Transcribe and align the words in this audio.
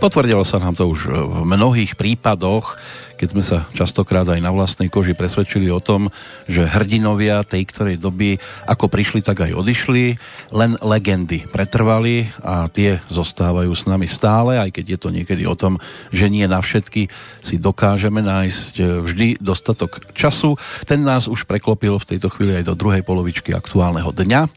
Potvrdilo 0.00 0.40
sa 0.48 0.56
nám 0.56 0.72
to 0.72 0.88
už 0.88 1.12
v 1.12 1.44
mnohých 1.44 1.92
prípadoch, 1.92 2.80
keď 3.20 3.28
sme 3.36 3.44
sa 3.44 3.68
častokrát 3.76 4.24
aj 4.24 4.40
na 4.40 4.48
vlastnej 4.48 4.88
koži 4.88 5.12
presvedčili 5.12 5.68
o 5.68 5.76
tom, 5.76 6.08
že 6.48 6.64
hrdinovia 6.64 7.44
tej 7.44 7.68
ktorej 7.68 8.00
doby 8.00 8.40
ako 8.64 8.88
prišli, 8.88 9.20
tak 9.20 9.44
aj 9.44 9.52
odišli, 9.52 10.16
len 10.56 10.80
legendy 10.80 11.44
pretrvali 11.44 12.32
a 12.40 12.64
tie 12.72 13.04
zostávajú 13.12 13.68
s 13.76 13.84
nami 13.84 14.08
stále, 14.08 14.56
aj 14.56 14.72
keď 14.72 14.96
je 14.96 14.98
to 15.04 15.08
niekedy 15.12 15.44
o 15.44 15.52
tom, 15.52 15.76
že 16.08 16.32
nie 16.32 16.48
na 16.48 16.64
všetky 16.64 17.12
si 17.44 17.60
dokážeme 17.60 18.24
nájsť 18.24 19.04
vždy 19.04 19.36
dostatok 19.36 20.00
času. 20.16 20.56
Ten 20.88 21.04
nás 21.04 21.28
už 21.28 21.44
preklopil 21.44 22.00
v 22.00 22.16
tejto 22.16 22.32
chvíli 22.32 22.56
aj 22.56 22.72
do 22.72 22.74
druhej 22.74 23.04
polovičky 23.04 23.52
aktuálneho 23.52 24.16
dňa 24.16 24.48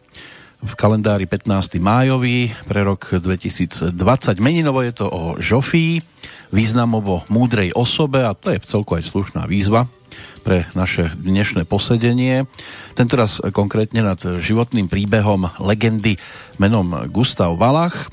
v 0.64 0.74
kalendári 0.80 1.28
15. 1.28 1.84
májový 1.84 2.48
pre 2.64 2.88
rok 2.88 3.12
2020. 3.20 4.00
Meninovo 4.40 4.80
je 4.80 4.94
to 4.96 5.12
o 5.12 5.22
Žofii, 5.36 6.00
významovo 6.56 7.28
múdrej 7.28 7.76
osobe 7.76 8.24
a 8.24 8.32
to 8.32 8.56
je 8.56 8.64
celko 8.64 8.96
aj 8.96 9.04
slušná 9.12 9.44
výzva 9.44 9.92
pre 10.48 10.64
naše 10.72 11.12
dnešné 11.20 11.68
posedenie. 11.68 12.48
Tentoraz 12.96 13.44
konkrétne 13.52 14.08
nad 14.08 14.20
životným 14.20 14.88
príbehom 14.88 15.52
legendy 15.60 16.16
menom 16.56 17.12
Gustav 17.12 17.60
Valach. 17.60 18.08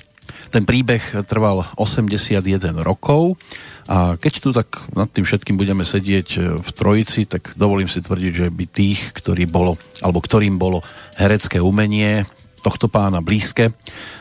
Ten 0.51 0.67
príbeh 0.67 1.23
trval 1.31 1.63
81 1.79 2.43
rokov 2.83 3.39
a 3.87 4.19
keď 4.19 4.33
tu 4.43 4.51
tak 4.51 4.83
nad 4.99 5.07
tým 5.07 5.23
všetkým 5.23 5.55
budeme 5.55 5.87
sedieť 5.87 6.59
v 6.59 6.69
trojici, 6.75 7.31
tak 7.31 7.55
dovolím 7.55 7.87
si 7.87 8.03
tvrdiť, 8.03 8.33
že 8.35 8.47
by 8.51 8.65
tých, 8.67 9.15
ktorý 9.15 9.47
bolo, 9.47 9.79
alebo 10.03 10.19
ktorým 10.19 10.59
bolo 10.59 10.83
herecké 11.15 11.63
umenie, 11.63 12.27
tohto 12.61 12.87
pána 12.87 13.25
blízke, 13.25 13.73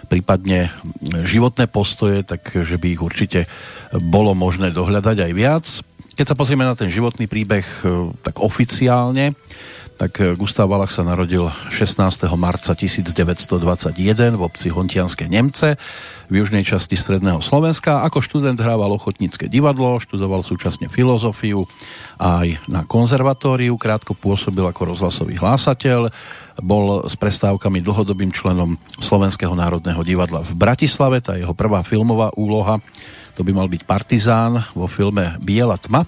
prípadne 0.07 0.71
životné 1.27 1.67
postoje, 1.67 2.23
takže 2.23 2.79
by 2.79 2.87
ich 2.95 3.01
určite 3.03 3.39
bolo 3.95 4.33
možné 4.33 4.71
dohľadať 4.71 5.17
aj 5.29 5.31
viac. 5.35 5.65
Keď 6.15 6.25
sa 6.25 6.35
pozrieme 6.35 6.67
na 6.67 6.75
ten 6.75 6.91
životný 6.91 7.31
príbeh 7.31 7.63
e, 7.63 8.11
tak 8.19 8.43
oficiálne, 8.43 9.35
tak 9.99 10.39
Gustav 10.39 10.71
Valach 10.71 10.95
sa 10.95 11.03
narodil 11.03 11.43
16. 11.75 11.99
marca 12.39 12.71
1921 12.71 13.59
v 14.39 14.41
obci 14.47 14.71
Hontianske 14.71 15.27
Nemce 15.27 15.75
v 16.31 16.33
južnej 16.39 16.63
časti 16.63 16.95
stredného 16.95 17.43
Slovenska. 17.43 18.07
Ako 18.07 18.23
študent 18.23 18.55
hrával 18.55 18.95
ochotnícke 18.95 19.51
divadlo, 19.51 19.99
študoval 19.99 20.39
súčasne 20.47 20.87
filozofiu 20.87 21.67
aj 22.15 22.63
na 22.71 22.87
konzervatóriu, 22.87 23.75
krátko 23.75 24.15
pôsobil 24.15 24.63
ako 24.63 24.95
rozhlasový 24.95 25.35
hlásateľ, 25.35 26.07
bol 26.63 27.03
s 27.03 27.19
prestávkami 27.19 27.83
dlhodobým 27.83 28.31
členom 28.31 28.79
Slovenského 29.03 29.51
národného 29.51 29.99
divadla 30.07 30.47
v 30.47 30.55
Bratislave. 30.55 31.19
Tá 31.19 31.35
jeho 31.35 31.51
prvá 31.51 31.83
filmová 31.83 32.31
úloha 32.39 32.79
to 33.35 33.43
by 33.47 33.55
mal 33.55 33.71
byť 33.71 33.87
Partizán 33.87 34.63
vo 34.75 34.87
filme 34.87 35.39
Biela 35.39 35.79
tma. 35.79 36.03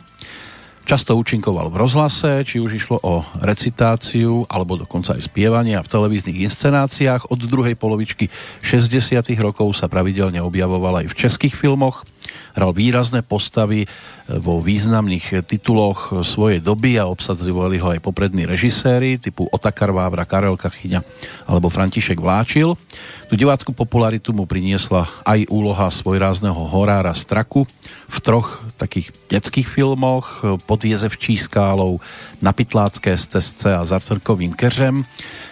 Často 0.82 1.14
účinkoval 1.16 1.70
v 1.70 1.80
rozhlase, 1.80 2.42
či 2.44 2.58
už 2.58 2.72
išlo 2.76 2.98
o 3.06 3.22
recitáciu 3.40 4.44
alebo 4.50 4.76
dokonca 4.76 5.14
aj 5.14 5.30
spievanie 5.30 5.78
a 5.78 5.86
v 5.86 5.92
televíznych 5.94 6.50
inscenáciách. 6.52 7.30
Od 7.30 7.40
druhej 7.40 7.78
polovičky 7.78 8.28
60. 8.66 9.22
rokov 9.40 9.78
sa 9.78 9.86
pravidelne 9.88 10.42
objavoval 10.42 11.06
aj 11.06 11.14
v 11.14 11.18
českých 11.18 11.54
filmoch. 11.56 12.04
Hral 12.52 12.72
výrazné 12.76 13.24
postavy 13.24 13.88
vo 14.28 14.64
významných 14.64 15.44
tituloch 15.44 16.24
svojej 16.24 16.64
doby 16.64 16.96
a 17.00 17.08
obsadzovali 17.08 17.80
ho 17.84 17.92
aj 17.92 18.04
poprední 18.04 18.48
režiséri 18.48 19.20
typu 19.20 19.48
Otakar 19.52 19.92
Vávra, 19.92 20.28
Karel 20.28 20.56
Kachyňa 20.56 21.04
alebo 21.48 21.68
František 21.68 22.20
Vláčil. 22.20 22.76
Tu 23.28 23.34
divácku 23.40 23.72
popularitu 23.76 24.32
mu 24.36 24.48
priniesla 24.48 25.08
aj 25.24 25.48
úloha 25.52 25.88
svojrázneho 25.88 26.68
horára 26.72 27.16
Straku 27.16 27.64
v 28.12 28.18
troch 28.20 28.64
takých 28.76 29.16
detských 29.32 29.68
filmoch 29.68 30.44
Pod 30.68 30.84
jezevčí 30.84 31.40
skálou, 31.40 32.04
Na 32.44 32.52
Pytlácké 32.52 33.16
stezce 33.16 33.72
a 33.72 33.84
Za 33.88 34.00
crkovým 34.00 34.52
keřem, 34.52 35.08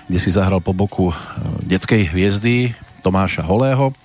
kde 0.07 0.19
si 0.19 0.31
zahral 0.31 0.59
po 0.59 0.75
boku 0.75 1.16
detskej 1.63 2.11
hviezdy 2.11 2.75
Tomáša 3.00 3.47
Holého. 3.47 3.96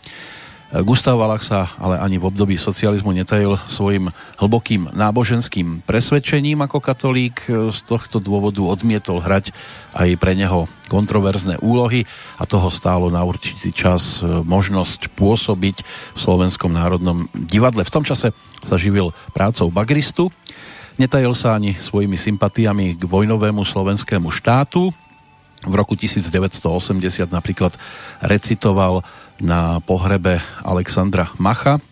Gustav 0.83 1.15
Valach 1.15 1.47
sa 1.47 1.71
ale 1.79 2.03
ani 2.03 2.19
v 2.19 2.27
období 2.27 2.59
socializmu 2.59 3.15
netajil 3.15 3.55
svojim 3.71 4.11
hlbokým 4.43 4.91
náboženským 4.91 5.87
presvedčením 5.87 6.67
ako 6.67 6.83
katolík. 6.83 7.47
Z 7.47 7.79
tohto 7.87 8.19
dôvodu 8.19 8.59
odmietol 8.59 9.23
hrať 9.23 9.55
aj 9.95 10.19
pre 10.19 10.35
neho 10.35 10.67
kontroverzné 10.91 11.63
úlohy 11.63 12.11
a 12.43 12.43
toho 12.43 12.75
stálo 12.75 13.07
na 13.07 13.23
určitý 13.23 13.71
čas 13.71 14.19
e, 14.19 14.27
možnosť 14.27 15.15
pôsobiť 15.15 15.77
v 15.87 16.19
Slovenskom 16.19 16.75
národnom 16.75 17.31
divadle. 17.31 17.87
V 17.87 17.95
tom 17.95 18.03
čase 18.03 18.35
sa 18.67 18.75
živil 18.75 19.15
prácou 19.31 19.71
bagristu. 19.71 20.35
Netajil 20.99 21.39
sa 21.39 21.55
ani 21.55 21.79
svojimi 21.79 22.19
sympatiami 22.19 22.99
k 22.99 23.03
vojnovému 23.07 23.63
slovenskému 23.63 24.27
štátu. 24.35 24.91
V 25.65 25.75
roku 25.79 25.95
1980 25.97 26.61
napríklad 27.31 27.73
recitoval 28.21 29.07
na 29.43 29.83
pohrebe 29.83 30.39
Alexandra 30.63 31.31
Macha, 31.39 31.83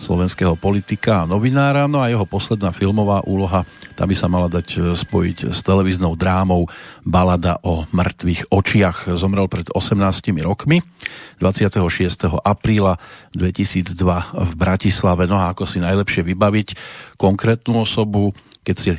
slovenského 0.00 0.56
politika 0.56 1.22
a 1.22 1.28
novinára. 1.28 1.84
No 1.84 2.00
a 2.00 2.08
jeho 2.08 2.24
posledná 2.24 2.72
filmová 2.72 3.20
úloha, 3.28 3.68
tá 3.92 4.08
by 4.08 4.16
sa 4.16 4.32
mala 4.32 4.48
dať 4.48 4.66
e, 4.72 4.78
spojiť 4.96 5.52
s 5.52 5.60
televíznou 5.60 6.16
drámou 6.16 6.64
Balada 7.04 7.60
o 7.60 7.84
mŕtvych 7.92 8.48
očiach. 8.48 9.12
Zomrel 9.20 9.46
pred 9.52 9.68
18 9.68 10.00
rokmi, 10.40 10.80
26. 11.36 12.40
apríla 12.40 12.96
2002 13.36 13.92
v 14.32 14.52
Bratislave. 14.56 15.28
No 15.28 15.36
a 15.36 15.52
ako 15.52 15.68
si 15.68 15.84
najlepšie 15.84 16.24
vybaviť 16.24 16.68
konkrétnu 17.20 17.84
osobu, 17.84 18.32
keď, 18.64 18.76
si, 18.76 18.90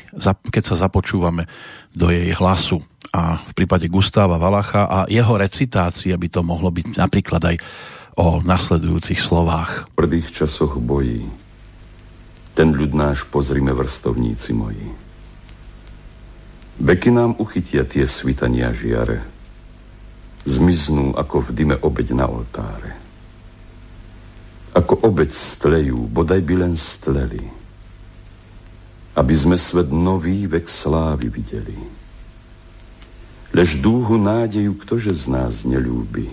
keď 0.53 0.63
sa 0.63 0.75
započúvame 0.85 1.49
do 1.97 2.13
jej 2.13 2.29
hlasu 2.37 2.85
a 3.11 3.43
v 3.43 3.51
prípade 3.51 3.91
Gustáva 3.91 4.39
Valacha 4.39 4.87
a 4.87 4.99
jeho 5.11 5.35
recitácia 5.35 6.15
by 6.15 6.27
to 6.31 6.41
mohlo 6.47 6.71
byť 6.71 6.95
napríklad 6.95 7.43
aj 7.43 7.55
o 8.15 8.39
nasledujúcich 8.39 9.19
slovách. 9.19 9.91
V 9.91 9.99
prvých 9.99 10.31
časoch 10.31 10.79
bojí 10.79 11.27
ten 12.55 12.71
ľud 12.71 12.95
náš 12.95 13.27
pozrime 13.27 13.75
vrstovníci 13.75 14.51
moji. 14.55 14.87
Veky 16.81 17.11
nám 17.11 17.35
uchytia 17.39 17.83
tie 17.83 18.07
svitania 18.07 18.71
žiare, 18.71 19.23
zmiznú 20.47 21.15
ako 21.15 21.47
v 21.47 21.49
dyme 21.51 21.75
obeď 21.83 22.15
na 22.15 22.25
oltáre. 22.31 22.95
Ako 24.71 25.03
obeď 25.03 25.35
stlejú, 25.35 26.07
bodaj 26.07 26.39
by 26.47 26.55
len 26.63 26.73
stleli, 26.79 27.43
aby 29.19 29.33
sme 29.35 29.59
svet 29.59 29.91
nový 29.91 30.47
vek 30.47 30.63
slávy 30.63 31.27
videli 31.27 32.00
Lež 33.51 33.83
dúhu 33.83 34.15
nádeju 34.15 34.79
ktože 34.79 35.11
z 35.11 35.27
nás 35.27 35.67
nelúbi, 35.67 36.31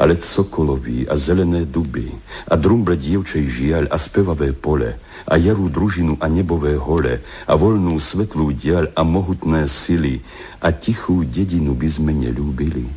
ale 0.00 0.16
sokolový 0.16 1.04
a 1.06 1.14
zelené 1.14 1.68
duby 1.68 2.08
a 2.48 2.56
drumble 2.56 2.96
dievčej 2.96 3.44
žiaľ 3.44 3.84
a 3.92 3.96
spevavé 4.00 4.56
pole 4.56 4.96
a 5.28 5.34
jarú 5.36 5.68
družinu 5.68 6.18
a 6.18 6.26
nebové 6.26 6.74
hole 6.80 7.20
a 7.46 7.52
voľnú 7.52 8.00
svetlú 8.00 8.50
diaľ 8.56 8.90
a 8.96 9.04
mohutné 9.04 9.68
sily 9.68 10.24
a 10.64 10.72
tichú 10.72 11.22
dedinu 11.22 11.76
by 11.76 11.88
sme 11.88 12.12
nelúbili. 12.16 12.88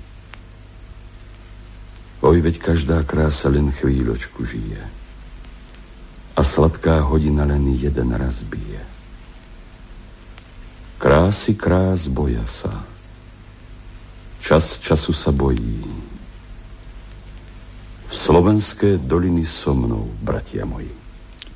Oj, 2.24 2.42
veď 2.42 2.56
každá 2.58 3.04
krása 3.06 3.52
len 3.54 3.70
chvíľočku 3.70 4.42
žije 4.42 4.82
a 6.38 6.42
sladká 6.46 7.02
hodina 7.02 7.46
len 7.46 7.66
jeden 7.74 8.14
raz 8.14 8.46
bije. 8.46 8.82
Krásy 10.98 11.54
krás 11.54 12.10
boja 12.10 12.46
sa, 12.50 12.74
Čas 14.38 14.80
času 14.80 15.12
sa 15.12 15.34
bojí. 15.34 15.84
V 18.08 18.14
slovenské 18.16 19.04
doliny 19.04 19.44
so 19.44 19.76
mnou, 19.76 20.08
bratia 20.24 20.64
moji. 20.64 20.88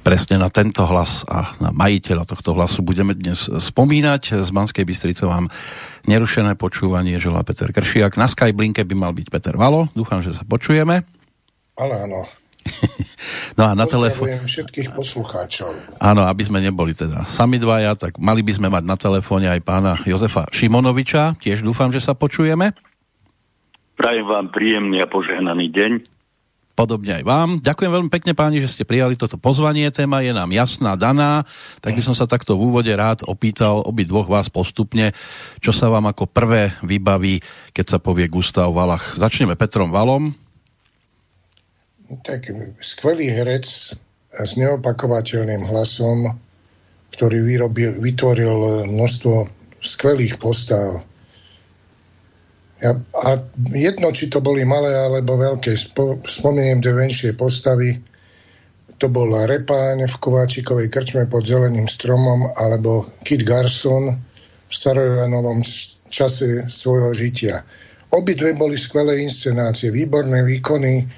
Presne 0.01 0.41
na 0.41 0.49
tento 0.49 0.81
hlas 0.89 1.21
a 1.29 1.53
na 1.61 1.69
majiteľa 1.69 2.25
tohto 2.25 2.57
hlasu 2.57 2.81
budeme 2.81 3.13
dnes 3.13 3.45
spomínať. 3.45 4.41
Z 4.41 4.49
Banskej 4.49 4.81
Bystrice 4.81 5.29
vám 5.29 5.45
nerušené 6.09 6.57
počúvanie 6.57 7.21
želá 7.21 7.45
Peter 7.45 7.69
Kršiak. 7.69 8.17
Na 8.17 8.25
Skyblinke 8.25 8.81
by 8.81 8.95
mal 8.97 9.13
byť 9.13 9.29
Peter 9.29 9.53
Valo. 9.53 9.93
Dúfam, 9.93 10.25
že 10.25 10.33
sa 10.33 10.41
počujeme. 10.41 11.05
Ale 11.77 11.93
áno. 12.09 12.40
no 13.57 13.63
a 13.69 13.71
na 13.73 13.85
telefóne... 13.85 14.43
všetkých 14.45 14.93
poslucháčov. 14.93 15.97
Áno, 15.97 16.25
aby 16.25 16.43
sme 16.45 16.61
neboli 16.61 16.93
teda 16.93 17.25
sami 17.25 17.57
dvaja, 17.57 17.97
tak 17.97 18.17
mali 18.21 18.41
by 18.45 18.53
sme 18.53 18.67
mať 18.69 18.83
na 18.85 18.97
telefóne 18.97 19.47
aj 19.49 19.61
pána 19.65 19.97
Jozefa 20.05 20.47
Šimonoviča. 20.53 21.37
Tiež 21.41 21.65
dúfam, 21.65 21.89
že 21.89 22.01
sa 22.01 22.13
počujeme. 22.13 22.73
Prajem 23.97 24.25
vám 24.25 24.49
príjemný 24.49 24.97
a 25.03 25.07
požehnaný 25.09 25.69
deň. 25.69 25.91
Podobne 26.71 27.21
aj 27.21 27.23
vám. 27.27 27.49
Ďakujem 27.59 27.91
veľmi 27.91 28.09
pekne 28.09 28.33
páni, 28.33 28.63
že 28.63 28.71
ste 28.71 28.87
prijali 28.87 29.19
toto 29.19 29.35
pozvanie. 29.35 29.91
Téma 29.91 30.23
je 30.23 30.31
nám 30.31 30.49
jasná, 30.55 30.95
daná. 30.95 31.43
Tak 31.83 31.93
by 31.93 32.01
som 32.01 32.15
sa 32.15 32.25
takto 32.25 32.55
v 32.55 32.71
úvode 32.71 32.89
rád 32.89 33.27
opýtal 33.27 33.83
obi 33.83 34.07
dvoch 34.07 34.25
vás 34.25 34.47
postupne, 34.47 35.11
čo 35.59 35.75
sa 35.75 35.91
vám 35.91 36.09
ako 36.09 36.31
prvé 36.31 36.73
vybaví, 36.81 37.43
keď 37.75 37.85
sa 37.85 37.97
povie 37.99 38.31
Gustav 38.31 38.71
Valach. 38.71 39.19
Začneme 39.19 39.59
Petrom 39.59 39.91
Valom 39.91 40.31
tak 42.19 42.51
skvelý 42.83 43.31
herec, 43.31 43.95
s 44.31 44.51
neopakovateľným 44.55 45.67
hlasom, 45.67 46.39
ktorý 47.11 47.43
vyrobil, 47.43 47.99
vytvoril 47.99 48.87
množstvo 48.87 49.35
skvelých 49.83 50.39
postav. 50.39 51.03
Ja, 52.81 52.97
a 52.97 53.29
jedno, 53.75 54.09
či 54.09 54.31
to 54.31 54.41
boli 54.41 54.65
malé 54.65 54.95
alebo 54.95 55.37
veľké, 55.37 55.75
spo, 55.77 56.17
spomeniem 56.23 56.81
dve 56.81 57.05
menšie 57.05 57.37
postavy, 57.37 57.99
to 58.97 59.09
bol 59.09 59.29
Repáň 59.33 60.05
v 60.05 60.15
Kováčikovej 60.21 60.93
krčme 60.93 61.25
pod 61.25 61.45
zeleným 61.45 61.89
stromom 61.89 62.53
alebo 62.53 63.09
Kit 63.25 63.41
Garson 63.41 64.13
v 64.65 64.73
starojanovom 64.73 65.65
čase 66.09 66.69
svojho 66.69 67.13
žitia. 67.17 67.65
Obidve 68.13 68.53
boli 68.53 68.77
skvelé 68.77 69.25
inscenácie, 69.25 69.89
výborné 69.89 70.45
výkony, 70.45 71.09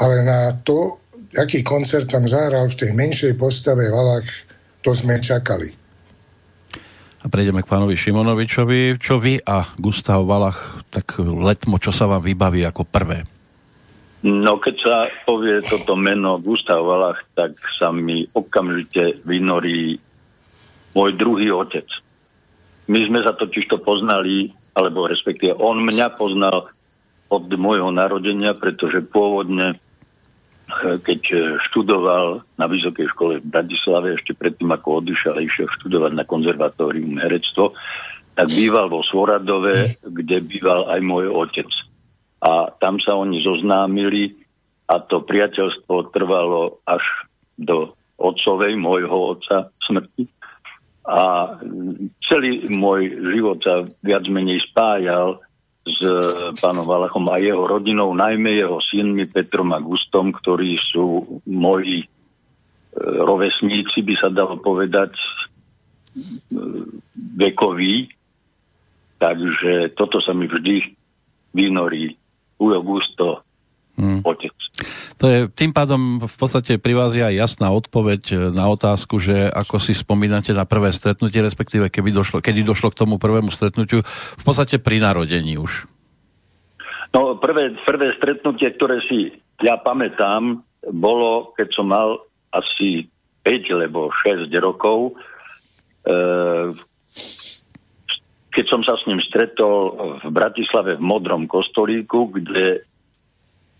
ale 0.00 0.16
na 0.26 0.58
to, 0.62 0.98
aký 1.38 1.62
koncert 1.62 2.10
tam 2.10 2.26
zahral 2.26 2.66
v 2.70 2.78
tej 2.78 2.90
menšej 2.94 3.34
postave 3.38 3.90
Valach, 3.90 4.26
to 4.82 4.94
sme 4.94 5.18
čakali. 5.22 5.72
A 7.24 7.32
prejdeme 7.32 7.64
k 7.64 7.70
pánovi 7.72 7.96
Šimonovičovi. 7.96 9.00
Čo 9.00 9.16
vy 9.16 9.40
a 9.40 9.64
Gustav 9.80 10.20
Valach, 10.28 10.84
tak 10.92 11.16
letmo, 11.24 11.80
čo 11.80 11.88
sa 11.88 12.04
vám 12.04 12.20
vybaví 12.20 12.60
ako 12.68 12.84
prvé? 12.84 13.24
No, 14.24 14.60
keď 14.60 14.76
sa 14.80 14.96
povie 15.24 15.64
toto 15.64 15.96
meno 15.96 16.36
Gustav 16.36 16.84
Valach, 16.84 17.24
tak 17.32 17.56
sa 17.80 17.92
mi 17.92 18.28
okamžite 18.28 19.24
vynorí 19.24 19.96
môj 20.92 21.10
druhý 21.16 21.48
otec. 21.48 21.88
My 22.92 23.00
sme 23.08 23.24
sa 23.24 23.32
totiž 23.32 23.72
to 23.72 23.80
poznali, 23.80 24.52
alebo 24.76 25.08
respektíve 25.08 25.56
on 25.56 25.80
mňa 25.80 26.20
poznal 26.20 26.68
od 27.32 27.44
môjho 27.56 27.88
narodenia, 27.88 28.52
pretože 28.52 29.00
pôvodne 29.00 29.80
keď 31.04 31.20
e, 31.30 31.36
študoval 31.68 32.40
na 32.56 32.66
Vysokej 32.66 33.06
škole 33.12 33.34
v 33.40 33.50
Bratislave, 33.52 34.16
ešte 34.16 34.32
predtým 34.32 34.72
ako 34.72 35.04
odišiel, 35.04 35.36
išiel 35.44 35.68
študovať 35.80 36.12
na 36.16 36.24
konzervatórium 36.24 37.20
herectvo, 37.20 37.76
tak 38.34 38.48
býval 38.50 38.90
vo 38.90 39.04
Svoradove, 39.04 40.00
kde 40.02 40.42
býval 40.42 40.90
aj 40.90 41.00
môj 41.04 41.30
otec. 41.30 41.68
A 42.42 42.72
tam 42.80 42.98
sa 42.98 43.14
oni 43.14 43.40
zoznámili 43.40 44.34
a 44.90 45.00
to 45.00 45.24
priateľstvo 45.24 46.12
trvalo 46.12 46.80
až 46.84 47.04
do 47.56 47.94
otcovej, 48.18 48.74
môjho 48.76 49.38
otca, 49.38 49.70
smrti. 49.84 50.28
A 51.04 51.52
celý 52.24 52.64
môj 52.72 53.12
život 53.20 53.60
sa 53.60 53.84
viac 54.00 54.24
menej 54.28 54.64
spájal 54.72 55.43
s 55.84 56.00
pánom 56.64 56.88
Valachom 56.88 57.28
a 57.28 57.36
jeho 57.36 57.68
rodinou, 57.68 58.16
najmä 58.16 58.56
jeho 58.56 58.80
synmi 58.80 59.28
Petrom 59.28 59.68
a 59.76 59.80
Gustom, 59.84 60.32
ktorí 60.32 60.80
sú 60.80 61.40
moji 61.44 62.04
e, 62.04 62.08
rovesníci, 63.00 64.00
by 64.00 64.14
sa 64.16 64.32
dalo 64.32 64.56
povedať, 64.64 65.12
e, 65.12 65.28
vekoví. 67.36 68.08
Takže 69.20 69.92
toto 69.92 70.24
sa 70.24 70.32
mi 70.32 70.48
vždy 70.48 70.96
vynorí. 71.52 72.16
Ujo 72.56 72.80
Gusto, 72.80 73.44
hmm. 73.98 74.20
otec. 74.26 74.54
To 75.22 75.24
je, 75.30 75.38
tým 75.54 75.70
pádom 75.70 76.18
v 76.26 76.36
podstate 76.36 76.82
pri 76.82 76.94
vás 76.98 77.14
je 77.14 77.22
aj 77.22 77.34
jasná 77.34 77.70
odpoveď 77.70 78.50
na 78.50 78.66
otázku, 78.66 79.22
že 79.22 79.46
ako 79.50 79.78
si 79.78 79.94
spomínate 79.94 80.50
na 80.50 80.66
prvé 80.66 80.90
stretnutie, 80.90 81.38
respektíve 81.38 81.86
keby 81.88 82.10
došlo, 82.10 82.42
kedy 82.42 82.66
došlo 82.66 82.90
k 82.90 82.98
tomu 83.06 83.22
prvému 83.22 83.54
stretnutiu, 83.54 84.02
v 84.38 84.42
podstate 84.42 84.82
pri 84.82 84.98
narodení 84.98 85.54
už. 85.54 85.86
No, 87.14 87.38
prvé, 87.38 87.78
prvé 87.86 88.10
stretnutie, 88.18 88.74
ktoré 88.74 88.98
si 89.06 89.38
ja 89.62 89.78
pamätám, 89.78 90.66
bolo, 90.90 91.54
keď 91.54 91.68
som 91.70 91.86
mal 91.86 92.18
asi 92.50 93.06
5 93.46 93.74
alebo 93.78 94.10
6 94.10 94.50
rokov, 94.58 95.14
e, 96.02 96.12
keď 98.54 98.64
som 98.70 98.82
sa 98.82 98.98
s 98.98 99.06
ním 99.06 99.22
stretol 99.22 99.94
v 100.22 100.26
Bratislave 100.30 100.98
v 100.98 101.02
Modrom 101.02 101.46
kostolíku, 101.46 102.34
kde 102.34 102.86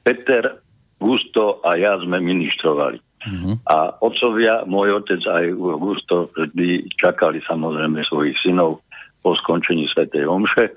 Peter 0.04 0.60
Gusto 1.00 1.64
a 1.64 1.74
ja 1.74 1.98
sme 1.98 2.20
ministrovali. 2.20 3.00
Uh-huh. 3.24 3.56
A 3.66 3.96
otcovia, 4.04 4.68
môj 4.68 5.00
otec 5.00 5.20
aj 5.24 5.44
Gusto 5.80 6.28
vždy 6.36 6.92
čakali 7.00 7.40
samozrejme 7.48 8.04
svojich 8.04 8.36
synov 8.44 8.84
po 9.24 9.32
skončení 9.32 9.88
Svetej 9.88 10.28
Omše. 10.28 10.76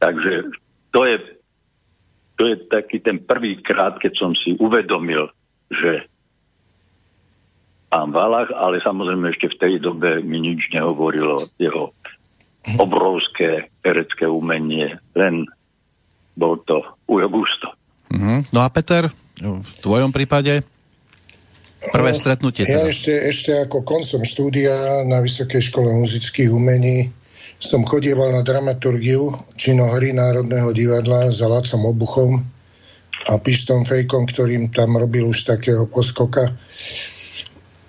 Takže 0.00 0.48
to 0.96 1.04
je, 1.04 1.16
to 2.40 2.42
je 2.48 2.56
taký 2.72 3.00
ten 3.04 3.20
prvý 3.20 3.60
krát, 3.60 4.00
keď 4.00 4.12
som 4.16 4.32
si 4.32 4.56
uvedomil, 4.56 5.28
že 5.68 6.08
pán 7.92 8.12
Valach, 8.12 8.48
ale 8.56 8.80
samozrejme 8.80 9.32
ešte 9.32 9.52
v 9.52 9.60
tej 9.60 9.74
dobe 9.84 10.24
mi 10.24 10.40
nič 10.40 10.72
nehovorilo 10.72 11.44
jeho 11.60 11.92
obrovské 12.82 13.70
herecké 13.86 14.26
umenie, 14.26 14.98
len 15.14 15.46
bol 16.34 16.58
to 16.66 16.82
Ujo 17.06 17.28
Gusto. 17.30 17.70
Uh-huh. 18.12 18.44
No 18.54 18.62
a 18.62 18.68
Peter, 18.70 19.10
v 19.40 19.70
tvojom 19.82 20.14
prípade? 20.14 20.64
Prvé 21.92 22.10
no, 22.10 22.18
stretnutie. 22.18 22.64
Ja 22.64 22.82
teda. 22.82 22.90
ešte, 22.90 23.12
ešte 23.12 23.50
ako 23.68 23.84
koncom 23.84 24.24
štúdia 24.24 25.04
na 25.04 25.20
Vysokej 25.20 25.70
škole 25.70 25.92
muzických 25.94 26.50
umení 26.50 27.12
som 27.56 27.88
chodieval 27.88 28.32
na 28.32 28.44
dramaturgiu 28.44 29.32
činohry 29.56 30.12
Národného 30.12 30.72
divadla 30.76 31.32
za 31.32 31.48
Lacom 31.48 31.88
Obuchom 31.88 32.32
a 33.26 33.32
Pištom 33.40 33.88
Fejkom, 33.88 34.28
ktorým 34.28 34.68
tam 34.72 34.96
robil 35.00 35.24
už 35.24 35.48
takého 35.48 35.88
poskoka. 35.88 36.52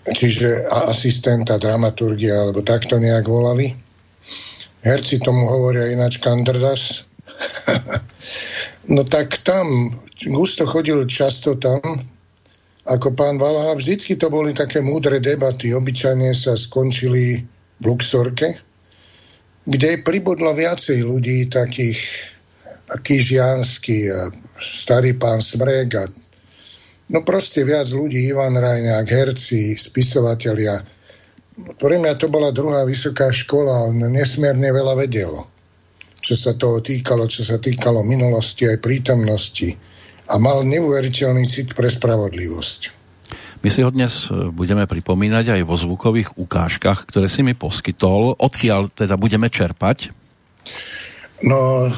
Čiže 0.07 0.71
asistenta 0.87 1.59
dramaturgia, 1.59 2.47
alebo 2.47 2.63
takto 2.63 2.95
nejak 2.95 3.27
volali. 3.27 3.75
Herci 4.87 5.19
tomu 5.19 5.51
hovoria 5.51 5.91
ináč 5.91 6.23
kandrdas. 6.23 7.03
no 8.93 9.03
tak 9.03 9.43
tam 9.43 9.91
Gusto 10.25 10.65
chodil 10.65 11.05
často 11.05 11.61
tam, 11.61 11.77
ako 12.89 13.13
pán 13.13 13.37
Valaha. 13.37 13.77
Vždycky 13.77 14.17
to 14.17 14.33
boli 14.33 14.57
také 14.57 14.81
múdre 14.81 15.21
debaty. 15.21 15.77
Obyčajne 15.77 16.33
sa 16.33 16.57
skončili 16.57 17.45
v 17.77 17.83
Luxorke, 17.85 18.57
kde 19.61 20.01
pribudlo 20.01 20.57
viacej 20.57 21.05
ľudí 21.05 21.45
takých 21.53 22.01
taký 22.87 23.19
žiansky, 23.19 24.07
starý 24.57 25.19
pán 25.19 25.43
Smrek 25.43 25.89
a 25.99 26.07
no 27.11 27.19
proste 27.19 27.67
viac 27.67 27.91
ľudí, 27.91 28.31
Ivan 28.31 28.55
Rajňák, 28.55 29.07
herci, 29.11 29.75
spisovatelia. 29.75 30.79
Pre 31.75 31.95
mňa 31.99 32.13
to 32.15 32.31
bola 32.31 32.55
druhá 32.55 32.87
vysoká 32.87 33.27
škola, 33.27 33.91
on 33.91 34.07
nesmierne 34.07 34.71
veľa 34.71 34.95
vedel, 34.95 35.35
čo 36.23 36.33
sa 36.39 36.55
toho 36.55 36.79
týkalo, 36.79 37.27
čo 37.27 37.43
sa 37.43 37.59
týkalo 37.59 38.07
minulosti 38.07 38.71
aj 38.71 38.79
prítomnosti 38.79 39.96
a 40.27 40.35
mal 40.35 40.67
neuveriteľný 40.67 41.47
cit 41.47 41.71
pre 41.71 41.87
spravodlivosť. 41.87 42.97
My 43.65 43.73
si 43.73 43.81
ho 43.81 43.89
dnes 43.89 44.29
e, 44.29 44.53
budeme 44.53 44.85
pripomínať 44.85 45.57
aj 45.57 45.61
vo 45.65 45.75
zvukových 45.79 46.37
ukážkach, 46.37 47.09
ktoré 47.09 47.27
si 47.27 47.41
mi 47.41 47.57
poskytol. 47.57 48.37
Odkiaľ 48.37 48.93
teda 48.93 49.17
budeme 49.17 49.49
čerpať? 49.49 50.13
No, 51.41 51.89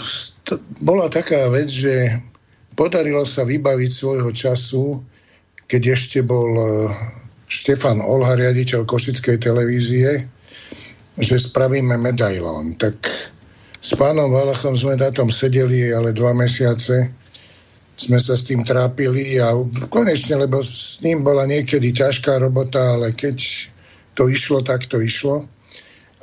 to 0.48 0.62
bola 0.79 1.12
taká 1.12 1.51
vec, 1.51 1.67
že 1.67 2.21
podarilo 2.79 3.27
sa 3.27 3.43
vybaviť 3.43 3.91
svojho 3.91 4.31
času, 4.31 5.03
keď 5.67 6.00
ešte 6.00 6.24
bol 6.24 6.51
e, 6.55 6.67
Štefan 7.50 8.00
Olha, 8.00 8.39
riaditeľ 8.39 8.88
Košickej 8.88 9.38
televízie, 9.41 10.29
že 11.19 11.36
spravíme 11.36 12.00
medailón. 12.00 12.79
Tak 12.79 13.03
s 13.83 13.91
pánom 14.00 14.31
Valachom 14.31 14.79
sme 14.79 14.95
na 14.95 15.12
tom 15.12 15.27
sedeli 15.27 15.91
ale 15.91 16.15
dva 16.15 16.31
mesiace 16.31 17.12
sme 18.00 18.15
sa 18.15 18.39
s 18.39 18.48
tým 18.48 18.63
trápili 18.63 19.36
a 19.44 19.51
konečne, 19.91 20.48
lebo 20.48 20.63
s 20.63 21.03
ním 21.03 21.20
bola 21.20 21.44
niekedy 21.44 21.91
ťažká 21.91 22.39
robota, 22.39 22.96
ale 22.96 23.12
keď 23.12 23.44
to 24.15 24.32
išlo, 24.32 24.63
tak 24.63 24.88
to 24.88 25.03
išlo. 25.03 25.44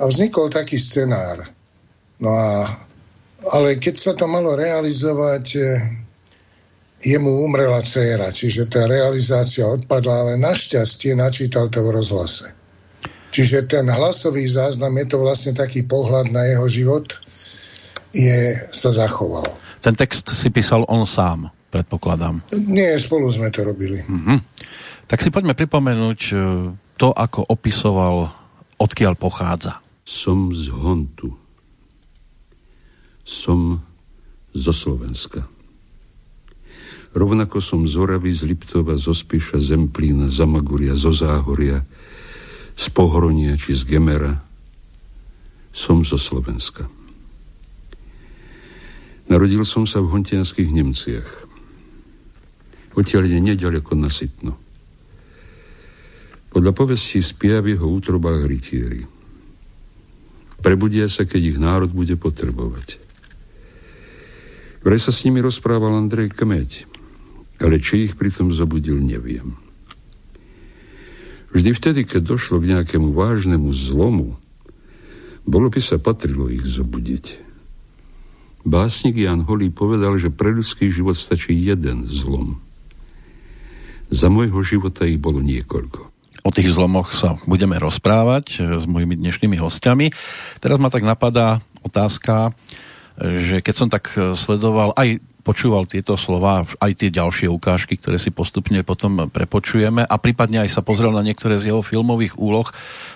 A 0.01 0.09
vznikol 0.09 0.49
taký 0.49 0.81
scenár. 0.81 1.53
No 2.17 2.33
a, 2.33 2.81
ale 3.53 3.77
keď 3.77 3.95
sa 4.01 4.13
to 4.17 4.25
malo 4.25 4.57
realizovať, 4.57 5.45
e, 5.53 5.61
jemu 7.05 7.45
umrela 7.45 7.85
dcéra, 7.85 8.33
čiže 8.33 8.65
tá 8.73 8.89
realizácia 8.89 9.69
odpadla, 9.69 10.33
ale 10.33 10.41
našťastie 10.41 11.13
načítal 11.13 11.69
to 11.69 11.85
v 11.85 11.93
rozhlase. 11.93 12.57
Čiže 13.29 13.69
ten 13.69 13.85
hlasový 13.85 14.49
záznam, 14.49 14.97
je 14.97 15.13
to 15.13 15.17
vlastne 15.21 15.53
taký 15.53 15.85
pohľad 15.85 16.33
na 16.33 16.41
jeho 16.49 16.65
život, 16.65 17.05
je, 18.17 18.57
sa 18.73 18.89
zachoval. 18.89 19.45
Ten 19.85 19.93
text 19.93 20.25
si 20.33 20.49
písal 20.49 20.89
on 20.89 21.05
sám 21.05 21.53
predpokladám. 21.69 22.43
Nie, 22.55 22.95
spolu 22.99 23.27
sme 23.31 23.51
to 23.51 23.63
robili. 23.67 24.03
Uh-huh. 24.03 24.39
Tak 25.07 25.23
si 25.23 25.31
poďme 25.31 25.55
pripomenúť 25.55 26.19
e, 26.31 26.35
to, 26.99 27.07
ako 27.11 27.47
opisoval, 27.47 28.31
odkiaľ 28.79 29.15
pochádza. 29.15 29.79
Som 30.03 30.51
z 30.55 30.71
Hontu. 30.71 31.35
Som 33.27 33.83
zo 34.55 34.73
Slovenska. 34.73 35.43
Rovnako 37.17 37.63
som 37.63 37.87
z 37.87 37.97
Oravy, 37.97 38.29
z 38.29 38.45
Liptova, 38.45 38.93
zo 38.99 39.15
Spiša, 39.15 39.57
Zemplína, 39.57 40.29
Zamaguria, 40.29 40.93
zo 40.93 41.09
Záhoria, 41.09 41.81
z 42.77 42.85
Pohronia 42.93 43.57
či 43.57 43.73
z 43.73 43.89
Gemera. 43.89 44.37
Som 45.73 46.05
zo 46.05 46.19
Slovenska. 46.19 46.85
Narodil 49.27 49.65
som 49.67 49.83
sa 49.83 49.99
v 49.99 50.13
hontianských 50.13 50.71
Nemciach. 50.71 51.46
Odtiaľ 52.97 53.29
je 53.29 53.37
nedaleko 53.37 53.93
na 53.93 54.09
Sitno. 54.09 54.57
Podľa 56.49 56.73
povesti 56.73 57.21
spia 57.21 57.61
v 57.61 57.77
jeho 57.77 57.85
útrobách 57.85 58.49
rytieri. 58.49 59.05
Prebudia 60.57 61.05
sa, 61.05 61.29
keď 61.29 61.41
ich 61.53 61.57
národ 61.61 61.93
bude 61.93 62.17
potrebovať. 62.17 62.97
Vraj 64.81 64.97
sa 64.97 65.13
s 65.13 65.21
nimi 65.29 65.45
rozprával 65.45 65.93
Andrej 65.93 66.33
Kmeď, 66.33 66.89
ale 67.61 67.77
či 67.77 68.09
ich 68.09 68.17
pritom 68.17 68.49
zobudil, 68.49 68.97
neviem. 68.97 69.53
Vždy 71.53 71.77
vtedy, 71.77 72.01
keď 72.01 72.33
došlo 72.33 72.57
k 72.57 72.73
nejakému 72.73 73.13
vážnemu 73.13 73.69
zlomu, 73.77 74.41
bolo 75.45 75.69
by 75.69 75.79
sa 75.79 76.01
patrilo 76.01 76.49
ich 76.49 76.65
zobudiť. 76.65 77.45
Básnik 78.65 79.21
Jan 79.21 79.45
Holý 79.45 79.69
povedal, 79.69 80.17
že 80.17 80.33
pre 80.33 80.49
ľudský 80.49 80.89
život 80.89 81.15
stačí 81.15 81.53
jeden 81.53 82.09
zlom. 82.09 82.66
Za 84.07 84.31
môjho 84.31 84.63
života 84.63 85.03
ich 85.03 85.19
bolo 85.19 85.43
niekoľko. 85.43 86.07
O 86.47 86.55
tých 86.55 86.71
zlomoch 86.71 87.11
sa 87.11 87.35
budeme 87.43 87.75
rozprávať 87.75 88.45
eh, 88.55 88.79
s 88.79 88.87
mojimi 88.87 89.19
dnešnými 89.19 89.59
hostiami. 89.59 90.15
Teraz 90.63 90.79
ma 90.79 90.87
tak 90.87 91.03
napadá 91.03 91.59
otázka, 91.83 92.55
eh, 93.19 93.43
že 93.43 93.55
keď 93.59 93.75
som 93.75 93.91
tak 93.91 94.15
eh, 94.15 94.31
sledoval 94.31 94.95
aj 94.95 95.19
počúval 95.43 95.87
tieto 95.87 96.19
slova, 96.19 96.67
aj 96.67 96.91
tie 96.91 97.07
ďalšie 97.07 97.47
ukážky, 97.47 97.95
ktoré 97.95 98.19
si 98.19 98.35
postupne 98.35 98.83
potom 98.83 99.31
prepočujeme 99.31 100.03
a 100.03 100.15
prípadne 100.19 100.67
aj 100.67 100.75
sa 100.75 100.83
pozrel 100.83 101.15
na 101.15 101.23
niektoré 101.23 101.55
z 101.55 101.71
jeho 101.71 101.79
filmových 101.79 102.35
úloh, 102.35 102.67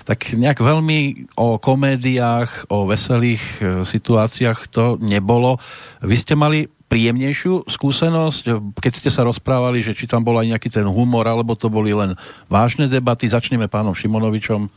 tak 0.07 0.31
nejak 0.31 0.63
veľmi 0.63 1.27
o 1.35 1.59
komédiách, 1.59 2.71
o 2.71 2.87
veselých 2.87 3.43
situáciách 3.83 4.71
to 4.71 4.95
nebolo. 5.03 5.59
Vy 5.99 6.15
ste 6.15 6.39
mali 6.39 6.71
príjemnejšiu 6.91 7.71
skúsenosť, 7.71 8.75
keď 8.83 8.91
ste 8.91 9.07
sa 9.07 9.23
rozprávali, 9.23 9.79
že 9.79 9.95
či 9.95 10.11
tam 10.11 10.27
bol 10.27 10.35
aj 10.35 10.51
nejaký 10.51 10.67
ten 10.67 10.83
humor, 10.83 11.23
alebo 11.23 11.55
to 11.55 11.71
boli 11.71 11.95
len 11.95 12.19
vážne 12.51 12.91
debaty. 12.91 13.31
Začneme 13.31 13.71
pánom 13.71 13.95
Šimonovičom. 13.95 14.67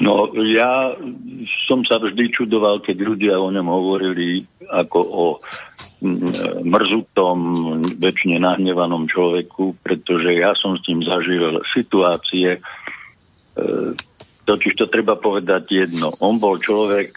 No, 0.00 0.30
ja 0.40 0.94
som 1.68 1.84
sa 1.84 2.00
vždy 2.00 2.32
čudoval, 2.32 2.80
keď 2.80 2.96
ľudia 3.02 3.34
o 3.36 3.52
ňom 3.52 3.68
hovorili 3.68 4.46
ako 4.72 4.98
o 5.04 5.24
mrzutom, 6.64 7.38
väčšine 7.98 8.38
nahnevanom 8.38 9.10
človeku, 9.10 9.74
pretože 9.82 10.30
ja 10.38 10.54
som 10.54 10.78
s 10.78 10.86
ním 10.86 11.02
zažil 11.02 11.58
situácie, 11.74 12.56
e, 12.56 12.60
totiž 14.46 14.78
to 14.78 14.86
treba 14.86 15.18
povedať 15.18 15.62
jedno. 15.66 16.14
On 16.22 16.38
bol 16.38 16.62
človek 16.62 17.10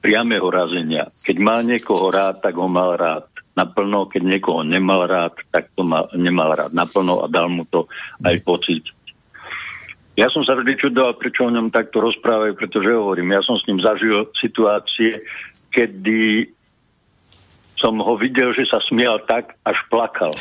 priamého 0.00 0.48
razenia. 0.48 1.06
Keď 1.22 1.36
mal 1.38 1.60
niekoho 1.62 2.08
rád, 2.08 2.40
tak 2.40 2.56
ho 2.56 2.66
mal 2.66 2.96
rád 2.96 3.28
naplno, 3.56 4.08
keď 4.08 4.22
niekoho 4.24 4.60
nemal 4.64 5.04
rád, 5.04 5.36
tak 5.52 5.68
to 5.76 5.84
mal, 5.84 6.08
nemal 6.16 6.56
rád 6.56 6.72
naplno 6.72 7.20
a 7.20 7.26
dal 7.28 7.52
mu 7.52 7.68
to 7.68 7.84
aj 8.24 8.36
pocit. 8.42 8.84
Ja 10.18 10.28
som 10.28 10.44
sa 10.44 10.56
vždy 10.58 10.76
čudoval, 10.76 11.16
prečo 11.16 11.46
o 11.46 11.54
ňom 11.54 11.72
takto 11.72 12.02
rozprávajú, 12.02 12.52
pretože 12.56 12.92
hovorím, 12.92 13.32
ja 13.32 13.40
som 13.44 13.56
s 13.56 13.64
ním 13.64 13.80
zažil 13.80 14.28
situácie, 14.36 15.16
kedy 15.72 16.50
som 17.80 17.96
ho 17.96 18.14
videl, 18.20 18.52
že 18.52 18.68
sa 18.68 18.82
smial 18.84 19.24
tak, 19.24 19.56
až 19.64 19.80
plakal. 19.88 20.36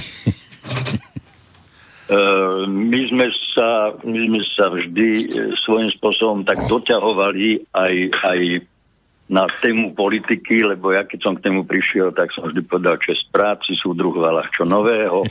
Uh, 2.11 2.67
my, 2.91 2.99
sme 3.07 3.27
sa, 3.55 3.95
my 4.03 4.19
sme 4.27 4.41
sa 4.51 4.65
vždy 4.67 5.09
uh, 5.31 5.55
svojím 5.63 5.95
spôsobom 5.95 6.43
tak 6.43 6.59
doťahovali 6.67 7.71
aj, 7.71 7.93
aj 8.19 8.39
na 9.29 9.45
tému 9.61 9.93
politiky, 9.93 10.65
lebo 10.65 10.89
ja 10.89 11.05
keď 11.05 11.19
som 11.21 11.33
k 11.37 11.45
tému 11.45 11.61
prišiel, 11.69 12.09
tak 12.17 12.33
som 12.33 12.49
vždy 12.49 12.65
povedal, 12.65 12.97
že 12.97 13.21
z 13.21 13.25
práci 13.29 13.77
súdruh 13.77 14.17
Valach, 14.17 14.49
čo 14.57 14.65
nového. 14.65 15.21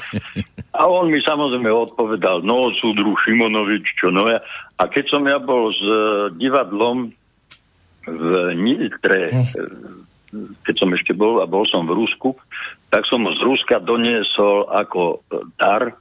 A 0.79 0.87
on 0.87 1.11
mi 1.11 1.19
samozrejme 1.19 1.67
odpovedal, 1.67 2.47
no 2.47 2.71
súdruh 2.79 3.19
Šimonovič, 3.27 3.99
čo 3.99 4.15
nové. 4.15 4.39
A 4.79 4.83
keď 4.87 5.05
som 5.11 5.27
ja 5.27 5.43
bol 5.43 5.75
s 5.75 5.83
uh, 5.83 6.31
divadlom 6.31 7.11
v 8.07 8.25
Nitre, 8.55 9.35
hm 9.35 10.07
keď 10.65 10.75
som 10.77 10.91
ešte 10.93 11.17
bol 11.17 11.41
a 11.41 11.49
bol 11.49 11.65
som 11.65 11.89
v 11.89 11.97
Rusku, 11.97 12.37
tak 12.93 13.09
som 13.09 13.25
z 13.25 13.41
Ruska 13.41 13.81
doniesol 13.81 14.69
ako 14.69 15.25
e, 15.29 15.41
dar 15.57 15.83
e, 15.89 15.95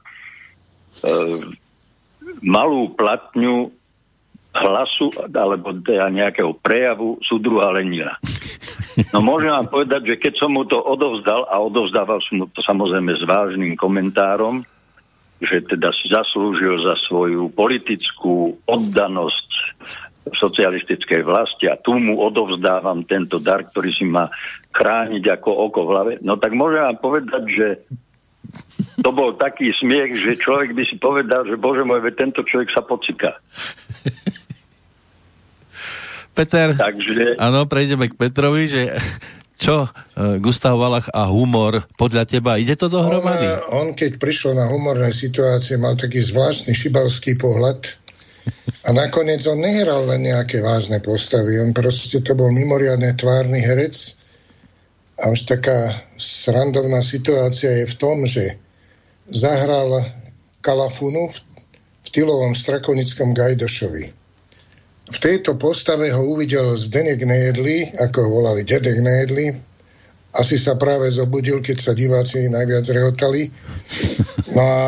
malú 2.44 2.92
platňu 2.92 3.72
hlasu 4.54 5.12
alebo 5.32 5.76
teda 5.84 6.08
nejakého 6.08 6.56
prejavu 6.58 7.20
súdruha 7.20 7.72
Lenina. 7.74 8.16
No 9.14 9.22
môžem 9.22 9.52
vám 9.52 9.68
povedať, 9.70 10.14
že 10.14 10.16
keď 10.18 10.32
som 10.40 10.50
mu 10.56 10.66
to 10.66 10.78
odovzdal 10.80 11.46
a 11.46 11.60
odovzdával 11.62 12.18
som 12.24 12.42
mu 12.42 12.46
to 12.50 12.64
samozrejme 12.64 13.14
s 13.14 13.22
vážnym 13.22 13.78
komentárom, 13.78 14.66
že 15.38 15.62
teda 15.62 15.94
si 15.94 16.10
zaslúžil 16.10 16.82
za 16.82 16.98
svoju 17.06 17.54
politickú 17.54 18.58
oddanosť 18.66 19.50
socialistickej 20.34 21.24
vlasti 21.24 21.70
a 21.70 21.78
tu 21.78 21.96
mu 21.96 22.20
odovzdávam 22.20 23.06
tento 23.06 23.40
dar, 23.40 23.64
ktorý 23.64 23.90
si 23.94 24.04
má 24.04 24.28
chrániť 24.74 25.24
ako 25.40 25.50
oko 25.70 25.80
v 25.86 25.90
hlave, 25.94 26.12
no 26.20 26.36
tak 26.36 26.52
môžem 26.52 26.84
vám 26.84 26.98
povedať, 27.00 27.42
že 27.48 27.66
to 29.04 29.10
bol 29.10 29.34
taký 29.36 29.70
smiech, 29.76 30.18
že 30.18 30.40
človek 30.40 30.74
by 30.74 30.82
si 30.86 30.96
povedal, 30.96 31.44
že 31.46 31.56
bože 31.58 31.84
môj, 31.84 32.02
tento 32.14 32.42
človek 32.42 32.70
sa 32.72 32.82
pocika. 32.82 33.36
Peter, 36.38 36.70
Takže... 36.78 37.34
áno, 37.34 37.66
prejdeme 37.66 38.06
k 38.06 38.14
Petrovi, 38.14 38.70
že 38.70 38.94
čo, 39.58 39.90
e, 40.14 40.38
Gustav 40.38 40.78
Valach 40.78 41.10
a 41.10 41.26
humor, 41.26 41.82
podľa 41.98 42.30
teba, 42.30 42.62
ide 42.62 42.78
to 42.78 42.86
dohromady? 42.86 43.42
On, 43.42 43.58
e, 43.58 43.62
on 43.74 43.88
keď 43.98 44.22
prišiel 44.22 44.54
na 44.54 44.70
humorné 44.70 45.10
situácie, 45.10 45.74
mal 45.74 45.98
taký 45.98 46.22
zvláštny 46.22 46.70
šibalský 46.70 47.34
pohľad, 47.34 47.98
a 48.86 48.94
nakoniec 48.94 49.44
on 49.44 49.60
nehral 49.60 50.08
len 50.08 50.30
nejaké 50.30 50.62
vážne 50.62 51.02
postavy, 51.02 51.60
on 51.60 51.74
proste 51.76 52.22
to 52.22 52.32
bol 52.32 52.48
mimoriadne 52.48 53.12
tvárny 53.18 53.60
herec. 53.60 54.17
A 55.18 55.34
už 55.34 55.50
taká 55.50 56.06
srandovná 56.14 57.02
situácia 57.02 57.82
je 57.82 57.86
v 57.90 57.94
tom, 57.98 58.22
že 58.22 58.54
zahral 59.28 60.06
Kalafunu 60.62 61.28
v, 61.28 61.36
v 62.06 62.08
Tylovom 62.14 62.54
strakonickom 62.54 63.34
Gajdošovi. 63.34 64.04
V 65.08 65.18
tejto 65.18 65.56
postave 65.56 66.12
ho 66.12 66.22
uvidel 66.36 66.76
Zdenek 66.76 67.24
Nejedli, 67.24 67.96
ako 67.96 68.16
ho 68.22 68.28
volali 68.42 68.62
Dedek 68.62 69.00
Nejedli. 69.00 69.50
Asi 70.36 70.60
sa 70.60 70.76
práve 70.76 71.08
zobudil, 71.10 71.64
keď 71.64 71.76
sa 71.80 71.92
diváci 71.96 72.46
najviac 72.46 72.84
rehotali. 72.92 73.48
No 74.52 74.62
a 74.62 74.82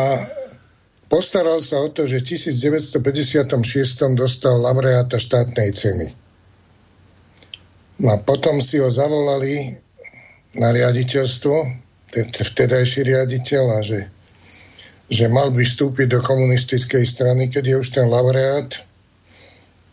Postaral 1.11 1.59
sa 1.59 1.83
o 1.83 1.91
to, 1.91 2.07
že 2.07 2.23
v 2.23 2.39
1956 2.39 4.15
dostal 4.15 4.63
laureáta 4.63 5.19
štátnej 5.19 5.75
ceny. 5.75 6.07
No 7.99 8.15
a 8.15 8.17
potom 8.23 8.63
si 8.63 8.79
ho 8.79 8.87
zavolali 8.87 9.75
na 10.55 10.69
riaditeľstvo, 10.75 11.55
vtedajší 12.35 13.07
riaditeľ, 13.07 13.65
a 13.77 13.81
že, 13.87 14.01
že 15.07 15.31
mal 15.31 15.55
by 15.55 15.63
vstúpiť 15.63 16.07
do 16.11 16.21
komunistickej 16.23 17.05
strany, 17.07 17.47
keď 17.47 17.65
je 17.67 17.77
už 17.79 17.89
ten 17.95 18.07
laureát. 18.11 18.71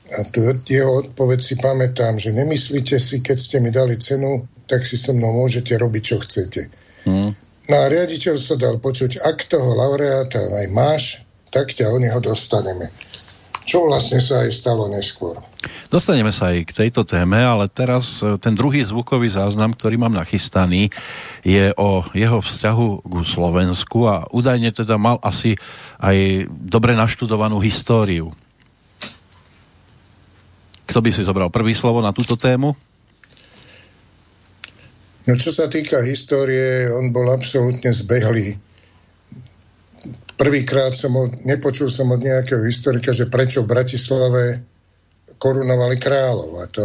A 0.08 0.24
tu 0.32 0.40
jeho 0.72 1.04
odpoveď 1.04 1.40
si 1.44 1.60
pamätám, 1.60 2.16
že 2.16 2.32
nemyslíte 2.32 2.96
si, 2.96 3.20
keď 3.20 3.38
ste 3.38 3.58
mi 3.60 3.70
dali 3.76 4.00
cenu, 4.00 4.48
tak 4.66 4.88
si 4.88 4.96
so 4.96 5.12
mnou 5.12 5.36
môžete 5.36 5.76
robiť, 5.76 6.04
čo 6.04 6.18
chcete. 6.24 6.62
Hmm. 7.04 7.36
No 7.68 7.76
a 7.76 7.86
riaditeľ 7.92 8.36
sa 8.40 8.56
dal 8.56 8.80
počuť, 8.80 9.20
ak 9.20 9.52
toho 9.52 9.76
laureáta 9.76 10.40
aj 10.40 10.68
máš, 10.72 11.04
tak 11.52 11.76
ťa 11.76 11.92
o 11.92 12.00
neho 12.00 12.20
dostaneme. 12.24 12.88
Čo 13.68 13.92
vlastne 13.92 14.24
sa 14.24 14.48
aj 14.48 14.52
stalo 14.56 14.88
neskôr. 14.88 15.36
Dostaneme 15.92 16.32
sa 16.32 16.56
aj 16.56 16.72
k 16.72 16.88
tejto 16.88 17.04
téme, 17.04 17.36
ale 17.36 17.68
teraz 17.68 18.24
e, 18.24 18.40
ten 18.40 18.56
druhý 18.56 18.80
zvukový 18.80 19.28
záznam, 19.28 19.76
ktorý 19.76 20.00
mám 20.00 20.16
nachystaný, 20.16 20.88
je 21.44 21.76
o 21.76 22.08
jeho 22.16 22.40
vzťahu 22.40 23.04
k 23.04 23.14
Slovensku 23.28 24.08
a 24.08 24.24
údajne 24.32 24.72
teda 24.72 24.96
mal 24.96 25.20
asi 25.20 25.60
aj 26.00 26.48
dobre 26.48 26.96
naštudovanú 26.96 27.60
históriu. 27.60 28.32
Kto 30.88 31.04
by 31.04 31.10
si 31.12 31.28
zobral 31.28 31.52
prvý 31.52 31.76
slovo 31.76 32.00
na 32.00 32.16
túto 32.16 32.40
tému? 32.40 32.72
No 35.28 35.36
čo 35.36 35.52
sa 35.52 35.68
týka 35.68 36.00
histórie, 36.08 36.88
on 36.88 37.12
bol 37.12 37.28
absolútne 37.28 37.92
zbehlý. 37.92 38.56
Prvýkrát 40.38 40.94
som 40.94 41.18
od, 41.18 41.34
nepočul 41.44 41.90
som 41.90 42.14
od 42.14 42.22
nejakého 42.22 42.62
historika, 42.64 43.10
že 43.12 43.26
prečo 43.26 43.66
v 43.66 43.74
Bratislave 43.74 44.62
korunovali 45.42 45.98
kráľov. 45.98 46.52
A, 46.62 46.66
to 46.70 46.84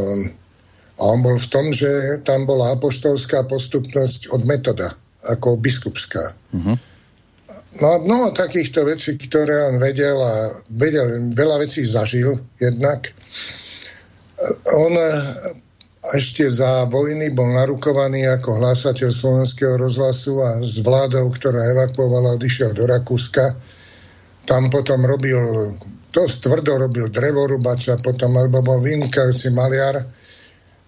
a 0.97 1.03
on 1.05 1.21
bol 1.21 1.37
v 1.37 1.49
tom, 1.53 1.69
že 1.73 2.21
tam 2.25 2.49
bola 2.49 2.73
apoštolská 2.77 3.45
postupnosť 3.45 4.33
od 4.33 4.43
metoda. 4.49 4.97
ako 5.23 5.57
biskupská. 5.57 6.35
Uh-huh. 6.51 6.77
No 7.81 7.87
a 7.89 7.97
mnoho 8.03 8.37
takýchto 8.37 8.85
vecí, 8.85 9.17
ktoré 9.17 9.73
on 9.73 9.81
vedel 9.81 10.19
a 10.19 10.61
vedel, 10.69 11.33
veľa 11.33 11.57
vecí 11.63 11.87
zažil 11.87 12.37
jednak. 12.61 13.15
On 14.77 14.93
ešte 16.11 16.51
za 16.51 16.91
vojny 16.91 17.31
bol 17.31 17.47
narukovaný 17.55 18.27
ako 18.27 18.59
hlásateľ 18.59 19.11
slovenského 19.15 19.79
rozhlasu 19.79 20.43
a 20.43 20.59
s 20.59 20.83
vládou, 20.83 21.31
ktorá 21.31 21.71
evakuovala, 21.79 22.35
odišiel 22.35 22.75
do 22.75 22.91
Rakúska. 22.91 23.55
Tam 24.43 24.67
potom 24.67 25.07
robil, 25.07 25.39
dosť 26.11 26.37
tvrdo 26.43 26.83
robil 26.83 27.07
drevorubača, 27.07 28.03
potom 28.03 28.35
alebo 28.35 28.59
bol 28.67 28.83
vynikajúci 28.83 29.55
maliar, 29.55 30.03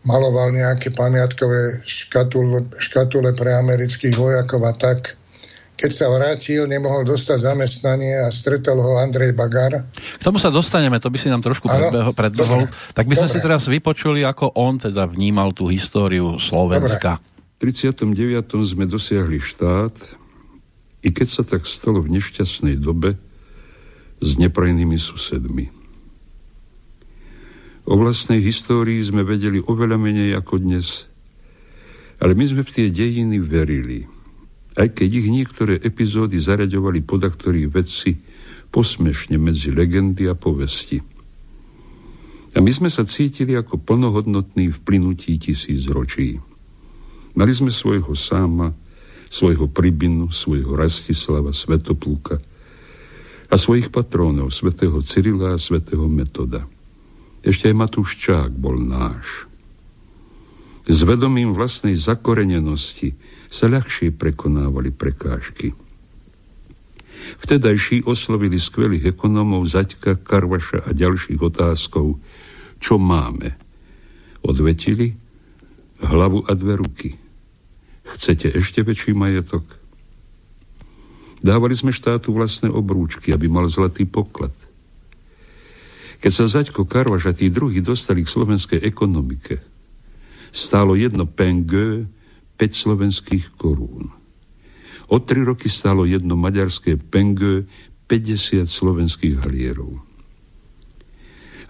maloval 0.03 0.51
nejaké 0.51 0.91
pamiatkové 0.91 1.87
škatule, 1.87 2.75
škatule 2.75 3.39
pre 3.39 3.55
amerických 3.55 4.19
vojakov 4.19 4.67
a 4.67 4.75
tak 4.75 5.15
keď 5.75 5.91
sa 5.91 6.07
vrátil, 6.07 6.71
nemohol 6.71 7.03
dostať 7.03 7.51
zamestnanie 7.51 8.23
a 8.23 8.31
stretol 8.31 8.79
ho 8.79 9.03
Andrej 9.03 9.35
Bagar. 9.35 9.83
K 9.91 10.23
tomu 10.23 10.39
sa 10.39 10.55
dostaneme, 10.55 11.03
to 11.03 11.11
by 11.11 11.19
si 11.19 11.27
nám 11.27 11.43
trošku 11.43 11.67
ano? 11.67 12.15
predbehol. 12.15 12.71
Tak 12.95 13.11
by 13.11 13.15
sme 13.19 13.27
Dobre. 13.27 13.35
si 13.35 13.43
teraz 13.43 13.67
vypočuli, 13.67 14.23
ako 14.23 14.55
on 14.55 14.79
teda 14.79 15.11
vnímal 15.11 15.51
tú 15.51 15.67
históriu 15.67 16.39
Slovenska. 16.39 17.19
V 17.59 17.71
39. 17.75 18.07
sme 18.63 18.87
dosiahli 18.87 19.43
štát, 19.43 19.95
i 21.03 21.11
keď 21.11 21.29
sa 21.29 21.43
tak 21.43 21.67
stalo 21.67 21.99
v 22.01 22.23
nešťastnej 22.23 22.79
dobe 22.79 23.19
s 24.23 24.39
neprajnými 24.39 24.97
susedmi. 24.97 25.75
O 27.85 27.99
vlastnej 28.01 28.41
histórii 28.41 29.03
sme 29.05 29.27
vedeli 29.27 29.61
oveľa 29.61 30.01
menej 30.01 30.39
ako 30.39 30.63
dnes, 30.65 31.11
ale 32.23 32.33
my 32.33 32.45
sme 32.47 32.63
v 32.63 32.71
tie 32.73 32.87
dejiny 32.95 33.43
verili– 33.43 34.07
aj 34.75 34.89
keď 34.91 35.09
ich 35.11 35.29
niektoré 35.31 35.75
epizódy 35.79 36.39
zaraďovali 36.43 37.07
podaktorí 37.07 37.71
vedci 37.71 38.19
posmešne 38.75 39.39
medzi 39.39 39.71
legendy 39.71 40.27
a 40.27 40.35
povesti. 40.35 40.99
A 42.55 42.63
my 42.63 42.71
sme 42.71 42.91
sa 42.91 43.07
cítili 43.07 43.55
ako 43.55 43.83
plnohodnotní 43.83 44.71
v 44.71 44.79
plynutí 44.83 45.39
tisíc 45.39 45.87
ročí. 45.91 46.39
Mali 47.35 47.51
sme 47.51 47.71
svojho 47.71 48.15
sáma, 48.15 48.71
svojho 49.31 49.67
Pribinu, 49.67 50.31
svojho 50.31 50.79
Rastislava, 50.79 51.51
Svetopluka 51.51 52.39
a 53.51 53.55
svojich 53.59 53.91
patrónov, 53.91 54.55
svätého 54.55 54.99
Cyrila 55.03 55.55
a 55.55 55.59
svätého 55.59 56.07
Metoda. 56.07 56.67
Ešte 57.43 57.71
aj 57.71 57.77
Matúš 57.79 58.19
Čák 58.23 58.55
bol 58.55 58.79
náš. 58.79 59.51
S 60.87 61.03
vedomím 61.03 61.51
vlastnej 61.55 61.99
zakorenenosti 61.99 63.15
sa 63.55 63.71
ľahšie 63.71 64.11
prekonávali 64.11 64.91
prekážky. 64.91 65.71
Vtedajší 67.47 68.03
oslovili 68.03 68.59
skvelých 68.59 69.15
ekonómov 69.15 69.71
Zaďka, 69.71 70.19
Karvaša 70.19 70.83
a 70.83 70.91
ďalších 70.91 71.39
otázkov, 71.39 72.19
čo 72.83 72.99
máme. 72.99 73.55
Odvetili 74.43 75.15
hlavu 76.03 76.43
a 76.51 76.53
dve 76.59 76.75
ruky. 76.83 77.15
Chcete 78.19 78.51
ešte 78.59 78.83
väčší 78.83 79.15
majetok? 79.15 79.63
Dávali 81.41 81.79
sme 81.79 81.95
štátu 81.95 82.35
vlastné 82.35 82.69
obrúčky, 82.75 83.31
aby 83.31 83.47
mal 83.47 83.71
zlatý 83.71 84.05
poklad. 84.05 84.53
Keď 86.21 86.33
sa 86.33 86.49
Zaďko, 86.49 86.89
Karvaš 86.89 87.31
a 87.31 87.37
tí 87.37 87.53
druhí 87.53 87.85
dostali 87.85 88.25
k 88.25 88.33
slovenskej 88.33 88.81
ekonomike, 88.81 89.61
stálo 90.51 90.97
jedno 90.97 91.29
penge 91.29 92.09
5 92.57 92.85
slovenských 92.87 93.59
korún. 93.59 94.11
O 95.11 95.21
tri 95.21 95.45
roky 95.45 95.69
stalo 95.69 96.09
jedno 96.09 96.39
maďarské 96.39 96.97
penge 96.97 97.69
50 98.09 98.65
slovenských 98.65 99.45
halierov. 99.45 100.01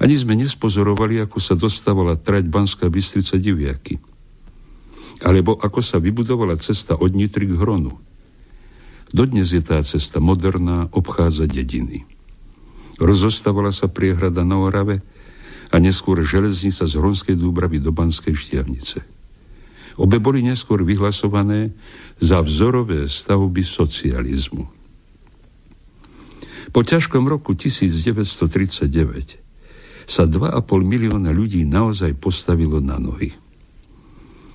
Ani 0.02 0.14
sme 0.18 0.34
nespozorovali, 0.34 1.22
ako 1.22 1.38
sa 1.38 1.54
dostávala 1.54 2.18
trať 2.18 2.50
Banská 2.50 2.90
Bystrica 2.90 3.38
Diviaky. 3.38 3.96
Alebo 5.22 5.54
ako 5.54 5.78
sa 5.78 6.02
vybudovala 6.02 6.58
cesta 6.58 6.98
od 6.98 7.14
Nitry 7.14 7.46
k 7.46 7.54
Hronu. 7.54 7.94
Dodnes 9.14 9.54
je 9.54 9.62
tá 9.62 9.78
cesta 9.86 10.18
moderná, 10.18 10.90
obchádza 10.90 11.46
dediny. 11.46 12.02
Rozostávala 12.98 13.70
sa 13.70 13.86
priehrada 13.86 14.42
na 14.42 14.58
Orave 14.58 15.06
a 15.70 15.78
neskôr 15.78 16.18
železnica 16.26 16.82
z 16.86 16.92
Hronskej 16.98 17.38
Dúbravy 17.38 17.78
do 17.78 17.94
Banskej 17.94 18.34
Štiavnice. 18.34 19.13
Obe 19.94 20.18
boli 20.18 20.42
neskôr 20.42 20.82
vyhlasované 20.82 21.70
za 22.18 22.42
vzorové 22.42 23.06
stavby 23.06 23.62
socializmu. 23.62 24.66
Po 26.74 26.80
ťažkom 26.82 27.30
roku 27.30 27.54
1939 27.54 29.38
sa 30.10 30.26
2,5 30.26 30.58
milióna 30.82 31.30
ľudí 31.30 31.62
naozaj 31.62 32.18
postavilo 32.18 32.82
na 32.82 32.98
nohy. 32.98 33.30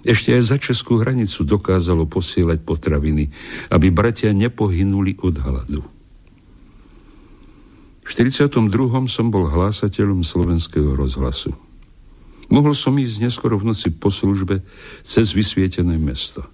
Ešte 0.04 0.36
aj 0.36 0.44
za 0.44 0.58
českú 0.60 1.00
hranicu 1.00 1.44
dokázalo 1.44 2.08
posielať 2.08 2.64
potraviny, 2.64 3.32
aby 3.72 3.88
bratia 3.92 4.32
nepohynuli 4.32 5.20
od 5.20 5.36
hladu. 5.40 5.84
V 8.04 8.08
42. 8.08 8.48
som 9.06 9.30
bol 9.30 9.48
hlásateľom 9.48 10.26
slovenského 10.26 10.98
rozhlasu. 10.98 11.54
Mohol 12.50 12.74
som 12.74 12.98
ísť 12.98 13.30
neskoro 13.30 13.62
v 13.62 13.74
noci 13.74 13.94
po 13.94 14.10
službe 14.10 14.66
cez 15.06 15.38
vysvietené 15.38 16.02
mesto. 16.02 16.46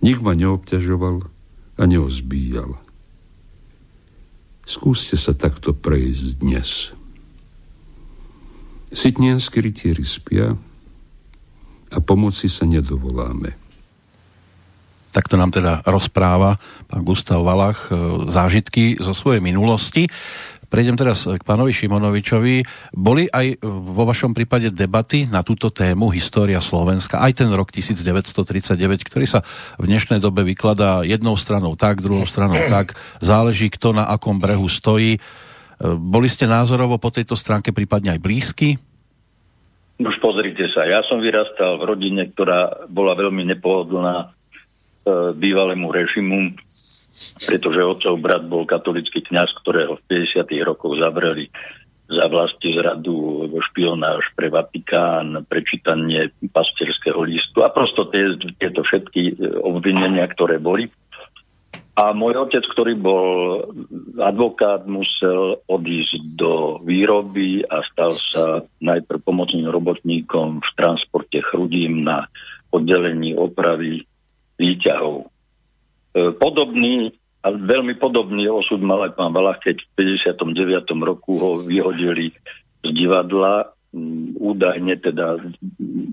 Nik 0.00 0.22
ma 0.22 0.38
neobťažoval 0.38 1.26
a 1.76 1.82
neozbíjal. 1.84 2.78
Skúste 4.62 5.18
sa 5.18 5.34
takto 5.34 5.74
prejsť 5.74 6.26
dnes. 6.38 6.94
Sitnianskí 8.94 9.58
rytieri 9.58 10.06
spia 10.06 10.54
a 11.90 11.98
pomoci 11.98 12.46
sa 12.46 12.62
nedovoláme. 12.70 13.58
Takto 15.10 15.34
nám 15.34 15.50
teda 15.50 15.82
rozpráva 15.90 16.54
pán 16.86 17.02
Gustav 17.02 17.42
Valach 17.42 17.90
e, 17.90 17.98
zážitky 18.30 18.94
zo 19.02 19.10
svojej 19.10 19.42
minulosti. 19.42 20.06
Prejdem 20.70 20.94
teraz 20.94 21.26
k 21.26 21.42
pánovi 21.42 21.74
Šimonovičovi. 21.74 22.62
Boli 22.94 23.26
aj 23.26 23.58
vo 23.66 24.06
vašom 24.06 24.30
prípade 24.30 24.70
debaty 24.70 25.26
na 25.26 25.42
túto 25.42 25.66
tému 25.66 26.14
História 26.14 26.62
Slovenska, 26.62 27.18
aj 27.18 27.42
ten 27.42 27.50
rok 27.50 27.74
1939, 27.74 28.78
ktorý 29.02 29.26
sa 29.26 29.42
v 29.82 29.90
dnešnej 29.90 30.22
dobe 30.22 30.46
vykladá 30.46 31.02
jednou 31.02 31.34
stranou 31.34 31.74
tak, 31.74 31.98
druhou 31.98 32.22
stranou 32.22 32.54
tak, 32.70 32.94
záleží 33.18 33.66
kto 33.66 33.98
na 33.98 34.06
akom 34.06 34.38
brehu 34.38 34.70
stojí. 34.70 35.18
Boli 35.82 36.30
ste 36.30 36.46
názorovo 36.46 37.02
po 37.02 37.10
tejto 37.10 37.34
stránke 37.34 37.74
prípadne 37.74 38.14
aj 38.14 38.22
blízky? 38.22 38.78
Už 39.98 40.16
pozrite 40.22 40.70
sa, 40.70 40.86
ja 40.86 41.02
som 41.10 41.18
vyrastal 41.18 41.82
v 41.82 41.98
rodine, 41.98 42.30
ktorá 42.30 42.86
bola 42.86 43.18
veľmi 43.18 43.42
nepohodlná 43.58 44.16
e, 44.22 44.26
bývalému 45.34 45.90
režimu 45.92 46.54
pretože 47.44 47.84
otcov 47.84 48.14
brat 48.20 48.44
bol 48.48 48.64
katolický 48.64 49.20
kňaz, 49.24 49.52
ktorého 49.64 49.96
v 50.00 50.24
50. 50.24 50.46
rokoch 50.64 50.96
zavreli 50.96 51.48
za 52.10 52.26
vlasti 52.26 52.74
zradu, 52.74 53.46
špionáž 53.70 54.34
pre 54.34 54.50
Vatikán, 54.50 55.46
prečítanie 55.46 56.34
pastierského 56.50 57.22
listu 57.22 57.62
a 57.62 57.70
prosto 57.70 58.10
tie, 58.10 58.34
tieto 58.58 58.82
všetky 58.82 59.22
e, 59.30 59.32
obvinenia, 59.62 60.26
ktoré 60.26 60.58
boli. 60.58 60.90
A 61.94 62.10
môj 62.10 62.48
otec, 62.48 62.64
ktorý 62.66 62.98
bol 62.98 63.26
advokát, 64.18 64.88
musel 64.90 65.62
odísť 65.70 66.34
do 66.34 66.82
výroby 66.82 67.62
a 67.68 67.84
stal 67.92 68.10
sa 68.16 68.44
najprv 68.82 69.20
pomocným 69.22 69.68
robotníkom 69.70 70.64
v 70.64 70.70
transporte 70.74 71.38
chrudím 71.46 72.02
na 72.02 72.26
oddelení 72.74 73.36
opravy 73.36 74.06
výťahov. 74.58 75.30
E, 76.14 76.34
podobný 76.34 77.14
veľmi 77.44 77.96
podobný 77.96 78.44
osud 78.52 78.84
mal 78.84 79.00
aj 79.08 79.16
pán 79.16 79.32
Valach, 79.32 79.64
keď 79.64 79.80
v 79.96 80.20
59. 80.20 80.92
roku 81.00 81.40
ho 81.40 81.64
vyhodili 81.64 82.36
z 82.84 82.88
divadla. 82.92 83.72
Mm, 83.90 84.36
údajne 84.36 84.94
teda 85.00 85.40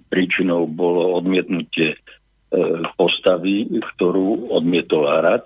príčinou 0.08 0.66
bolo 0.66 1.20
odmietnutie 1.20 1.94
e, 1.94 1.98
postavy, 2.96 3.68
ktorú 3.96 4.56
odmietol 4.56 5.04
hrať. 5.06 5.46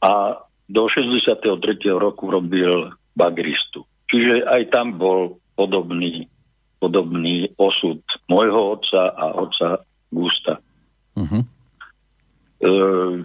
A 0.00 0.40
do 0.70 0.88
63. 0.88 1.44
roku 1.92 2.32
robil 2.32 2.94
bagristu. 3.12 3.84
Čiže 4.08 4.48
aj 4.48 4.62
tam 4.72 4.96
bol 4.96 5.38
podobný, 5.54 6.24
podobný 6.80 7.52
osud 7.60 8.00
môjho 8.32 8.80
otca 8.80 9.12
a 9.12 9.24
otca 9.36 9.68
Gusta. 10.10 10.58
Uh-huh. 11.14 11.46
Ehm, 12.60 13.24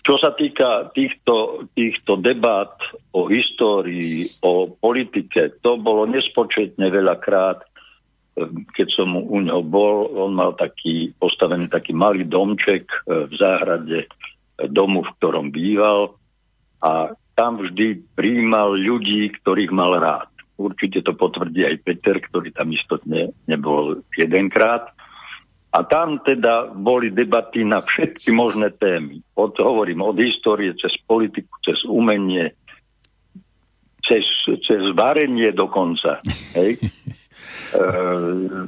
čo 0.00 0.16
sa 0.16 0.32
týka 0.32 0.92
týchto, 0.96 1.68
týchto 1.76 2.16
debát 2.16 2.72
o 3.12 3.28
histórii, 3.28 4.26
o 4.40 4.72
politike, 4.72 5.60
to 5.60 5.76
bolo 5.76 6.08
nespočetne 6.08 6.88
veľakrát 6.88 7.68
keď 8.72 8.88
som 8.88 9.12
u 9.12 9.38
neho 9.44 9.60
bol, 9.60 10.08
on 10.16 10.32
mal 10.32 10.56
taký 10.56 11.12
postavený 11.20 11.68
taký 11.68 11.92
malý 11.92 12.24
domček 12.24 12.88
e, 12.88 13.28
v 13.28 13.32
záhrade 13.36 14.08
domu, 14.72 15.04
v 15.04 15.12
ktorom 15.20 15.52
býval 15.52 16.16
a 16.80 17.12
tam 17.36 17.60
vždy 17.60 18.00
príjmal 18.16 18.76
ľudí, 18.76 19.32
ktorých 19.40 19.72
mal 19.72 20.00
rád. 20.00 20.28
Určite 20.56 21.04
to 21.04 21.12
potvrdí 21.16 21.64
aj 21.64 21.76
Peter, 21.84 22.16
ktorý 22.20 22.52
tam 22.52 22.72
istotne 22.72 23.32
nebol 23.48 24.04
jedenkrát. 24.16 24.92
A 25.72 25.78
tam 25.88 26.20
teda 26.20 26.68
boli 26.76 27.08
debaty 27.08 27.64
na 27.64 27.80
všetky 27.80 28.28
možné 28.28 28.76
témy. 28.76 29.24
Od, 29.32 29.56
hovorím 29.56 30.04
od 30.04 30.20
histórie, 30.20 30.76
cez 30.76 30.92
politiku, 31.08 31.48
cez 31.64 31.80
umenie, 31.88 32.52
cez, 34.04 34.24
cez 34.68 34.82
varenie 34.92 35.48
dokonca. 35.56 36.20
Hej. 36.58 36.76
E, 37.72 37.80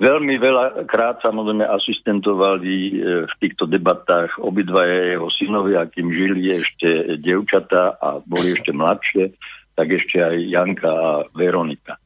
veľmi 0.00 0.34
veľa 0.40 0.88
krát 0.88 1.20
samozrejme 1.20 1.68
asistentovali 1.68 2.76
e, 2.88 2.92
v 3.28 3.34
týchto 3.36 3.68
debatách 3.68 4.40
obidvaja 4.40 5.12
jeho 5.12 5.28
synovia, 5.28 5.84
kým 5.92 6.08
žili 6.08 6.56
ešte 6.56 7.20
devčata 7.20 8.00
a 8.00 8.24
boli 8.24 8.56
ešte 8.56 8.72
mladšie, 8.72 9.36
tak 9.76 9.92
ešte 9.92 10.24
aj 10.24 10.36
Janka 10.48 10.88
a 10.88 11.12
Veronika. 11.36 12.00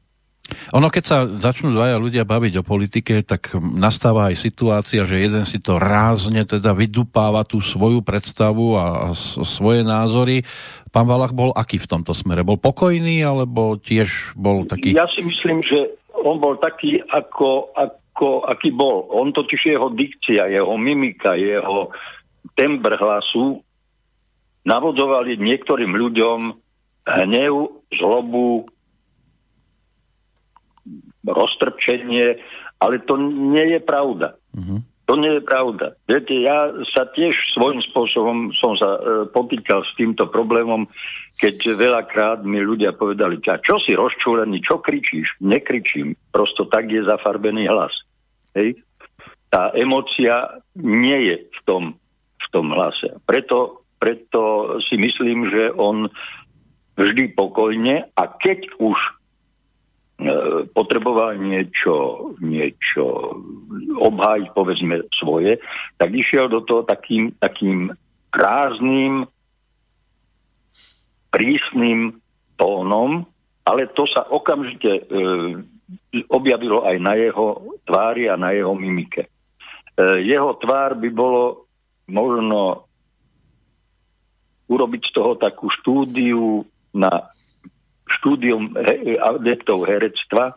Ono, 0.75 0.87
keď 0.91 1.03
sa 1.03 1.17
začnú 1.25 1.73
dvaja 1.73 1.97
ľudia 1.97 2.23
baviť 2.27 2.61
o 2.61 2.67
politike, 2.67 3.21
tak 3.25 3.55
nastáva 3.59 4.29
aj 4.29 4.35
situácia, 4.37 5.07
že 5.07 5.19
jeden 5.19 5.43
si 5.47 5.57
to 5.59 5.79
rázne 5.81 6.45
teda 6.45 6.75
vydupáva 6.75 7.43
tú 7.47 7.63
svoju 7.63 8.03
predstavu 8.05 8.75
a, 8.75 9.11
svoje 9.43 9.81
názory. 9.81 10.43
Pán 10.89 11.05
Valach 11.05 11.33
bol 11.33 11.53
aký 11.53 11.77
v 11.77 11.89
tomto 11.89 12.13
smere? 12.13 12.41
Bol 12.41 12.57
pokojný, 12.57 13.21
alebo 13.21 13.77
tiež 13.77 14.33
bol 14.33 14.65
taký... 14.65 14.97
Ja 14.97 15.05
si 15.09 15.21
myslím, 15.21 15.61
že 15.61 15.97
on 16.13 16.41
bol 16.41 16.59
taký, 16.59 16.99
ako, 17.05 17.71
ako, 17.77 18.49
aký 18.49 18.73
bol. 18.73 19.07
On 19.13 19.31
totiž 19.31 19.73
jeho 19.73 19.93
dikcia, 19.93 20.49
jeho 20.51 20.75
mimika, 20.75 21.37
jeho 21.37 21.93
tembr 22.57 22.99
hlasu 22.99 23.63
navodzovali 24.67 25.39
niektorým 25.39 25.95
ľuďom 25.95 26.39
hnev, 27.07 27.55
zlobu, 27.95 28.69
roztrpčenie, 31.25 32.39
ale 32.79 33.03
to 33.03 33.19
nie 33.19 33.75
je 33.75 33.79
pravda. 33.83 34.39
Mm-hmm. 34.55 34.79
To 35.09 35.17
nie 35.17 35.41
je 35.41 35.41
pravda. 35.41 35.97
Viete, 36.05 36.37
ja 36.37 36.69
sa 36.93 37.09
tiež 37.09 37.33
svojím 37.57 37.81
spôsobom 37.81 38.53
som 38.53 38.77
sa 38.77 38.93
e, 38.93 39.01
potýkal 39.33 39.81
s 39.81 39.89
týmto 39.97 40.29
problémom, 40.29 40.85
keď 41.41 41.73
veľakrát 41.81 42.45
mi 42.45 42.61
ľudia 42.61 42.93
povedali, 42.93 43.41
a 43.49 43.57
čo 43.57 43.81
si 43.81 43.97
rozčúlený, 43.97 44.61
čo 44.61 44.77
kričíš? 44.77 45.41
Nekričím, 45.41 46.13
prosto 46.29 46.69
tak 46.69 46.93
je 46.93 47.01
zafarbený 47.01 47.65
hlas. 47.65 47.89
Hej? 48.53 48.77
Tá 49.49 49.73
emocia 49.73 50.61
nie 50.77 51.33
je 51.33 51.35
v 51.57 51.59
tom, 51.65 51.83
v 52.37 52.47
tom 52.53 52.69
hlase. 52.69 53.17
Preto, 53.25 53.81
preto 53.97 54.77
si 54.85 54.93
myslím, 54.93 55.49
že 55.49 55.73
on 55.73 56.05
vždy 57.01 57.33
pokojne 57.33 58.05
a 58.13 58.23
keď 58.29 58.77
už 58.77 58.97
potreboval 60.75 61.39
niečo, 61.39 62.27
niečo 62.43 63.39
obhájiť, 64.03 64.47
povedzme, 64.51 65.07
svoje, 65.15 65.63
tak 65.95 66.11
išiel 66.11 66.51
do 66.51 66.59
toho 66.67 66.83
takým, 66.83 67.31
takým 67.39 67.95
rázným, 68.35 69.23
prísnym 71.29 72.19
tónom, 72.59 73.23
ale 73.63 73.87
to 73.93 74.09
sa 74.09 74.25
okamžite 74.27 74.89
e, 74.89 75.01
objavilo 76.27 76.83
aj 76.83 76.97
na 76.99 77.13
jeho 77.15 77.77
tvári 77.85 78.27
a 78.27 78.35
na 78.35 78.51
jeho 78.51 78.73
mimike. 78.73 79.23
E, 79.23 79.29
jeho 80.25 80.57
tvár 80.57 80.97
by 80.97 81.09
bolo 81.13 81.69
možno 82.09 82.89
urobiť 84.69 85.01
z 85.05 85.11
toho 85.13 85.37
takú 85.37 85.69
štúdiu 85.69 86.65
na 86.93 87.29
štúdium 88.19 88.75
adeptov 89.23 89.87
herectva, 89.87 90.53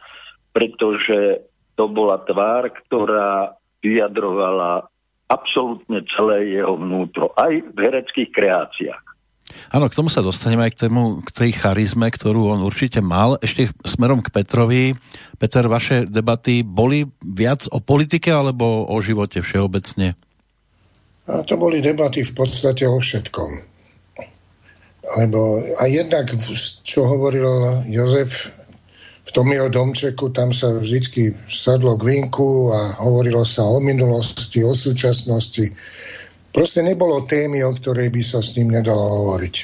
pretože 0.52 1.48
to 1.78 1.88
bola 1.88 2.20
tvár, 2.26 2.68
ktorá 2.84 3.56
vyjadrovala 3.80 4.86
absolútne 5.32 6.04
celé 6.12 6.60
jeho 6.60 6.76
vnútro, 6.76 7.32
aj 7.34 7.72
v 7.72 7.78
hereckých 7.80 8.30
kreáciách. 8.30 9.04
Áno, 9.72 9.88
k 9.88 9.96
tomu 9.96 10.08
sa 10.08 10.24
dostaneme 10.24 10.68
aj 10.68 10.72
k, 10.76 10.80
tému, 10.86 11.24
k 11.24 11.30
tej 11.32 11.50
charizme, 11.56 12.08
ktorú 12.08 12.52
on 12.52 12.64
určite 12.64 13.00
mal. 13.04 13.36
Ešte 13.40 13.72
smerom 13.84 14.24
k 14.24 14.32
Petrovi. 14.32 14.96
Peter, 15.36 15.64
vaše 15.68 16.08
debaty 16.08 16.64
boli 16.64 17.04
viac 17.20 17.68
o 17.68 17.80
politike 17.80 18.32
alebo 18.32 18.88
o 18.88 18.96
živote 19.00 19.44
všeobecne? 19.44 20.16
A 21.28 21.42
to 21.44 21.54
boli 21.60 21.84
debaty 21.84 22.24
v 22.24 22.32
podstate 22.32 22.88
o 22.88 22.98
všetkom. 22.98 23.71
Lebo 25.02 25.60
a 25.82 25.90
jednak, 25.90 26.30
čo 26.86 27.00
hovoril 27.02 27.82
Jozef, 27.90 28.54
v 29.22 29.30
tom 29.30 29.54
jeho 29.54 29.70
domčeku, 29.70 30.34
tam 30.34 30.50
sa 30.50 30.74
vždycky 30.74 31.30
sadlo 31.46 31.94
k 31.94 32.10
vinku 32.10 32.74
a 32.74 32.98
hovorilo 33.06 33.46
sa 33.46 33.62
o 33.62 33.78
minulosti, 33.78 34.66
o 34.66 34.74
súčasnosti. 34.74 35.70
Proste 36.50 36.82
nebolo 36.82 37.22
témy, 37.22 37.62
o 37.62 37.70
ktorej 37.70 38.10
by 38.10 38.22
sa 38.22 38.42
s 38.42 38.58
ním 38.58 38.74
nedalo 38.74 39.22
hovoriť. 39.22 39.56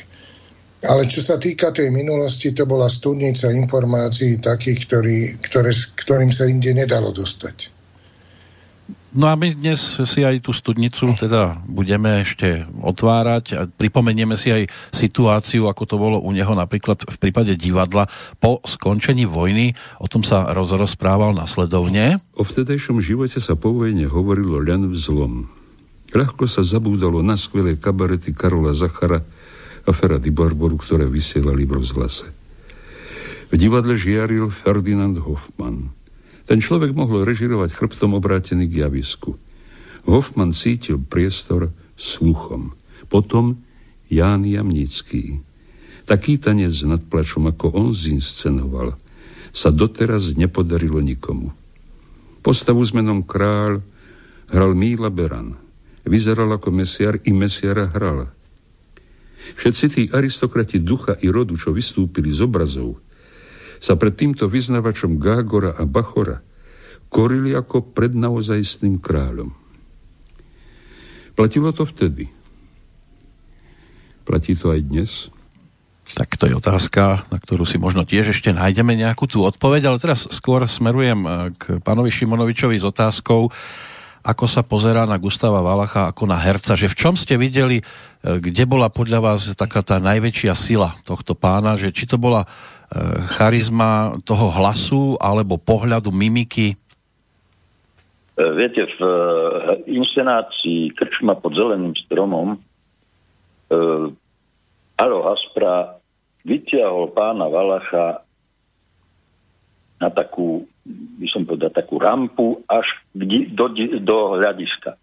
Ale 0.86 1.10
čo 1.10 1.18
sa 1.18 1.42
týka 1.42 1.74
tej 1.74 1.90
minulosti, 1.90 2.54
to 2.54 2.62
bola 2.62 2.86
studnica 2.86 3.50
informácií 3.50 4.38
takých, 4.38 4.86
ktorý, 4.86 5.18
ktoré, 5.42 5.74
ktorým 5.74 6.30
sa 6.30 6.46
inde 6.46 6.70
nedalo 6.70 7.10
dostať. 7.10 7.77
No 9.18 9.26
a 9.26 9.34
my 9.34 9.50
dnes 9.50 9.98
si 10.06 10.22
aj 10.22 10.46
tú 10.46 10.54
studnicu 10.54 11.10
teda 11.18 11.58
budeme 11.66 12.22
ešte 12.22 12.70
otvárať 12.70 13.44
a 13.58 13.66
pripomenieme 13.66 14.38
si 14.38 14.54
aj 14.54 14.70
situáciu, 14.94 15.66
ako 15.66 15.82
to 15.90 15.96
bolo 15.98 16.22
u 16.22 16.30
neho 16.30 16.54
napríklad 16.54 17.02
v 17.02 17.16
prípade 17.18 17.58
divadla 17.58 18.06
po 18.38 18.62
skončení 18.62 19.26
vojny. 19.26 19.74
O 19.98 20.06
tom 20.06 20.22
sa 20.22 20.46
rozprával 20.54 21.34
nasledovne. 21.34 22.22
O 22.38 22.46
vtedajšom 22.46 23.02
živote 23.02 23.42
sa 23.42 23.58
po 23.58 23.74
vojne 23.74 24.06
hovorilo 24.06 24.62
len 24.62 24.86
vzlom. 24.94 25.50
Ľahko 26.14 26.46
sa 26.46 26.62
zabúdalo 26.62 27.18
na 27.18 27.34
skvelé 27.34 27.74
kabarety 27.74 28.30
Karola 28.30 28.70
Zachara 28.70 29.18
a 29.82 29.90
Ferady 29.90 30.30
Barboru, 30.30 30.78
ktoré 30.78 31.10
vysielali 31.10 31.66
v 31.66 31.82
rozhlase. 31.82 32.30
V 33.50 33.58
divadle 33.58 33.98
žiaril 33.98 34.54
Ferdinand 34.54 35.18
Hoffmann– 35.18 35.90
ten 36.48 36.64
človek 36.64 36.96
mohol 36.96 37.28
režirovať 37.28 37.76
chrbtom 37.76 38.16
obrátený 38.16 38.72
k 38.72 38.88
javisku. 38.88 39.36
Hoffman 40.08 40.56
cítil 40.56 40.96
priestor 40.96 41.68
sluchom. 41.92 42.72
Potom 43.12 43.60
Ján 44.08 44.48
Jamnický. 44.48 45.44
Taký 46.08 46.40
tanec 46.40 46.72
nad 46.88 47.04
plačom, 47.04 47.52
ako 47.52 47.76
on 47.76 47.88
zinscenoval, 47.92 48.96
sa 49.52 49.68
doteraz 49.68 50.32
nepodarilo 50.40 51.04
nikomu. 51.04 51.52
Postavu 52.40 52.80
s 52.80 52.96
menom 52.96 53.20
Král 53.28 53.84
hral 54.48 54.72
Míla 54.72 55.12
Beran. 55.12 55.52
Vyzeral 56.08 56.48
ako 56.56 56.72
mesiar 56.72 57.20
i 57.28 57.32
mesiara 57.36 57.92
hral. 57.92 58.32
Všetci 59.52 59.84
tí 59.92 60.02
aristokrati 60.08 60.80
ducha 60.80 61.20
i 61.20 61.28
rodu, 61.28 61.52
čo 61.60 61.76
vystúpili 61.76 62.32
z 62.32 62.48
obrazov, 62.48 62.96
sa 63.78 63.94
pred 63.94 64.14
týmto 64.14 64.50
vyznavačom 64.50 65.18
Gágora 65.18 65.74
a 65.74 65.86
Bachora 65.86 66.42
korili 67.08 67.56
ako 67.56 67.94
pred 67.96 68.12
naozajstným 68.12 69.00
kráľom. 69.00 69.56
Platilo 71.32 71.72
to 71.72 71.88
vtedy. 71.88 72.28
Platí 74.28 74.52
to 74.58 74.74
aj 74.74 74.80
dnes. 74.84 75.10
Tak 76.08 76.36
to 76.40 76.48
je 76.48 76.56
otázka, 76.56 77.28
na 77.28 77.38
ktorú 77.40 77.68
si 77.68 77.76
možno 77.76 78.04
tiež 78.04 78.32
ešte 78.32 78.52
nájdeme 78.52 78.96
nejakú 78.96 79.28
tú 79.28 79.44
odpoveď, 79.44 79.92
ale 79.92 80.00
teraz 80.00 80.24
skôr 80.32 80.64
smerujem 80.64 81.20
eh, 81.24 81.30
k 81.56 81.80
pánovi 81.80 82.08
Šimonovičovi 82.12 82.76
s 82.80 82.84
otázkou, 82.84 83.52
ako 84.28 84.44
sa 84.44 84.60
pozerá 84.60 85.08
na 85.08 85.16
Gustava 85.16 85.64
Valacha 85.64 86.12
ako 86.12 86.28
na 86.28 86.36
herca, 86.36 86.76
že 86.76 86.92
v 86.92 86.98
čom 87.00 87.16
ste 87.16 87.40
videli, 87.40 87.80
eh, 87.80 88.36
kde 88.36 88.68
bola 88.68 88.92
podľa 88.92 89.18
vás 89.24 89.40
taká 89.56 89.80
tá 89.80 89.96
najväčšia 89.96 90.52
sila 90.52 90.92
tohto 91.08 91.32
pána, 91.32 91.80
že 91.80 91.88
či 91.88 92.04
to 92.04 92.20
bola 92.20 92.44
Eh, 92.88 93.20
charizma 93.36 94.16
toho 94.24 94.48
hlasu 94.48 95.20
alebo 95.20 95.60
pohľadu 95.60 96.08
mimiky? 96.08 96.72
Eh, 96.72 98.52
viete, 98.56 98.88
v 98.96 99.00
inscenácii 99.84 100.96
Krčma 100.96 101.36
pod 101.36 101.52
zeleným 101.52 101.92
stromom 102.08 102.56
Alo 104.96 105.18
Haspra 105.28 106.00
vytiahol 106.48 107.12
pána 107.12 107.52
Valacha 107.52 108.24
na 109.98 110.08
takú, 110.14 110.66
by 111.18 111.26
som 111.30 111.42
povedal, 111.42 111.74
takú 111.74 111.98
rampu 111.98 112.62
až 112.70 112.86
do, 113.14 113.66
do 113.98 114.18
hľadiska. 114.38 114.94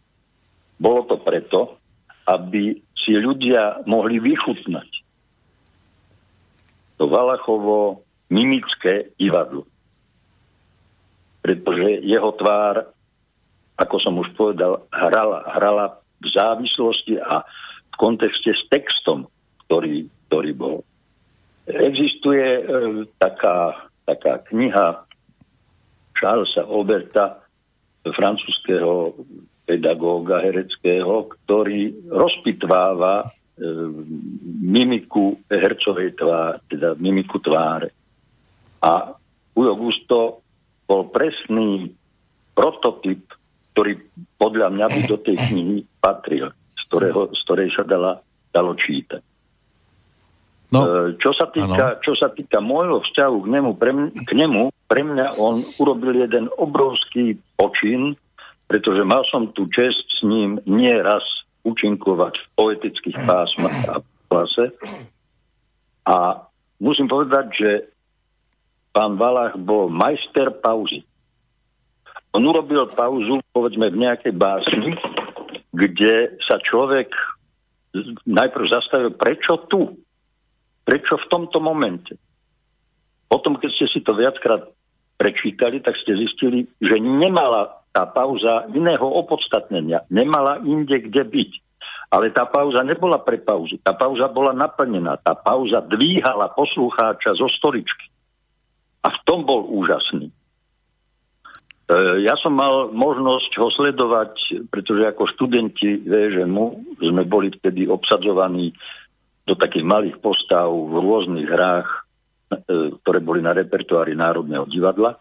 Bolo 0.79 1.03
to 1.07 1.19
preto, 1.19 1.79
aby 2.25 2.79
si 2.95 3.11
ľudia 3.15 3.85
mohli 3.85 4.17
vychutnať 4.17 5.05
to 6.95 7.11
Valachovo 7.11 8.03
mimické 8.31 9.11
divadlo. 9.19 9.67
pretože 11.45 12.01
jeho 12.01 12.33
tvár, 12.41 12.89
ako 13.77 13.95
som 14.01 14.17
už 14.17 14.33
povedal, 14.33 14.81
hrala, 14.89 15.45
hrala 15.45 15.85
v 16.17 16.27
závislosti 16.33 17.21
a 17.21 17.45
v 17.93 17.95
kontexte 18.01 18.49
s 18.49 18.65
textom, 18.65 19.29
ktorý, 19.67 20.09
ktorý 20.25 20.51
bol. 20.57 20.81
Existuje 21.69 22.41
e, 22.41 22.63
taká, 23.21 23.77
taká 24.05 24.41
kniha 24.47 25.05
Charlesa 26.15 26.63
Oberta, 26.69 27.43
francúzského 28.05 29.17
pedagóga 29.65 30.39
hereckého, 30.45 31.25
ktorý 31.25 32.05
rozpitváva 32.05 33.25
e, 33.25 33.27
mimiku 34.61 35.41
hercovej 35.49 36.13
tváre, 36.13 36.61
teda 36.69 36.93
mimiku 37.01 37.41
tváre. 37.41 37.89
A 38.85 39.09
Ujo 39.57 39.73
Gusto 39.73 40.45
bol 40.85 41.09
presný 41.09 41.89
prototyp, 42.53 43.25
ktorý 43.73 43.97
podľa 44.37 44.69
mňa 44.69 44.85
by 44.85 45.01
do 45.09 45.17
tej 45.17 45.35
knihy 45.49 45.77
patril, 45.97 46.53
z, 46.53 46.81
ktorého, 46.87 47.33
z 47.33 47.39
ktorej 47.43 47.69
sa 47.73 47.83
dala, 47.83 48.21
dalo 48.53 48.77
čítať. 48.77 49.34
No, 50.75 50.83
e, 50.83 51.15
čo, 51.17 51.31
sa 51.31 51.47
týka, 51.47 52.03
čo 52.03 52.13
sa 52.19 52.27
týka 52.27 52.59
môjho 52.59 52.99
vzťahu 53.07 53.37
k 53.43 53.47
nemu, 53.47 53.71
pre, 53.79 53.91
mňa, 53.95 54.09
k 54.27 54.31
nemu, 54.35 54.63
pre 54.91 55.01
mňa 55.07 55.39
on 55.39 55.63
urobil 55.79 56.19
jeden 56.19 56.51
obrovský 56.59 57.39
počin, 57.55 58.19
pretože 58.67 59.01
mal 59.07 59.23
som 59.31 59.49
tu 59.55 59.71
čest 59.71 60.03
s 60.11 60.21
ním 60.27 60.59
nieraz 60.67 61.23
účinkovať 61.65 62.33
v 62.37 62.47
poetických 62.59 63.17
pásmach 63.25 63.79
a 63.89 63.95
klase. 64.29 64.75
A 66.05 66.45
musím 66.77 67.09
povedať, 67.09 67.45
že 67.55 67.71
pán 68.93 69.17
Valach 69.17 69.57
bol 69.57 69.89
majster 69.89 70.53
pauzy. 70.61 71.01
On 72.35 72.43
urobil 72.43 72.85
pauzu, 72.93 73.39
povedzme, 73.55 73.89
v 73.89 74.01
nejakej 74.05 74.33
básni, 74.35 74.93
kde 75.71 76.35
sa 76.43 76.59
človek 76.59 77.09
najprv 78.27 78.65
zastavil, 78.67 79.11
prečo 79.15 79.65
tu? 79.71 79.95
Prečo 80.85 81.17
v 81.17 81.29
tomto 81.33 81.57
momente? 81.57 82.13
Potom, 83.25 83.57
keď 83.57 83.69
ste 83.73 83.85
si 83.89 83.99
to 84.05 84.13
viackrát 84.13 84.69
prečítali, 85.17 85.81
tak 85.81 85.97
ste 85.97 86.13
zistili, 86.13 86.69
že 86.77 87.01
nemala 87.01 87.81
tá 87.95 88.05
pauza 88.05 88.67
iného 88.75 89.07
opodstatnenia. 89.07 90.05
Nemala 90.11 90.61
inde 90.61 90.99
kde 91.09 91.23
byť. 91.25 91.51
Ale 92.13 92.29
tá 92.29 92.45
pauza 92.45 92.85
nebola 92.85 93.17
pre 93.17 93.41
pauzu. 93.41 93.81
Tá 93.81 93.95
pauza 93.97 94.29
bola 94.29 94.53
naplnená. 94.53 95.17
Tá 95.23 95.33
pauza 95.33 95.81
dvíhala 95.81 96.53
poslucháča 96.53 97.33
zo 97.33 97.49
stoličky. 97.49 98.11
A 99.01 99.09
v 99.09 99.19
tom 99.25 99.47
bol 99.47 99.65
úžasný. 99.65 100.29
E, 100.29 100.33
ja 102.25 102.35
som 102.37 102.53
mal 102.53 102.93
možnosť 102.93 103.51
ho 103.57 103.67
sledovať, 103.73 104.67
pretože 104.69 105.05
ako 105.05 105.23
študenti 105.33 106.05
VŽMu 106.05 106.65
sme 106.99 107.23
boli 107.25 107.53
vtedy 107.53 107.89
obsadzovaní 107.89 108.75
do 109.45 109.53
takých 109.53 109.85
malých 109.85 110.17
postav 110.19 110.67
v 110.69 110.93
rôznych 110.97 111.45
hrách, 111.45 111.89
e, 111.89 111.99
ktoré 113.01 113.19
boli 113.21 113.45
na 113.45 113.53
repertoári 113.53 114.17
Národného 114.17 114.65
divadla. 114.65 115.15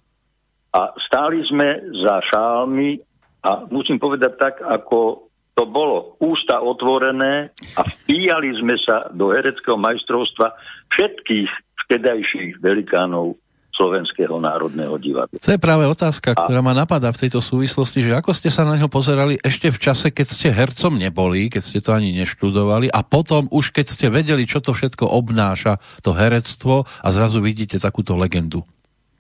A 0.74 0.80
stáli 0.98 1.44
sme 1.46 1.92
za 2.02 2.18
šálmi 2.24 2.98
a 3.44 3.68
musím 3.68 4.00
povedať 4.00 4.32
tak, 4.40 4.54
ako 4.64 5.28
to 5.54 5.64
bolo 5.70 6.18
ústa 6.18 6.58
otvorené 6.58 7.54
a 7.78 7.80
vpíjali 7.86 8.58
sme 8.58 8.74
sa 8.80 9.06
do 9.14 9.30
hereckého 9.30 9.78
majstrovstva 9.78 10.50
všetkých 10.90 11.50
vtedajších 11.86 12.58
velikánov 12.58 13.38
Slovenského 13.74 14.38
národného 14.38 14.94
divadla. 15.02 15.34
To 15.34 15.50
je 15.50 15.58
práve 15.58 15.84
otázka, 15.84 16.38
ktorá 16.38 16.62
ma 16.62 16.70
napadá 16.70 17.10
v 17.10 17.26
tejto 17.26 17.42
súvislosti, 17.42 18.06
že 18.06 18.14
ako 18.14 18.30
ste 18.30 18.46
sa 18.46 18.62
na 18.62 18.78
neho 18.78 18.86
pozerali 18.86 19.34
ešte 19.42 19.74
v 19.74 19.78
čase, 19.82 20.14
keď 20.14 20.26
ste 20.30 20.48
hercom 20.54 20.94
neboli, 20.94 21.50
keď 21.50 21.62
ste 21.62 21.82
to 21.82 21.90
ani 21.90 22.14
neštudovali 22.14 22.86
a 22.94 23.02
potom 23.02 23.50
už 23.50 23.74
keď 23.74 23.86
ste 23.90 24.06
vedeli, 24.14 24.46
čo 24.46 24.62
to 24.62 24.70
všetko 24.70 25.10
obnáša, 25.10 25.82
to 26.06 26.14
herectvo 26.14 26.86
a 26.86 27.08
zrazu 27.10 27.42
vidíte 27.42 27.82
takúto 27.82 28.14
legendu. 28.14 28.62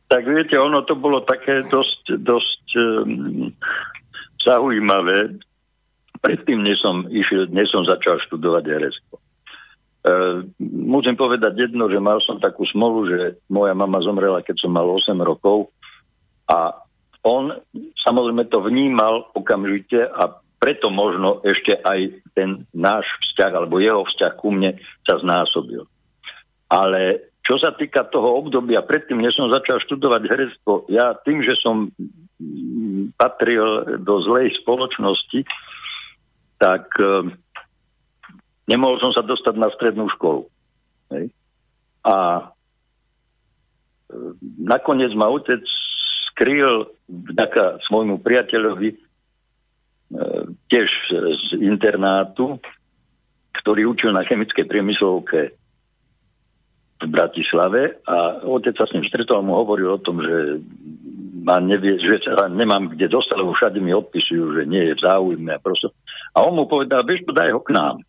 Tak 0.06 0.22
viete, 0.30 0.54
ono 0.54 0.86
to 0.86 0.94
bolo 0.94 1.26
také 1.26 1.66
dosť, 1.66 2.22
dosť 2.22 2.64
um, 2.78 3.50
zaujímavé. 4.38 5.34
Predtým, 6.22 6.62
než 6.62 6.78
som, 6.80 7.04
išiel, 7.10 7.50
než 7.50 7.68
som 7.74 7.82
začal 7.82 8.22
študovať 8.30 8.64
herectvo. 8.70 9.23
Uh, 10.04 10.44
musím 10.60 11.16
povedať 11.16 11.56
jedno, 11.56 11.88
že 11.88 11.96
mal 11.96 12.20
som 12.20 12.36
takú 12.36 12.68
smolu, 12.68 13.08
že 13.08 13.18
moja 13.48 13.72
mama 13.72 14.04
zomrela, 14.04 14.44
keď 14.44 14.60
som 14.60 14.76
mal 14.76 14.84
8 14.84 15.16
rokov 15.24 15.72
a 16.44 16.76
on 17.24 17.56
samozrejme 18.04 18.44
to 18.52 18.60
vnímal 18.60 19.32
okamžite 19.32 19.96
a 19.96 20.44
preto 20.60 20.92
možno 20.92 21.40
ešte 21.40 21.76
aj 21.80 22.20
ten 22.36 22.68
náš 22.76 23.04
vzťah 23.04 23.52
alebo 23.52 23.80
jeho 23.80 24.04
vzťah 24.04 24.32
ku 24.36 24.52
mne 24.52 24.76
sa 25.08 25.20
znásobil. 25.20 25.88
Ale 26.68 27.32
čo 27.44 27.60
sa 27.60 27.76
týka 27.76 28.08
toho 28.08 28.40
obdobia, 28.40 28.80
predtým, 28.80 29.20
než 29.20 29.36
som 29.36 29.52
začal 29.52 29.76
študovať 29.84 30.22
herectvo, 30.24 30.88
ja 30.88 31.12
tým, 31.20 31.44
že 31.44 31.52
som 31.60 31.92
patril 33.20 34.00
do 34.00 34.14
zlej 34.24 34.56
spoločnosti, 34.64 35.44
tak 36.56 36.88
e, 36.96 37.36
nemohol 38.68 39.00
som 39.00 39.12
sa 39.12 39.22
dostať 39.24 39.54
na 39.56 39.68
strednú 39.72 40.08
školu. 40.16 40.48
Hej. 41.12 41.32
A 42.04 42.14
e, 42.40 42.42
nakoniec 44.60 45.12
ma 45.16 45.28
otec 45.28 45.64
skryl 46.32 46.88
vďaka 47.08 47.84
svojmu 47.86 48.20
priateľovi 48.20 48.88
e, 48.92 48.96
tiež 50.72 50.88
z 51.12 51.46
internátu, 51.60 52.60
ktorý 53.62 53.94
učil 53.94 54.10
na 54.12 54.26
chemickej 54.26 54.66
priemyslovke 54.66 55.54
v 57.04 57.06
Bratislave 57.10 58.00
a 58.08 58.44
otec 58.48 58.74
sa 58.76 58.88
s 58.88 58.94
ním 58.96 59.04
stretol 59.04 59.40
a 59.40 59.46
mu 59.46 59.60
hovoril 59.60 59.92
o 59.92 60.02
tom, 60.02 60.24
že 60.24 60.64
ma 61.44 61.60
nevie, 61.60 62.00
že 62.00 62.24
sa 62.24 62.48
nemám 62.48 62.96
kde 62.96 63.12
dostať, 63.12 63.36
lebo 63.36 63.52
všade 63.52 63.78
mi 63.84 63.92
odpisujú, 63.92 64.56
že 64.56 64.62
nie 64.64 64.80
je 64.88 64.96
v 64.96 65.04
záujme 65.04 65.50
a 65.52 65.60
prosto. 65.60 65.92
A 66.32 66.40
on 66.40 66.56
mu 66.56 66.64
povedal, 66.64 67.04
to 67.04 67.32
daj 67.36 67.52
ho 67.52 67.60
k 67.60 67.76
nám. 67.76 68.00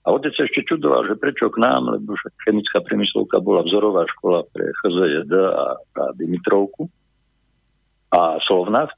A 0.00 0.16
otec 0.16 0.32
sa 0.32 0.48
ešte 0.48 0.64
čudoval, 0.64 1.04
že 1.04 1.20
prečo 1.20 1.52
k 1.52 1.60
nám, 1.60 1.92
lebo 1.92 2.16
chemická 2.48 2.80
priemyslovka 2.80 3.36
bola 3.44 3.60
vzorová 3.68 4.08
škola 4.16 4.48
pre 4.48 4.72
HZJD 4.80 5.32
a, 5.36 5.66
a 5.76 6.04
Dimitrovku 6.16 6.88
a 8.08 8.40
Slovnaft. 8.48 8.96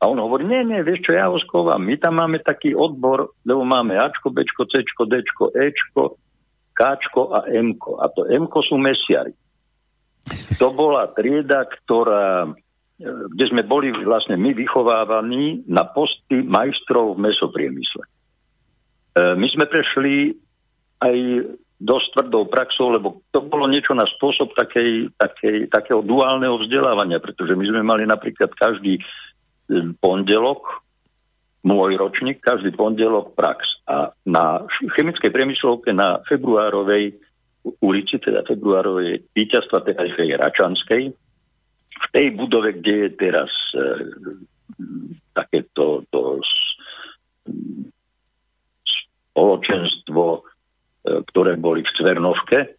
A 0.00 0.08
on 0.08 0.20
hovorí, 0.20 0.48
nie, 0.48 0.64
nie, 0.64 0.80
vieš 0.80 1.04
čo, 1.08 1.12
ja 1.16 1.28
ho 1.28 1.36
schovám. 1.40 1.80
My 1.80 2.00
tam 2.00 2.20
máme 2.20 2.40
taký 2.40 2.72
odbor, 2.72 3.36
lebo 3.44 3.64
máme 3.64 3.96
Ačko, 4.00 4.32
Bčko, 4.32 4.64
Cčko, 4.68 5.08
Dčko, 5.08 5.44
Ečko, 5.52 6.02
Kčko 6.72 7.22
a 7.32 7.40
Mko. 7.48 7.90
A 8.00 8.08
to 8.12 8.24
Mko 8.28 8.58
sú 8.64 8.80
mesiari. 8.80 9.32
To 10.56 10.72
bola 10.72 11.12
trieda, 11.12 11.68
ktorá, 11.68 12.48
e, 12.96 13.08
kde 13.32 13.44
sme 13.52 13.62
boli 13.64 13.92
vlastne 13.92 14.40
my 14.40 14.56
vychovávaní 14.56 15.68
na 15.68 15.84
posty 15.84 16.40
majstrov 16.40 17.16
v 17.16 17.28
mesopriemysle. 17.28 18.04
E, 19.14 19.34
my 19.38 19.46
sme 19.46 19.70
prešli 19.70 20.34
aj 20.98 21.16
dosť 21.78 22.06
tvrdou 22.18 22.46
praxou, 22.50 22.94
lebo 22.94 23.22
to 23.30 23.42
bolo 23.44 23.66
niečo 23.70 23.94
na 23.94 24.06
spôsob 24.06 24.54
takej, 24.58 25.10
takej, 25.18 25.70
takého 25.70 26.02
duálneho 26.02 26.58
vzdelávania, 26.58 27.18
pretože 27.22 27.54
my 27.54 27.64
sme 27.66 27.82
mali 27.82 28.04
napríklad 28.06 28.50
každý 28.58 28.98
e, 28.98 29.02
pondelok 30.02 30.82
môj 31.64 31.96
ročník, 31.96 32.44
každý 32.44 32.76
pondelok 32.76 33.32
prax. 33.32 33.80
A 33.88 34.12
na 34.28 34.66
chemickej 34.98 35.32
priemyslovke 35.32 35.96
na 35.96 36.20
februárovej 36.28 37.16
ulici, 37.80 38.20
teda 38.20 38.44
februárovej 38.44 39.24
víťazstva 39.32 39.80
tej 39.88 40.36
Račanskej, 40.36 41.02
v 41.94 42.06
tej 42.12 42.26
budove, 42.36 42.76
kde 42.76 43.08
je 43.08 43.10
teraz 43.16 43.50
e, 43.72 43.80
takéto 45.32 46.04
to 46.12 46.42
spoločenstvo, 49.34 50.24
e, 50.30 50.40
ktoré 51.26 51.58
boli 51.58 51.82
v 51.82 51.90
Cvernovke, 51.90 52.78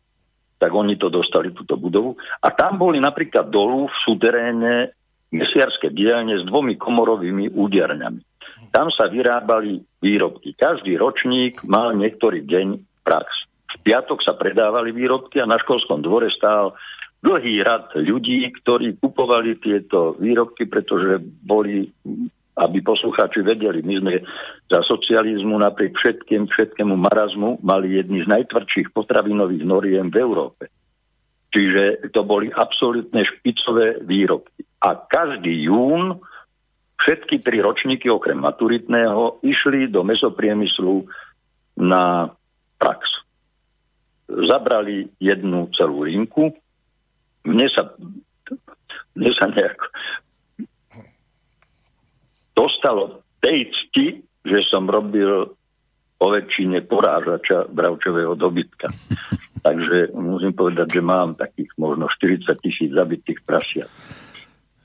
tak 0.55 0.71
oni 0.71 0.95
to 0.95 1.11
dostali, 1.11 1.51
túto 1.51 1.75
budovu. 1.75 2.15
A 2.39 2.47
tam 2.55 2.79
boli 2.79 2.97
napríklad 3.03 3.51
dolu 3.51 3.91
v 3.91 3.97
súteréne 4.07 4.95
mesiarské 5.35 5.91
dielne 5.91 6.39
s 6.39 6.47
dvomi 6.47 6.79
komorovými 6.79 7.51
úderňami. 7.51 8.23
Tam 8.71 8.87
sa 8.87 9.11
vyrábali 9.11 9.83
výrobky. 9.99 10.55
Každý 10.55 10.95
ročník 10.95 11.59
mal 11.67 11.91
niektorý 11.95 12.47
deň 12.47 12.67
prax. 13.03 13.27
V 13.75 13.75
piatok 13.83 14.23
sa 14.23 14.39
predávali 14.39 14.95
výrobky 14.95 15.43
a 15.43 15.49
na 15.49 15.59
školskom 15.59 15.99
dvore 15.99 16.31
stál 16.31 16.75
dlhý 17.19 17.65
rad 17.65 17.91
ľudí, 17.97 18.47
ktorí 18.63 18.95
kupovali 19.01 19.59
tieto 19.59 20.15
výrobky, 20.15 20.69
pretože 20.69 21.19
boli, 21.43 21.89
aby 22.55 22.79
poslucháči 22.79 23.43
vedeli, 23.43 23.83
my 23.83 23.95
sme 23.99 24.13
za 24.71 24.79
socializmu 24.87 25.59
napriek 25.59 25.99
všetkým, 25.99 26.47
všetkému 26.47 26.95
marazmu 26.95 27.59
mali 27.59 27.99
jedny 27.99 28.23
z 28.23 28.31
najtvrdších 28.31 28.95
potravinových 28.95 29.63
noriem 29.67 30.07
v 30.07 30.17
Európe. 30.23 30.71
Čiže 31.51 32.11
to 32.15 32.23
boli 32.23 32.51
absolútne 32.51 33.23
špicové 33.23 33.99
výrobky. 34.03 34.63
A 34.83 34.95
každý 34.95 35.67
jún 35.67 36.19
všetky 36.99 37.43
tri 37.43 37.59
ročníky 37.59 38.07
okrem 38.07 38.39
maturitného 38.39 39.43
išli 39.43 39.91
do 39.91 40.03
mesopriemyslu 40.07 41.07
na 41.79 42.31
prax. 42.79 43.07
Zabrali 44.31 45.11
jednu 45.19 45.71
celú 45.75 46.07
linku. 46.07 46.55
Mne 47.45 47.67
sa, 47.71 47.93
mne 49.15 49.31
sa 49.35 49.45
nejak 49.51 49.79
dostalo 52.55 53.21
tej 53.43 53.69
cti, 53.69 54.23
že 54.47 54.59
som 54.65 54.87
robil 54.87 55.51
po 56.15 56.27
väčšine 56.31 56.87
porážača 56.87 57.67
bravčového 57.69 58.33
dobytka. 58.39 58.89
Takže 59.65 60.15
musím 60.15 60.53
povedať, 60.55 60.97
že 60.97 61.01
mám 61.03 61.35
takých 61.35 61.73
možno 61.75 62.07
40 62.07 62.47
tisíc 62.63 62.89
zabitých 62.93 63.43
prasiat. 63.43 63.91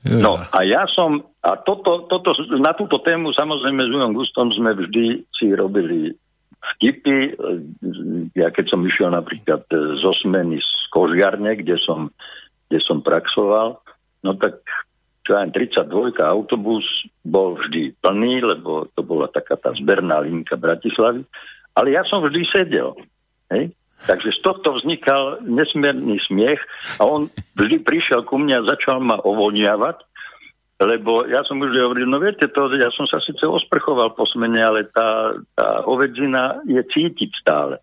No 0.01 0.41
a 0.41 0.59
ja 0.65 0.89
som, 0.89 1.21
a 1.45 1.61
toto, 1.61 2.09
toto, 2.09 2.33
na 2.57 2.73
túto 2.73 2.97
tému 3.05 3.37
samozrejme 3.37 3.85
s 3.85 3.93
Ujom 3.93 4.17
Gustom 4.17 4.49
sme 4.49 4.73
vždy 4.73 5.29
si 5.29 5.53
robili 5.53 6.09
vtipy. 6.73 7.37
Ja 8.33 8.49
keď 8.49 8.65
som 8.73 8.81
išiel 8.81 9.13
napríklad 9.13 9.69
z 9.69 10.01
osmeny 10.01 10.57
z 10.57 10.71
Kožiarne, 10.89 11.53
kde 11.53 11.77
som, 11.77 12.09
kde 12.65 12.81
som 12.81 13.05
praxoval, 13.05 13.77
no 14.25 14.31
tak 14.41 14.65
čo 15.21 15.37
aj 15.37 15.53
32 15.53 16.17
autobus 16.21 16.85
bol 17.21 17.57
vždy 17.57 17.93
plný, 18.01 18.41
lebo 18.41 18.89
to 18.97 19.05
bola 19.05 19.29
taká 19.29 19.57
tá 19.57 19.69
zberná 19.77 20.21
linka 20.25 20.57
Bratislavy, 20.57 21.21
ale 21.77 21.87
ja 21.93 22.01
som 22.03 22.25
vždy 22.25 22.41
sedel. 22.49 22.97
Hej? 23.53 23.71
Takže 24.01 24.33
z 24.33 24.39
tohto 24.41 24.73
vznikal 24.73 25.45
nesmierný 25.45 26.17
smiech 26.25 26.57
a 26.97 27.05
on 27.05 27.29
vždy 27.53 27.85
prišiel 27.85 28.25
ku 28.25 28.41
mne 28.41 28.65
a 28.65 28.69
začal 28.73 28.97
ma 28.97 29.21
ovoniavať, 29.21 30.01
lebo 30.81 31.29
ja 31.29 31.45
som 31.45 31.61
už 31.61 31.69
hovoril, 31.77 32.09
no 32.09 32.17
viete 32.17 32.49
to, 32.49 32.65
ja 32.73 32.89
som 32.89 33.05
sa 33.05 33.21
síce 33.21 33.45
osprchoval 33.45 34.17
po 34.17 34.25
smene, 34.25 34.57
ale 34.57 34.89
tá, 34.89 35.37
tá 35.53 35.85
hovedzina 35.85 36.65
je 36.65 36.81
cítiť 36.81 37.29
stále. 37.37 37.77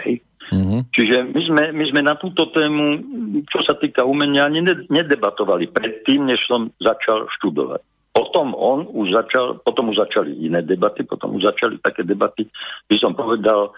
Hej. 0.00 0.24
Mm-hmm. 0.52 0.80
Čiže 0.92 1.16
my 1.32 1.40
sme, 1.46 1.62
my 1.72 1.84
sme 1.88 2.00
na 2.04 2.14
túto 2.20 2.50
tému, 2.52 3.00
čo 3.48 3.64
sa 3.64 3.78
týka 3.80 4.04
umenia, 4.04 4.44
ani 4.44 4.60
nedebatovali 4.92 5.72
predtým, 5.72 6.28
než 6.28 6.44
som 6.44 6.68
začal 6.82 7.28
študovať. 7.40 7.80
Potom 8.14 8.54
on 8.54 8.86
už 8.86 9.10
začal, 9.10 9.58
potom 9.64 9.90
už 9.90 10.06
začali 10.06 10.36
iné 10.38 10.62
debaty, 10.62 11.02
potom 11.02 11.34
už 11.34 11.50
začali 11.50 11.82
také 11.82 12.06
debaty, 12.06 12.46
by 12.86 12.96
som 13.00 13.16
povedal, 13.16 13.74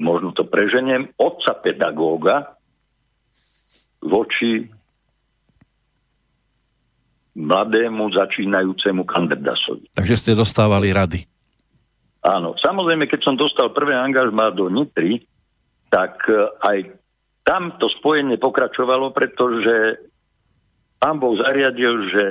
možno 0.00 0.34
to 0.34 0.48
preženiem, 0.48 1.12
otca 1.20 1.54
pedagóga 1.60 2.56
voči 4.00 4.66
mladému 7.36 8.10
začínajúcemu 8.10 9.02
kandidásovi. 9.06 9.86
Takže 9.94 10.16
ste 10.18 10.32
dostávali 10.34 10.90
rady. 10.90 11.30
Áno, 12.20 12.52
samozrejme, 12.60 13.08
keď 13.08 13.20
som 13.24 13.34
dostal 13.40 13.72
prvé 13.72 13.96
angažmá 13.96 14.52
do 14.52 14.68
Nitry, 14.68 15.24
tak 15.88 16.20
e, 16.28 16.36
aj 16.60 16.78
tam 17.48 17.80
to 17.80 17.88
spojenie 17.88 18.36
pokračovalo, 18.36 19.16
pretože 19.16 20.04
pán 21.00 21.16
Boh 21.16 21.34
zariadil, 21.40 22.12
že 22.12 22.24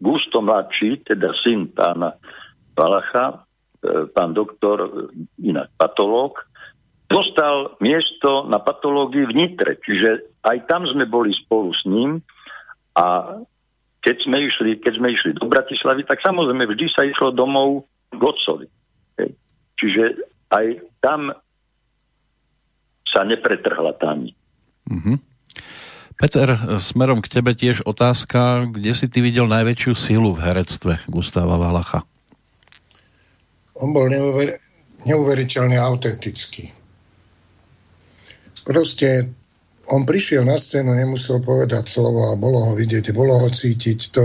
Gusto 0.00 0.40
mladší, 0.40 1.04
teda 1.04 1.36
syn 1.44 1.68
pána 1.70 2.16
Balacha, 2.72 3.44
e, 3.84 4.08
pán 4.10 4.32
doktor, 4.32 5.12
inak 5.36 5.68
patológ, 5.76 6.40
dostal 7.12 7.76
miesto 7.84 8.48
na 8.48 8.58
patológii 8.58 9.28
v 9.28 9.36
Nitre. 9.36 9.76
Čiže 9.84 10.40
aj 10.40 10.66
tam 10.66 10.88
sme 10.88 11.04
boli 11.04 11.36
spolu 11.36 11.70
s 11.76 11.84
ním 11.84 12.24
a 12.96 13.38
keď 14.04 14.16
sme 14.24 14.36
išli, 14.40 14.80
keď 14.80 14.92
sme 15.00 15.08
išli 15.12 15.30
do 15.36 15.48
Bratislavy, 15.48 16.04
tak 16.04 16.20
samozrejme 16.20 16.64
vždy 16.68 16.86
sa 16.92 17.04
išlo 17.08 17.32
domov 17.32 17.88
k 18.12 18.20
otcovi. 18.20 18.68
Čiže 19.74 20.02
aj 20.54 20.66
tam 21.02 21.34
sa 23.04 23.22
nepretrhla 23.22 23.94
tá 23.98 24.14
mm-hmm. 24.18 25.16
Peter, 26.14 26.48
smerom 26.78 27.18
k 27.18 27.30
tebe 27.30 27.58
tiež 27.58 27.82
otázka, 27.86 28.70
kde 28.70 28.92
si 28.94 29.06
ty 29.10 29.18
videl 29.18 29.50
najväčšiu 29.50 29.92
silu 29.98 30.30
v 30.30 30.42
herectve 30.46 31.02
Gustáva 31.10 31.58
Valacha? 31.58 32.06
On 33.74 33.90
bol 33.90 34.06
neuver- 34.06 34.62
neuveriteľne 35.02 35.74
autentický. 35.74 36.70
Proste 38.64 39.34
on 39.92 40.08
prišiel 40.08 40.46
na 40.48 40.56
scénu, 40.56 40.96
nemusel 40.96 41.44
povedať 41.44 41.90
slovo 41.90 42.32
a 42.32 42.40
bolo 42.40 42.56
ho 42.56 42.72
vidieť, 42.72 43.12
bolo 43.12 43.36
ho 43.36 43.48
cítiť. 43.52 43.98
To, 44.16 44.24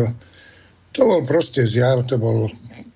to 0.96 1.02
bol 1.04 1.22
proste 1.28 1.68
zjav, 1.68 2.08
to 2.08 2.16
bol 2.16 2.48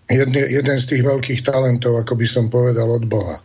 jedne, 0.09 0.41
jeden 0.47 0.77
z 0.79 0.85
tých 0.95 1.03
veľkých 1.03 1.41
talentov, 1.45 1.99
ako 2.03 2.13
by 2.19 2.27
som 2.27 2.45
povedal, 2.51 2.87
od 2.87 3.05
Boha. 3.07 3.37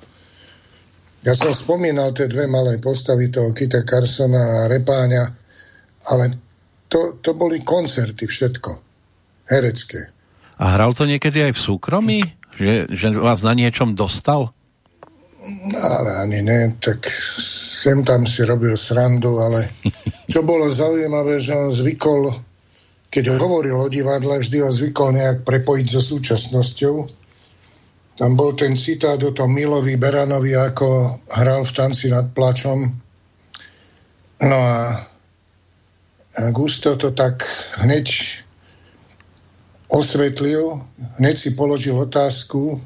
Ja 1.26 1.34
som 1.34 1.50
spomínal 1.50 2.14
tie 2.14 2.30
dve 2.30 2.46
malé 2.46 2.78
postavy 2.78 3.28
toho 3.28 3.50
Kita 3.50 3.82
Carsona 3.82 4.64
a 4.64 4.70
Repáňa, 4.70 5.24
ale 6.14 6.24
to, 6.86 7.18
to 7.18 7.34
boli 7.34 7.66
koncerty 7.66 8.24
všetko, 8.24 8.70
herecké. 9.50 10.14
A 10.58 10.74
hral 10.78 10.94
to 10.94 11.06
niekedy 11.06 11.42
aj 11.42 11.58
v 11.58 11.60
súkromí? 11.60 12.18
Že, 12.58 12.90
že 12.90 13.06
vás 13.14 13.42
na 13.46 13.54
niečom 13.54 13.94
dostal? 13.94 14.50
Ale 15.78 16.10
ani 16.18 16.42
ne, 16.42 16.74
tak 16.82 17.06
sem 17.78 18.02
tam 18.02 18.26
si 18.26 18.42
robil 18.42 18.74
srandu, 18.74 19.38
ale 19.38 19.70
čo 20.32 20.42
bolo 20.42 20.66
zaujímavé, 20.66 21.38
že 21.38 21.54
on 21.54 21.70
zvykol, 21.70 22.47
keď 23.08 23.24
hovoril 23.40 23.76
o 23.80 23.88
divadle, 23.88 24.36
vždy 24.40 24.60
ho 24.60 24.70
zvykol 24.72 25.16
nejak 25.16 25.48
prepojiť 25.48 25.86
so 25.88 26.00
súčasnosťou. 26.04 26.94
Tam 28.18 28.34
bol 28.34 28.52
ten 28.58 28.74
citát 28.74 29.16
o 29.22 29.32
tom 29.32 29.54
Milovi 29.54 29.96
Beranovi, 29.96 30.52
ako 30.52 31.20
hral 31.30 31.62
v 31.64 31.72
tanci 31.72 32.10
nad 32.12 32.34
plačom. 32.34 32.90
No 34.42 34.58
a 34.58 35.06
Gusto 36.52 36.94
to 36.94 37.10
tak 37.10 37.42
hneď 37.82 38.14
osvetlil, 39.88 40.84
hneď 41.18 41.34
si 41.34 41.50
položil 41.58 41.98
otázku, 41.98 42.78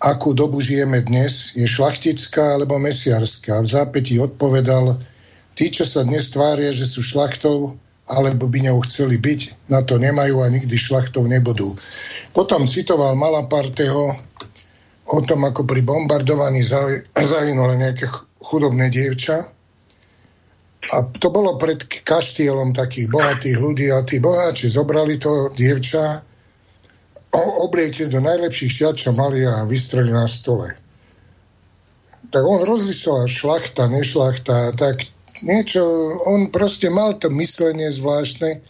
akú 0.00 0.32
dobu 0.32 0.60
žijeme 0.60 1.02
dnes, 1.02 1.52
je 1.52 1.66
šlachtická 1.68 2.56
alebo 2.56 2.78
mesiarská. 2.78 3.60
V 3.60 3.68
zápätí 3.68 4.16
odpovedal, 4.22 5.00
tí, 5.56 5.68
čo 5.68 5.84
sa 5.84 6.04
dnes 6.04 6.30
tvária, 6.32 6.72
že 6.72 6.88
sú 6.88 7.04
šlachtou, 7.04 7.76
alebo 8.06 8.46
by 8.46 8.70
ňou 8.70 8.78
chceli 8.86 9.18
byť, 9.18 9.70
na 9.70 9.82
to 9.82 9.98
nemajú 9.98 10.38
a 10.42 10.46
nikdy 10.46 10.78
šlachtov 10.78 11.26
nebudú. 11.26 11.74
Potom 12.30 12.70
citoval 12.70 13.18
Malaparteho 13.18 14.14
o 15.06 15.18
tom, 15.26 15.40
ako 15.46 15.66
pri 15.66 15.82
bombardovaní 15.82 16.62
zahynulo 17.14 17.74
nejaké 17.74 18.06
chudobné 18.38 18.90
dievča. 18.94 19.50
A 20.86 20.96
to 21.18 21.34
bolo 21.34 21.58
pred 21.58 21.82
kaštielom 21.82 22.70
takých 22.70 23.10
bohatých 23.10 23.56
ľudí 23.58 23.90
a 23.90 24.06
tí 24.06 24.22
boháči 24.22 24.70
zobrali 24.70 25.18
to 25.18 25.50
dievča 25.50 26.22
obliekli 27.36 28.08
do 28.08 28.22
najlepších 28.22 28.72
šiat, 28.72 28.96
čo 28.96 29.10
mali 29.12 29.44
a 29.44 29.66
vystreli 29.66 30.14
na 30.14 30.30
stole. 30.30 30.72
Tak 32.30 32.42
on 32.42 32.62
rozlišoval 32.66 33.26
šlachta, 33.28 33.86
nešlachta, 33.90 34.74
tak 34.74 35.06
niečo, 35.42 35.82
on 36.28 36.48
proste 36.48 36.88
mal 36.88 37.18
to 37.20 37.28
myslenie 37.34 37.90
zvláštne, 37.90 38.62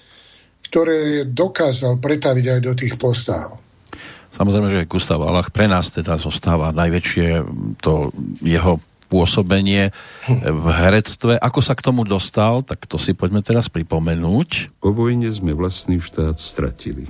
ktoré 0.66 1.22
dokázal 1.28 2.02
pretaviť 2.02 2.46
aj 2.58 2.60
do 2.62 2.72
tých 2.74 2.94
postáv. 2.98 3.58
Samozrejme, 4.34 4.68
že 4.68 4.90
Gustav 4.90 5.22
Alach 5.22 5.48
pre 5.48 5.64
nás 5.64 5.88
teda 5.88 6.20
zostáva 6.20 6.74
najväčšie 6.74 7.46
to 7.80 8.12
jeho 8.44 8.82
pôsobenie 9.06 9.94
v 10.28 10.66
herectve. 10.66 11.38
Ako 11.38 11.62
sa 11.62 11.78
k 11.78 11.86
tomu 11.86 12.02
dostal, 12.02 12.60
tak 12.66 12.84
to 12.90 12.98
si 12.98 13.14
poďme 13.14 13.40
teraz 13.40 13.70
pripomenúť. 13.70 14.82
Po 14.82 14.90
vojne 14.90 15.30
sme 15.30 15.54
vlastný 15.54 16.02
štát 16.02 16.36
stratili. 16.36 17.08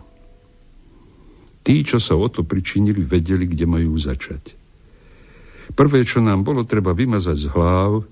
Tí, 1.67 1.83
čo 1.83 1.99
sa 1.99 2.15
o 2.15 2.29
to 2.31 2.47
pričinili, 2.47 3.03
vedeli, 3.03 3.49
kde 3.49 3.67
majú 3.67 3.99
začať. 3.99 4.55
Prvé, 5.75 6.07
čo 6.07 6.23
nám 6.23 6.47
bolo 6.47 6.63
treba 6.63 6.95
vymazať 6.95 7.37
z 7.43 7.49
hlav, 7.51 8.07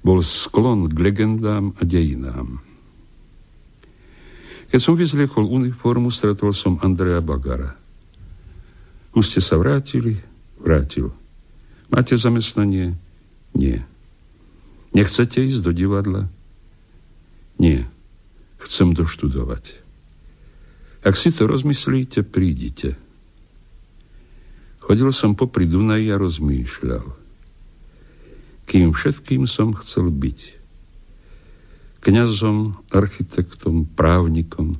bol 0.00 0.24
sklon 0.24 0.88
k 0.88 0.96
legendám 0.96 1.76
a 1.76 1.82
dejinám. 1.84 2.60
Keď 4.70 4.80
som 4.80 4.94
vyzliekol 4.94 5.50
uniformu, 5.50 6.14
stretol 6.14 6.54
som 6.54 6.78
Andreja 6.80 7.18
Bagara. 7.18 7.74
Už 9.12 9.26
ste 9.34 9.40
sa 9.42 9.58
vrátili? 9.58 10.22
Vrátil. 10.62 11.10
Máte 11.90 12.14
zamestnanie? 12.14 12.94
Nie. 13.50 13.82
Nechcete 14.94 15.42
ísť 15.42 15.60
do 15.66 15.72
divadla? 15.74 16.30
Nie. 17.58 17.90
Chcem 18.62 18.94
doštudovať. 18.94 19.82
Ak 21.02 21.18
si 21.18 21.34
to 21.34 21.50
rozmyslíte, 21.50 22.22
prídite. 22.22 22.94
Chodil 24.78 25.10
som 25.10 25.34
popri 25.34 25.66
Dunaji 25.66 26.14
a 26.14 26.20
rozmýšľal. 26.20 27.19
Kým 28.70 28.94
všetkým 28.94 29.50
som 29.50 29.74
chcel 29.74 30.14
byť. 30.14 30.38
Kňazom, 32.06 32.86
architektom, 32.94 33.90
právnikom, 33.98 34.78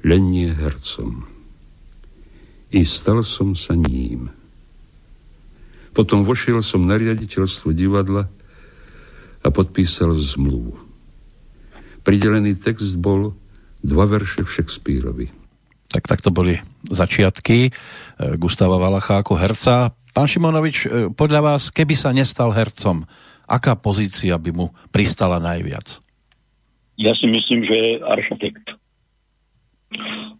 len 0.00 0.22
nie 0.32 0.48
hercom. 0.48 1.28
I 2.72 2.80
stal 2.88 3.20
som 3.20 3.52
sa 3.52 3.76
ním. 3.76 4.32
Potom 5.92 6.24
vošiel 6.24 6.64
som 6.64 6.88
na 6.88 6.96
riaditeľstvo 6.96 7.76
divadla 7.76 8.24
a 9.44 9.48
podpísal 9.52 10.16
zmluvu. 10.16 10.80
Pridelený 12.08 12.56
text 12.56 12.96
bol 12.96 13.36
dva 13.84 14.08
verše 14.08 14.42
v 14.42 14.48
Shakespeareovi. 14.48 15.28
Tak 15.92 16.08
takto 16.08 16.32
boli 16.32 16.58
začiatky 16.88 17.58
e, 17.68 17.70
Gustava 18.40 18.80
Valacha 18.80 19.22
ako 19.22 19.38
herca. 19.38 19.94
Pán 20.16 20.32
Šimonovič, 20.32 20.88
e, 20.88 21.12
podľa 21.12 21.40
vás, 21.44 21.68
keby 21.68 21.92
sa 21.92 22.08
nestal 22.08 22.48
hercom, 22.48 23.04
aká 23.44 23.76
pozícia 23.76 24.32
by 24.40 24.48
mu 24.48 24.72
pristala 24.88 25.36
najviac? 25.36 26.00
Ja 26.96 27.12
si 27.12 27.28
myslím, 27.28 27.68
že 27.68 28.00
architekt. 28.00 28.64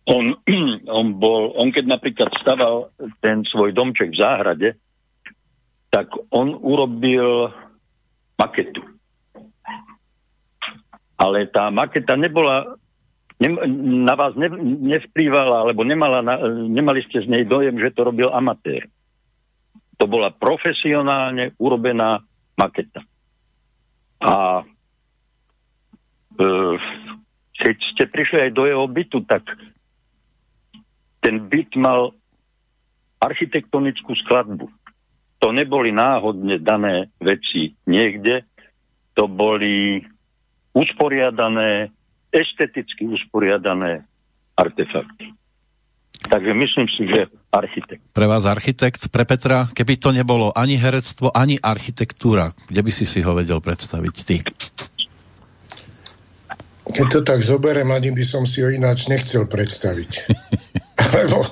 On, 0.08 0.32
on, 0.98 1.20
bol, 1.20 1.52
on 1.60 1.76
keď 1.76 1.92
napríklad 1.92 2.32
staval 2.40 2.88
ten 3.20 3.44
svoj 3.44 3.76
domček 3.76 4.16
v 4.16 4.20
záhrade, 4.24 4.68
tak 5.92 6.08
on 6.32 6.56
urobil 6.56 7.52
maketu. 8.40 8.80
Ale 11.20 11.52
tá 11.52 11.68
maketa 11.68 12.16
nebola, 12.16 12.80
ne, 13.44 13.48
na 14.08 14.16
vás 14.16 14.32
ne, 14.40 14.48
nevplývala, 14.88 15.68
alebo 15.68 15.84
nemala, 15.84 16.24
nemali 16.48 17.04
ste 17.04 17.20
z 17.20 17.28
nej 17.28 17.44
dojem, 17.44 17.76
že 17.76 17.92
to 17.92 18.08
robil 18.08 18.32
amatér. 18.32 18.88
To 19.96 20.04
bola 20.04 20.28
profesionálne 20.28 21.56
urobená 21.56 22.20
maketa. 22.56 23.00
A 24.20 24.60
e, 24.60 26.44
keď 27.56 27.76
ste 27.96 28.04
prišli 28.08 28.38
aj 28.48 28.50
do 28.52 28.64
jeho 28.68 28.86
bytu, 28.88 29.24
tak 29.24 29.44
ten 31.24 31.48
byt 31.48 31.74
mal 31.80 32.12
architektonickú 33.20 34.12
skladbu. 34.26 34.68
To 35.40 35.48
neboli 35.52 35.92
náhodne 35.92 36.60
dané 36.60 37.12
veci 37.20 37.76
niekde, 37.88 38.44
to 39.16 39.24
boli 39.28 40.04
usporiadané, 40.76 41.88
esteticky 42.28 43.08
usporiadané 43.08 44.04
artefakty. 44.56 45.32
Takže 46.28 46.52
myslím 46.52 46.88
si, 46.92 47.08
že 47.08 47.32
architekt. 47.56 48.02
Pre 48.12 48.26
vás 48.28 48.44
architekt, 48.44 49.08
pre 49.08 49.24
Petra, 49.24 49.72
keby 49.72 49.96
to 49.96 50.12
nebolo 50.12 50.52
ani 50.52 50.76
herectvo, 50.76 51.32
ani 51.32 51.56
architektúra, 51.56 52.52
kde 52.68 52.80
by 52.84 52.92
si 52.92 53.08
si 53.08 53.24
ho 53.24 53.32
vedel 53.32 53.64
predstaviť 53.64 54.14
ty? 54.22 54.36
Keď 56.86 57.06
to 57.10 57.20
tak 57.26 57.40
zoberiem, 57.42 57.90
ani 57.90 58.14
by 58.14 58.24
som 58.24 58.46
si 58.46 58.62
ho 58.62 58.70
ináč 58.70 59.10
nechcel 59.10 59.48
predstaviť. 59.50 60.10
Lebo 61.18 61.42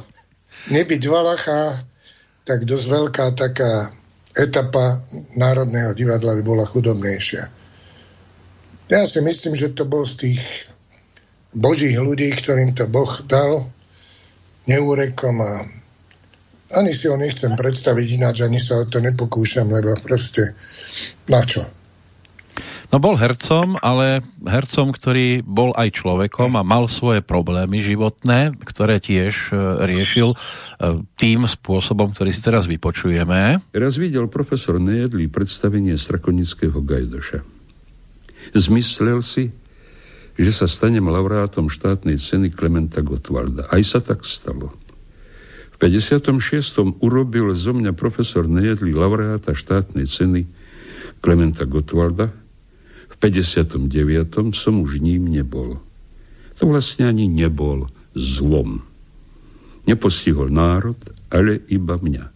nebyť 0.70 1.02
Valacha, 1.11 1.82
tak 2.44 2.68
dosť 2.68 2.86
veľká 2.86 3.26
taká 3.34 3.90
etapa 4.36 5.02
Národného 5.34 5.96
divadla 5.96 6.36
by 6.38 6.42
bola 6.44 6.64
chudobnejšia. 6.68 7.42
Ja 8.92 9.00
si 9.09 9.20
myslím, 9.24 9.57
že 9.57 9.72
to 9.72 9.88
bol 9.88 10.05
z 10.05 10.28
tých 10.28 10.42
božích 11.57 11.96
ľudí, 11.96 12.28
ktorým 12.34 12.76
to 12.76 12.84
Boh 12.90 13.11
dal, 13.24 13.72
neúrekom 14.68 15.36
a 15.40 15.52
ani 16.73 16.93
si 16.97 17.11
ho 17.11 17.17
nechcem 17.19 17.53
predstaviť 17.53 18.07
ináč, 18.17 18.37
ani 18.41 18.62
sa 18.62 18.81
o 18.81 18.89
to 18.89 19.03
nepokúšam, 19.03 19.69
lebo 19.69 19.93
proste 20.01 20.57
na 21.29 21.45
čo? 21.45 21.67
No 22.95 23.03
bol 23.03 23.19
hercom, 23.19 23.75
ale 23.83 24.23
hercom, 24.47 24.95
ktorý 24.95 25.43
bol 25.43 25.75
aj 25.75 25.99
človekom 25.99 26.55
a 26.55 26.62
mal 26.62 26.87
svoje 26.87 27.27
problémy 27.27 27.83
životné, 27.83 28.55
ktoré 28.62 29.03
tiež 29.03 29.51
e, 29.51 29.83
riešil 29.83 30.31
e, 30.31 30.37
tým 31.19 31.43
spôsobom, 31.43 32.15
ktorý 32.15 32.31
si 32.31 32.39
teraz 32.39 32.71
vypočujeme. 32.71 33.59
Raz 33.75 33.99
videl 33.99 34.31
profesor 34.31 34.79
Nejedlý 34.79 35.27
predstavenie 35.27 35.99
Strakonického 35.99 36.79
Gajdoša. 36.79 37.43
Zmyslel 38.55 39.27
si, 39.27 39.51
že 40.39 40.55
sa 40.55 40.71
stanem 40.71 41.03
laureátom 41.03 41.67
štátnej 41.67 42.15
ceny 42.15 42.55
Klementa 42.55 43.03
Gottwalda. 43.03 43.75
Aj 43.75 43.83
sa 43.83 43.99
tak 43.99 44.23
stalo. 44.23 44.71
V 45.85 45.93
56. 45.93 46.97
urobil 47.05 47.53
zo 47.53 47.76
mňa 47.76 47.93
profesor 47.93 48.49
Nejedli 48.49 48.97
laureáta 48.97 49.53
štátnej 49.53 50.09
ceny 50.09 50.49
Klementa 51.20 51.68
Gottwalda. 51.68 52.32
V 53.12 53.14
59. 53.20 53.93
som 54.57 54.80
už 54.80 55.05
ním 55.05 55.28
nebol. 55.28 55.76
To 56.57 56.72
vlastne 56.72 57.05
ani 57.05 57.28
nebol 57.28 57.93
zlom. 58.16 58.80
Nepostihol 59.85 60.49
národ, 60.49 60.97
ale 61.28 61.61
iba 61.68 62.01
mňa. 62.01 62.32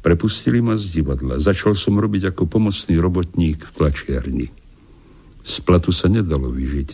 Prepustili 0.00 0.64
ma 0.64 0.80
z 0.80 0.96
divadla. 0.96 1.36
Začal 1.36 1.76
som 1.76 2.00
robiť 2.00 2.32
ako 2.32 2.48
pomocný 2.48 2.96
robotník 2.96 3.68
v 3.68 3.74
tlačiarni. 3.76 4.48
Z 5.44 5.60
platu 5.60 5.92
sa 5.92 6.08
nedalo 6.08 6.48
vyžiť. 6.48 6.88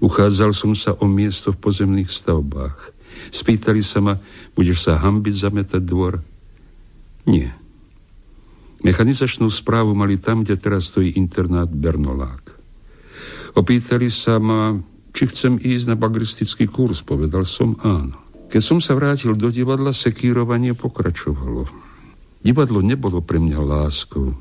Uchádzal 0.00 0.56
som 0.56 0.72
sa 0.72 0.96
o 0.96 1.04
miesto 1.04 1.52
v 1.52 1.60
pozemných 1.60 2.08
stavbách. 2.08 3.01
Spýtali 3.32 3.80
sa 3.80 4.04
ma, 4.04 4.14
budeš 4.52 4.88
sa 4.88 5.00
hambiť 5.00 5.34
zametať 5.34 5.82
dvor? 5.82 6.20
Nie. 7.28 7.54
Mechanizačnú 8.82 9.46
správu 9.46 9.94
mali 9.94 10.18
tam, 10.18 10.42
kde 10.42 10.58
teraz 10.58 10.90
stojí 10.90 11.14
internát 11.14 11.70
Bernolák. 11.70 12.50
Opýtali 13.54 14.10
sa 14.10 14.42
ma, 14.42 14.74
či 15.14 15.28
chcem 15.30 15.60
ísť 15.60 15.92
na 15.92 15.96
bagristický 15.96 16.66
kurz. 16.66 17.04
Povedal 17.04 17.46
som 17.46 17.78
áno. 17.84 18.18
Keď 18.52 18.62
som 18.62 18.78
sa 18.82 18.92
vrátil 18.98 19.32
do 19.38 19.48
divadla, 19.48 19.96
sekírovanie 19.96 20.76
pokračovalo. 20.76 21.64
Divadlo 22.42 22.82
nebolo 22.82 23.22
pre 23.22 23.38
mňa 23.38 23.58
láskou, 23.62 24.34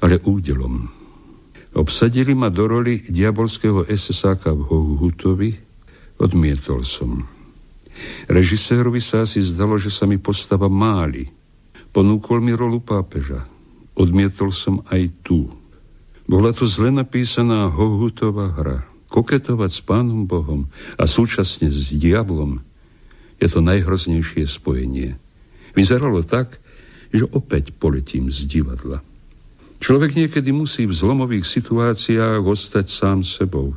ale 0.00 0.22
údelom. 0.22 0.86
Obsadili 1.76 2.32
ma 2.32 2.48
do 2.48 2.64
roli 2.64 3.04
diabolského 3.04 3.84
SSáka 3.84 4.54
v 4.54 4.64
Hohutovi, 4.64 5.50
odmietol 6.22 6.80
som. 6.86 7.35
Režisérovi 8.26 9.00
sa 9.00 9.24
asi 9.24 9.40
zdalo, 9.42 9.78
že 9.78 9.92
sa 9.92 10.04
mi 10.04 10.18
postava 10.20 10.66
máli. 10.66 11.28
Ponúkol 11.94 12.44
mi 12.44 12.52
rolu 12.52 12.82
pápeža. 12.82 13.48
Odmietol 13.96 14.52
som 14.52 14.84
aj 14.92 15.08
tu. 15.24 15.48
Bola 16.28 16.52
to 16.52 16.68
zle 16.68 16.92
napísaná 16.92 17.70
Hohutová 17.70 18.52
hra. 18.52 18.78
Koketovať 19.06 19.70
s 19.70 19.80
Pánom 19.80 20.26
Bohom 20.26 20.66
a 20.98 21.06
súčasne 21.06 21.70
s 21.70 21.94
diablom 21.94 22.60
je 23.38 23.48
to 23.48 23.60
najhroznejšie 23.62 24.48
spojenie. 24.48 25.16
Vyzeralo 25.76 26.24
tak, 26.24 26.58
že 27.12 27.28
opäť 27.30 27.76
poletím 27.76 28.32
z 28.32 28.48
divadla. 28.48 29.04
Človek 29.76 30.16
niekedy 30.16 30.50
musí 30.56 30.88
v 30.88 30.96
zlomových 30.96 31.44
situáciách 31.44 32.40
ostať 32.40 32.86
sám 32.88 33.22
sebou. 33.22 33.76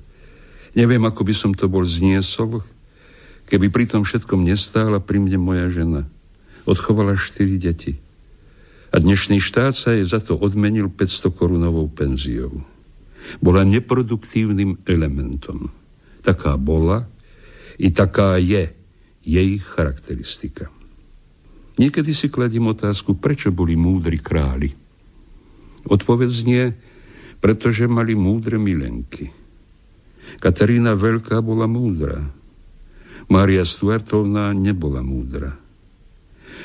Neviem, 0.73 1.03
ako 1.03 1.27
by 1.27 1.33
som 1.35 1.51
to 1.51 1.67
bol 1.67 1.83
zniesol, 1.83 2.63
keby 3.49 3.73
pri 3.73 3.85
tom 3.89 4.05
všetkom 4.05 4.45
nestála 4.45 5.01
pri 5.01 5.17
mne 5.17 5.41
moja 5.41 5.67
žena. 5.73 6.05
Odchovala 6.69 7.17
štyri 7.17 7.57
deti. 7.57 7.97
A 8.93 9.01
dnešný 9.01 9.41
štát 9.41 9.73
sa 9.73 9.97
jej 9.97 10.05
za 10.05 10.21
to 10.21 10.37
odmenil 10.37 10.89
500 10.89 11.33
korunovou 11.33 11.89
penziou. 11.89 12.61
Bola 13.41 13.65
neproduktívnym 13.65 14.85
elementom. 14.85 15.69
Taká 16.21 16.57
bola 16.57 17.05
i 17.81 17.89
taká 17.89 18.37
je 18.37 18.69
jej 19.25 19.51
charakteristika. 19.61 20.69
Niekedy 21.79 22.11
si 22.11 22.27
kladím 22.27 22.69
otázku, 22.73 23.17
prečo 23.17 23.55
boli 23.55 23.77
múdri 23.77 24.19
králi. 24.19 24.73
Odpoveď 25.87 26.29
znie, 26.29 26.63
pretože 27.39 27.87
mali 27.87 28.19
múdre 28.19 28.59
milenky. 28.59 29.31
Katarína 30.43 30.93
Veľká 30.93 31.39
bola 31.39 31.65
múdra. 31.65 32.19
Mária 33.29 33.61
Stuartovná 33.61 34.51
nebola 34.57 35.05
múdra. 35.05 35.53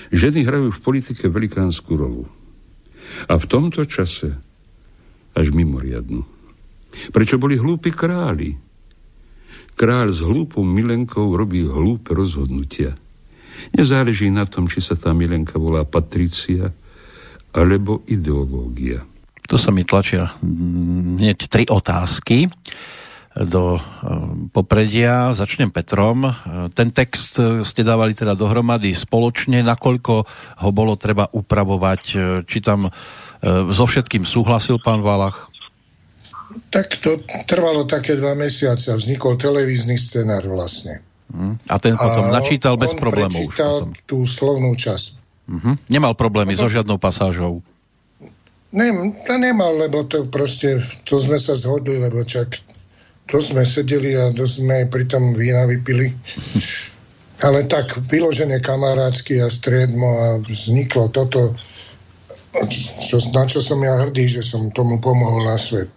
Ženy 0.08 0.48
hrajú 0.48 0.68
v 0.72 0.82
politike 0.82 1.28
velikánsku 1.28 1.92
rolu. 1.92 2.24
A 3.28 3.36
v 3.36 3.44
tomto 3.44 3.84
čase 3.84 4.32
až 5.36 5.46
mimoriadnu. 5.52 6.24
Prečo 7.12 7.36
boli 7.36 7.60
hlúpi 7.60 7.92
králi? 7.92 8.56
Kráľ 9.74 10.08
s 10.08 10.24
hlúpou 10.24 10.64
milenkou 10.64 11.34
robí 11.34 11.66
hlúpe 11.66 12.14
rozhodnutia. 12.16 12.96
Nezáleží 13.74 14.30
na 14.30 14.46
tom, 14.48 14.70
či 14.70 14.80
sa 14.80 14.94
tá 14.94 15.10
milenka 15.10 15.58
volá 15.58 15.82
Patricia, 15.84 16.70
alebo 17.54 18.02
ideológia? 18.10 19.02
Tu 19.44 19.56
sa 19.60 19.70
mi 19.70 19.84
tlačia 19.84 20.34
hneď 20.40 21.38
tri 21.52 21.64
otázky 21.68 22.48
do 23.42 23.74
eh, 23.74 23.82
popredia. 24.54 25.34
Začnem 25.34 25.74
Petrom. 25.74 26.22
Eh, 26.22 26.34
ten 26.70 26.94
text 26.94 27.42
ste 27.42 27.82
dávali 27.82 28.14
teda 28.14 28.38
dohromady 28.38 28.94
spoločne, 28.94 29.66
nakoľko 29.66 30.14
ho 30.62 30.70
bolo 30.70 30.94
treba 30.94 31.26
upravovať, 31.34 32.02
eh, 32.14 32.20
či 32.46 32.62
tam 32.62 32.90
so 33.44 33.84
všetkým 33.84 34.24
súhlasil 34.24 34.80
pán 34.80 35.04
Valach? 35.04 35.52
Tak 36.72 36.96
to 37.04 37.20
trvalo 37.44 37.84
také 37.84 38.16
dva 38.16 38.32
mesiace 38.32 38.88
a 38.88 38.96
vznikol 38.96 39.36
televízny 39.36 40.00
scenár 40.00 40.48
vlastne. 40.48 41.04
Hmm. 41.28 41.60
A 41.68 41.76
ten 41.76 41.92
potom 41.92 42.32
a 42.32 42.40
načítal 42.40 42.80
bez 42.80 42.96
problémov. 42.96 43.44
On 43.60 43.92
tú 44.08 44.24
slovnú 44.24 44.72
časť. 44.72 45.20
Uh-huh. 45.44 45.76
Nemal 45.92 46.16
problémy 46.16 46.56
no, 46.56 46.64
so 46.64 46.72
žiadnou 46.72 46.96
pasážou. 46.96 47.60
Ne, 48.72 48.88
to 49.28 49.34
nemal, 49.36 49.76
lebo 49.76 50.08
to 50.08 50.24
proste, 50.32 50.80
to 51.04 51.20
sme 51.20 51.36
sa 51.36 51.52
zhodli, 51.52 52.00
lebo 52.00 52.24
čak 52.24 52.64
to 53.28 53.40
sme 53.40 53.64
sedeli 53.64 54.16
a 54.16 54.32
to 54.32 54.44
sme 54.44 54.88
pri 54.88 55.08
tom 55.08 55.32
vína 55.32 55.64
vypili. 55.64 56.12
Ale 57.44 57.66
tak 57.66 57.98
vyložené 58.08 58.62
kamarádsky 58.62 59.42
a 59.42 59.50
striedmo 59.50 60.06
a 60.06 60.28
vzniklo 60.38 61.10
toto, 61.10 61.58
čo, 63.10 63.18
na 63.34 63.42
čo 63.50 63.58
som 63.58 63.82
ja 63.82 64.06
hrdý, 64.06 64.30
že 64.30 64.46
som 64.46 64.70
tomu 64.70 65.02
pomohol 65.02 65.42
na 65.42 65.58
svet. 65.58 65.90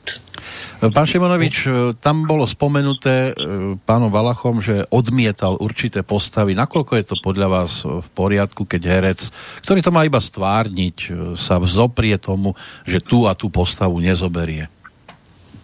Pán 0.78 1.10
Šimonovič, 1.10 1.66
tam 2.06 2.30
bolo 2.30 2.46
spomenuté 2.46 3.34
e, 3.34 3.44
pánom 3.82 4.14
Valachom, 4.14 4.62
že 4.62 4.86
odmietal 4.94 5.58
určité 5.58 6.06
postavy. 6.06 6.54
Nakoľko 6.54 6.94
je 7.02 7.06
to 7.06 7.16
podľa 7.18 7.48
vás 7.50 7.82
v 7.82 8.08
poriadku, 8.14 8.62
keď 8.70 8.82
herec, 8.86 9.20
ktorý 9.66 9.82
to 9.82 9.90
má 9.90 10.06
iba 10.06 10.22
stvárniť, 10.22 10.98
e, 11.02 11.10
sa 11.34 11.58
vzoprie 11.58 12.14
tomu, 12.22 12.54
že 12.86 13.02
tú 13.02 13.26
a 13.26 13.34
tú 13.34 13.50
postavu 13.50 13.98
nezoberie? 13.98 14.70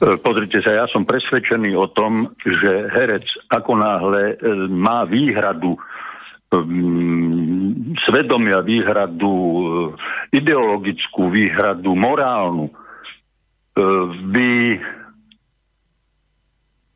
E, 0.01 0.17
pozrite 0.17 0.63
sa, 0.65 0.73
ja 0.73 0.85
som 0.89 1.05
presvedčený 1.05 1.77
o 1.77 1.87
tom, 1.91 2.33
že 2.41 2.89
herec 2.89 3.27
ako 3.51 3.71
náhle 3.77 4.23
e, 4.33 4.35
má 4.71 5.05
výhradu 5.05 5.77
svedomia 8.05 8.61
výhradu, 8.61 9.33
e, 9.33 9.61
ideologickú 10.37 11.33
výhradu, 11.33 11.97
morálnu, 11.97 12.69
by 14.29 14.51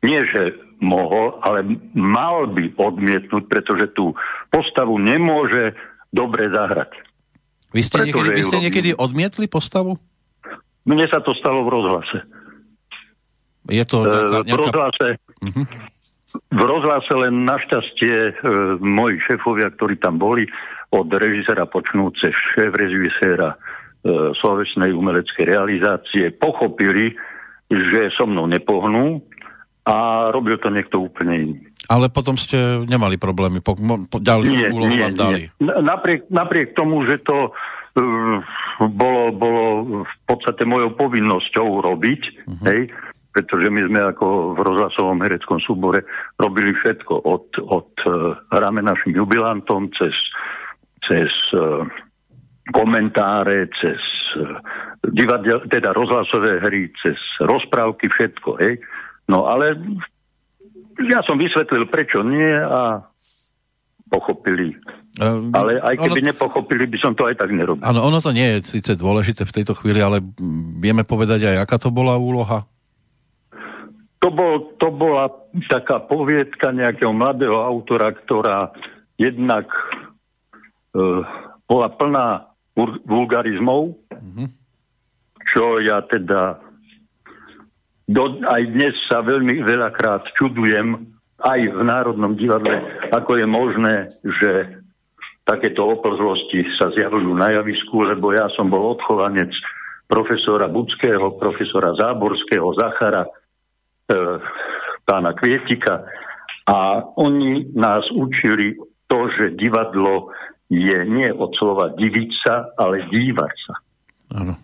nie, 0.06 0.20
že 0.30 0.54
mohol, 0.78 1.42
ale 1.42 1.66
mal 1.90 2.46
by 2.54 2.70
odmietnúť, 2.78 3.50
pretože 3.50 3.90
tú 3.98 4.14
postavu 4.46 4.94
nemôže 5.02 5.74
dobre 6.14 6.46
zahrať. 6.54 6.94
Vy 7.74 7.82
ste, 7.82 8.06
niekedy, 8.06 8.30
vy 8.30 8.42
ste 8.46 8.62
niekedy 8.62 8.90
odmietli 8.94 9.50
postavu? 9.50 9.98
Mne 10.86 11.10
sa 11.10 11.18
to 11.18 11.34
stalo 11.34 11.66
v 11.66 11.72
rozhlase. 11.74 12.18
Je 13.68 13.84
to 13.84 13.96
nejaká, 14.02 14.38
nejaká... 14.44 14.48
V 14.48 14.58
rozhlase, 14.64 15.08
uh-huh. 15.44 15.64
v 16.52 16.62
rozhlase 16.64 17.12
len 17.14 17.34
našťastie 17.44 18.16
e, 18.16 18.32
moji 18.80 19.20
šéfovia, 19.28 19.68
ktorí 19.76 20.00
tam 20.00 20.16
boli, 20.16 20.48
od 20.88 21.08
režisera 21.12 21.68
počnúce 21.68 22.32
šéf 22.32 22.72
režiséra 22.72 23.52
e, 23.54 23.56
slovesnej 24.40 24.96
umeleckej 24.96 25.44
realizácie, 25.44 26.32
pochopili, 26.32 27.12
že 27.68 28.08
so 28.16 28.24
mnou 28.24 28.48
nepohnú 28.48 29.20
a 29.84 30.28
robil 30.32 30.56
to 30.60 30.72
niekto 30.72 31.00
úplne 31.00 31.34
iný. 31.36 31.56
Ale 31.88 32.12
potom 32.12 32.36
ste 32.36 32.84
nemali 32.84 33.16
problémy, 33.16 33.64
po, 33.64 33.72
po 34.08 34.20
ďalšiu 34.20 34.72
úlohu 34.72 34.92
vám 34.92 35.16
dali. 35.16 35.40
Nie. 35.60 35.80
Napriek, 35.80 36.28
napriek 36.28 36.76
tomu, 36.76 37.04
že 37.08 37.20
to 37.24 37.52
uh, 37.52 38.36
bolo, 38.84 39.32
bolo 39.32 39.64
v 40.04 40.14
podstate 40.28 40.68
mojou 40.68 40.92
povinnosťou 40.92 41.80
robiť, 41.84 42.22
uh-huh. 42.44 42.64
hej, 42.68 42.80
pretože 43.38 43.70
my 43.70 43.86
sme 43.86 44.00
ako 44.02 44.58
v 44.58 44.60
rozhlasovom 44.66 45.22
hereckom 45.22 45.62
súbore 45.62 46.02
robili 46.42 46.74
všetko 46.74 47.22
od, 47.22 47.46
od 47.70 47.90
uh, 48.02 48.34
hráme 48.50 48.82
našim 48.82 49.14
jubilantom 49.14 49.94
cez, 49.94 50.10
cez 51.06 51.30
uh, 51.54 51.86
komentáre, 52.74 53.70
cez 53.78 54.02
uh, 54.42 54.58
divadel, 55.14 55.62
teda 55.70 55.94
rozhlasové 55.94 56.58
hry, 56.66 56.90
cez 56.98 57.14
rozprávky, 57.38 58.10
všetko. 58.10 58.58
Hej. 58.58 58.82
No 59.30 59.46
ale 59.46 59.78
ja 61.06 61.22
som 61.22 61.38
vysvetlil, 61.38 61.86
prečo 61.86 62.26
nie 62.26 62.58
a 62.58 63.06
pochopili. 64.10 64.74
Um, 65.22 65.54
ale 65.54 65.78
aj 65.78 65.94
keby 65.94 66.26
ono, 66.26 66.28
nepochopili, 66.34 66.90
by 66.90 66.98
som 66.98 67.14
to 67.14 67.30
aj 67.30 67.38
tak 67.38 67.54
nerobil. 67.54 67.86
Áno, 67.86 68.02
ono 68.02 68.18
to 68.18 68.34
nie 68.34 68.58
je 68.58 68.66
síce 68.66 68.98
dôležité 68.98 69.46
v 69.46 69.62
tejto 69.62 69.78
chvíli, 69.78 70.02
ale 70.02 70.18
vieme 70.82 71.06
povedať 71.06 71.54
aj, 71.54 71.56
aká 71.62 71.78
to 71.78 71.94
bola 71.94 72.18
úloha? 72.18 72.66
To, 74.18 74.28
bol, 74.34 74.74
to 74.82 74.88
bola 74.90 75.30
taká 75.70 76.02
poviedka 76.02 76.74
nejakého 76.74 77.14
mladého 77.14 77.54
autora, 77.54 78.10
ktorá 78.10 78.74
jednak 79.14 79.70
e, 80.90 81.22
bola 81.70 81.88
plná 81.94 82.28
vulgarizmov, 83.06 83.94
mm-hmm. 84.10 84.48
čo 85.54 85.82
ja 85.82 86.02
teda 86.06 86.62
do, 88.08 88.40
aj 88.40 88.62
dnes 88.72 88.96
sa 89.06 89.20
veľmi 89.20 89.60
veľakrát 89.62 90.32
čudujem, 90.34 90.96
aj 91.38 91.60
v 91.70 91.80
Národnom 91.86 92.34
divadle, 92.34 92.82
ako 93.14 93.38
je 93.38 93.46
možné, 93.46 93.94
že 94.24 94.82
takéto 95.46 95.86
oplzlosti 95.86 96.66
sa 96.80 96.90
zjavujú 96.90 97.30
na 97.36 97.54
javisku, 97.54 98.02
lebo 98.02 98.34
ja 98.34 98.50
som 98.58 98.66
bol 98.66 98.98
odchovanec 98.98 99.52
profesora 100.08 100.66
Budského, 100.66 101.36
profesora 101.36 101.94
Záborského, 101.94 102.72
Zachara, 102.74 103.28
pána 105.04 105.32
Kvietika 105.36 106.04
a 106.68 107.00
oni 107.16 107.72
nás 107.72 108.04
učili 108.12 108.76
to, 109.08 109.18
že 109.32 109.56
divadlo 109.56 110.32
je 110.68 110.98
nie 111.08 111.32
od 111.32 111.56
slova 111.56 111.96
diviť 111.96 112.30
sa, 112.44 112.68
ale 112.76 113.08
dívať 113.08 113.54
sa. 113.64 113.74
Áno. 114.36 114.54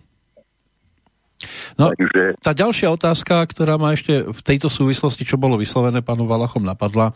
No, 1.75 1.91
Takže... 1.91 2.39
tá 2.39 2.55
ďalšia 2.55 2.87
otázka, 2.93 3.43
ktorá 3.51 3.75
ma 3.75 3.91
ešte 3.91 4.23
v 4.23 4.41
tejto 4.45 4.71
súvislosti, 4.71 5.27
čo 5.27 5.35
bolo 5.35 5.59
vyslovené 5.59 5.99
pánu 5.99 6.29
Valachom, 6.29 6.63
napadla. 6.63 7.11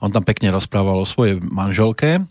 On 0.00 0.08
tam 0.08 0.24
pekne 0.24 0.54
rozprával 0.54 0.96
o 1.02 1.06
svojej 1.06 1.36
manželke. 1.42 2.24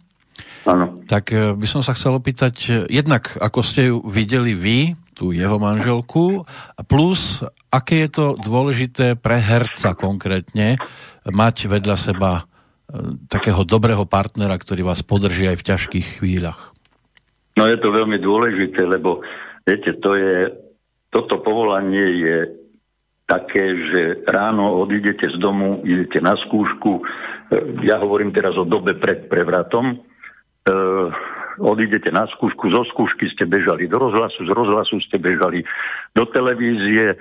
Áno. 0.66 1.06
Tak 1.06 1.30
e, 1.30 1.54
by 1.54 1.68
som 1.70 1.86
sa 1.86 1.94
chcel 1.94 2.18
opýtať, 2.18 2.56
e, 2.66 2.72
jednak 2.90 3.38
ako 3.38 3.60
ste 3.62 3.94
ju 3.94 4.02
videli 4.10 4.58
vy, 4.58 4.98
tú 5.18 5.34
jeho 5.34 5.58
manželku, 5.58 6.46
plus 6.86 7.42
aké 7.74 8.06
je 8.06 8.10
to 8.14 8.26
dôležité 8.38 9.18
pre 9.18 9.42
herca 9.42 9.98
konkrétne 9.98 10.78
mať 11.26 11.66
vedľa 11.66 11.98
seba 11.98 12.32
e, 12.38 12.44
takého 13.26 13.66
dobrého 13.66 14.06
partnera, 14.06 14.54
ktorý 14.54 14.86
vás 14.86 15.02
podrží 15.02 15.50
aj 15.50 15.58
v 15.58 15.68
ťažkých 15.74 16.08
chvíľach? 16.22 16.78
No 17.58 17.66
je 17.66 17.82
to 17.82 17.90
veľmi 17.90 18.22
dôležité, 18.22 18.86
lebo 18.86 19.26
viete, 19.66 19.98
to 19.98 20.14
je, 20.14 20.54
toto 21.10 21.42
povolanie 21.42 22.06
je 22.22 22.38
také, 23.26 23.66
že 23.76 24.02
ráno 24.30 24.80
odídete 24.80 25.28
z 25.34 25.42
domu, 25.42 25.84
idete 25.84 26.22
na 26.22 26.38
skúšku, 26.48 27.02
e, 27.02 27.04
ja 27.90 27.98
hovorím 27.98 28.32
teraz 28.32 28.54
o 28.56 28.64
dobe 28.64 28.96
pred 28.96 29.26
prevratom, 29.26 29.86
e, 29.92 29.96
odídete 31.58 32.14
na 32.14 32.30
skúšku, 32.30 32.70
zo 32.70 32.86
skúšky 32.94 33.30
ste 33.34 33.50
bežali 33.50 33.90
do 33.90 33.98
rozhlasu, 33.98 34.46
z 34.46 34.52
rozhlasu 34.54 35.02
ste 35.04 35.18
bežali 35.18 35.66
do 36.14 36.24
televízie, 36.30 37.18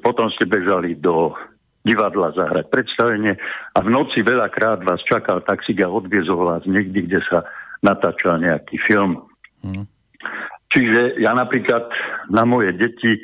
potom 0.00 0.28
ste 0.34 0.48
bežali 0.48 0.96
do 0.96 1.36
divadla 1.84 2.32
zahrať 2.32 2.72
predstavenie 2.72 3.36
a 3.76 3.78
v 3.84 3.88
noci 3.92 4.24
veľakrát 4.24 4.80
vás 4.82 5.04
čakal 5.04 5.44
taxík 5.44 5.84
a 5.84 5.92
odviezol 5.92 6.48
vás 6.48 6.64
niekde, 6.64 7.04
kde 7.04 7.20
sa 7.28 7.44
natáčal 7.84 8.40
nejaký 8.40 8.80
film. 8.88 9.20
Hmm. 9.60 9.84
Čiže 10.72 11.20
ja 11.20 11.36
napríklad 11.36 11.86
na 12.32 12.48
moje 12.48 12.72
deti 12.72 13.20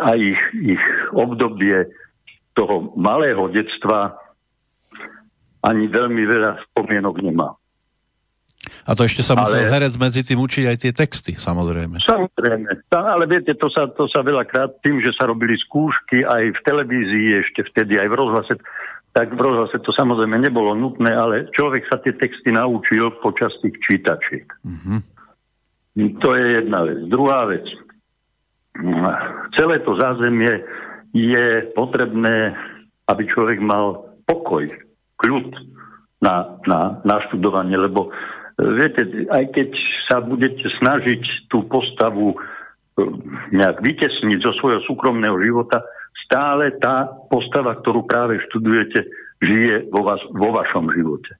a 0.00 0.14
ich, 0.14 0.38
ich 0.54 0.82
obdobie 1.10 1.90
toho 2.54 2.94
malého 2.94 3.50
detstva 3.50 4.16
ani 5.60 5.92
veľmi 5.92 6.22
veľa 6.24 6.62
spomienok 6.72 7.20
nemám. 7.20 7.59
A 8.60 8.92
to 8.92 9.08
ešte 9.08 9.24
sa 9.24 9.32
musel 9.32 9.64
ale... 9.64 9.72
herec 9.72 9.96
medzi 9.96 10.20
tým 10.20 10.36
učiť 10.44 10.64
aj 10.68 10.76
tie 10.76 10.92
texty, 10.92 11.32
samozrejme. 11.32 11.96
Samozrejme. 12.04 12.68
Ale 12.92 13.24
viete, 13.24 13.56
to 13.56 13.72
sa, 13.72 13.88
to 13.88 14.04
sa 14.04 14.20
veľakrát 14.20 14.84
tým, 14.84 15.00
že 15.00 15.16
sa 15.16 15.24
robili 15.24 15.56
skúšky 15.56 16.28
aj 16.28 16.56
v 16.56 16.60
televízii, 16.68 17.40
ešte 17.40 17.64
vtedy 17.72 17.96
aj 17.96 18.08
v 18.12 18.18
rozhlase, 18.20 18.54
tak 19.16 19.32
v 19.32 19.40
rozhlase 19.40 19.80
to 19.80 19.90
samozrejme 19.96 20.36
nebolo 20.36 20.76
nutné, 20.76 21.08
ale 21.08 21.48
človek 21.56 21.88
sa 21.88 21.98
tie 22.04 22.12
texty 22.12 22.52
naučil 22.52 23.16
počas 23.24 23.50
tých 23.64 23.80
čítačiek. 23.80 24.46
Mm-hmm. 24.62 24.98
To 26.20 26.28
je 26.36 26.44
jedna 26.62 26.80
vec. 26.84 26.98
Druhá 27.08 27.48
vec. 27.48 27.66
Celé 29.56 29.82
to 29.82 29.98
zázemie 29.98 30.62
je 31.10 31.66
potrebné, 31.74 32.54
aby 33.10 33.22
človek 33.26 33.58
mal 33.58 34.14
pokoj, 34.28 34.70
kľud 35.18 35.48
na, 36.22 36.60
na, 36.70 37.02
na 37.02 37.16
študovanie, 37.26 37.74
lebo 37.74 38.14
viete, 38.76 39.02
aj 39.32 39.44
keď 39.56 39.68
sa 40.10 40.20
budete 40.20 40.68
snažiť 40.80 41.48
tú 41.48 41.64
postavu 41.64 42.34
e, 42.34 42.36
nejak 43.56 43.80
vytesniť 43.80 44.38
zo 44.44 44.52
svojho 44.60 44.84
súkromného 44.84 45.40
života, 45.40 45.80
stále 46.28 46.76
tá 46.76 47.08
postava, 47.32 47.80
ktorú 47.80 48.04
práve 48.04 48.38
študujete, 48.50 49.08
žije 49.40 49.88
vo, 49.88 50.04
vás, 50.04 50.20
vo 50.36 50.52
vašom 50.52 50.92
živote. 50.92 51.39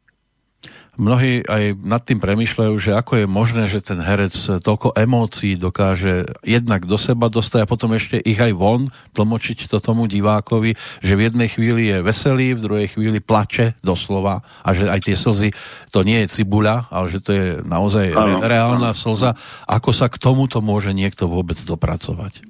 Mnohí 0.98 1.46
aj 1.46 1.78
nad 1.80 2.02
tým 2.02 2.18
premyšľajú, 2.18 2.74
že 2.80 2.92
ako 2.96 3.22
je 3.22 3.26
možné, 3.28 3.70
že 3.70 3.84
ten 3.84 4.00
herec 4.02 4.34
toľko 4.64 4.96
emócií 4.98 5.54
dokáže 5.54 6.26
jednak 6.42 6.88
do 6.88 6.98
seba 6.98 7.30
dostať 7.30 7.62
a 7.62 7.70
potom 7.70 7.94
ešte 7.94 8.18
ich 8.18 8.38
aj 8.38 8.52
von 8.56 8.90
tlmočiť 9.14 9.70
to 9.70 9.78
tomu 9.78 10.10
divákovi, 10.10 10.74
že 11.04 11.14
v 11.14 11.24
jednej 11.30 11.48
chvíli 11.48 11.90
je 11.90 11.98
veselý, 12.02 12.56
v 12.56 12.64
druhej 12.64 12.88
chvíli 12.96 13.18
plače 13.22 13.78
doslova 13.84 14.42
a 14.64 14.68
že 14.74 14.90
aj 14.90 15.00
tie 15.06 15.16
slzy, 15.16 15.48
to 15.94 16.02
nie 16.02 16.26
je 16.26 16.40
cibuľa, 16.40 16.90
ale 16.90 17.06
že 17.12 17.18
to 17.22 17.30
je 17.30 17.46
naozaj 17.62 18.12
ano, 18.14 18.42
reálna 18.42 18.90
ano. 18.92 18.98
slza. 18.98 19.36
Ako 19.70 19.94
sa 19.94 20.10
k 20.10 20.18
tomuto 20.18 20.58
môže 20.58 20.90
niekto 20.90 21.30
vôbec 21.30 21.56
dopracovať? 21.62 22.46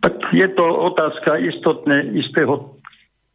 Tak 0.00 0.16
je 0.32 0.48
to 0.56 0.64
otázka 0.64 1.36
istotne, 1.44 2.16
istého 2.16 2.80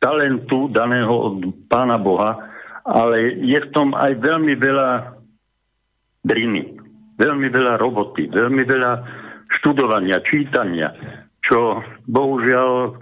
talentu 0.02 0.70
daného 0.70 1.14
od 1.14 1.36
Pána 1.70 2.02
Boha, 2.02 2.55
ale 2.86 3.42
je 3.42 3.58
v 3.58 3.72
tom 3.74 3.98
aj 3.98 4.22
veľmi 4.22 4.54
veľa 4.62 5.18
driny, 6.22 6.78
veľmi 7.18 7.48
veľa 7.50 7.82
roboty, 7.82 8.30
veľmi 8.30 8.62
veľa 8.62 8.92
študovania, 9.58 10.22
čítania, 10.22 10.94
čo 11.42 11.82
bohužiaľ 12.06 12.98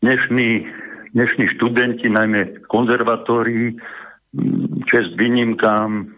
dnešní, 0.00 0.48
dnešní 1.16 1.44
študenti, 1.56 2.08
najmä 2.08 2.64
konzervatórii, 2.68 3.76
čest 4.88 5.16
výnimkám, 5.16 6.12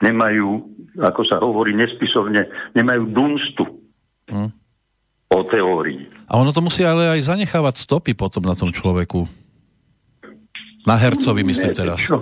nemajú, 0.00 0.64
ako 1.00 1.22
sa 1.28 1.40
hovorí 1.40 1.76
nespisovne, 1.76 2.48
nemajú 2.76 3.02
dunstu 3.12 3.64
hmm. 4.28 4.50
o 5.32 5.38
teórii. 5.48 6.08
A 6.28 6.40
ono 6.40 6.52
to 6.52 6.64
musí 6.64 6.84
ale 6.84 7.08
aj 7.08 7.36
zanechávať 7.36 7.84
stopy 7.84 8.12
potom 8.16 8.44
na 8.44 8.56
tom 8.56 8.72
človeku. 8.72 9.28
Na 10.86 10.96
hercovi 10.96 11.44
myslím 11.44 11.72
Viete 11.72 11.80
teraz. 11.80 11.98
Čo? 12.00 12.18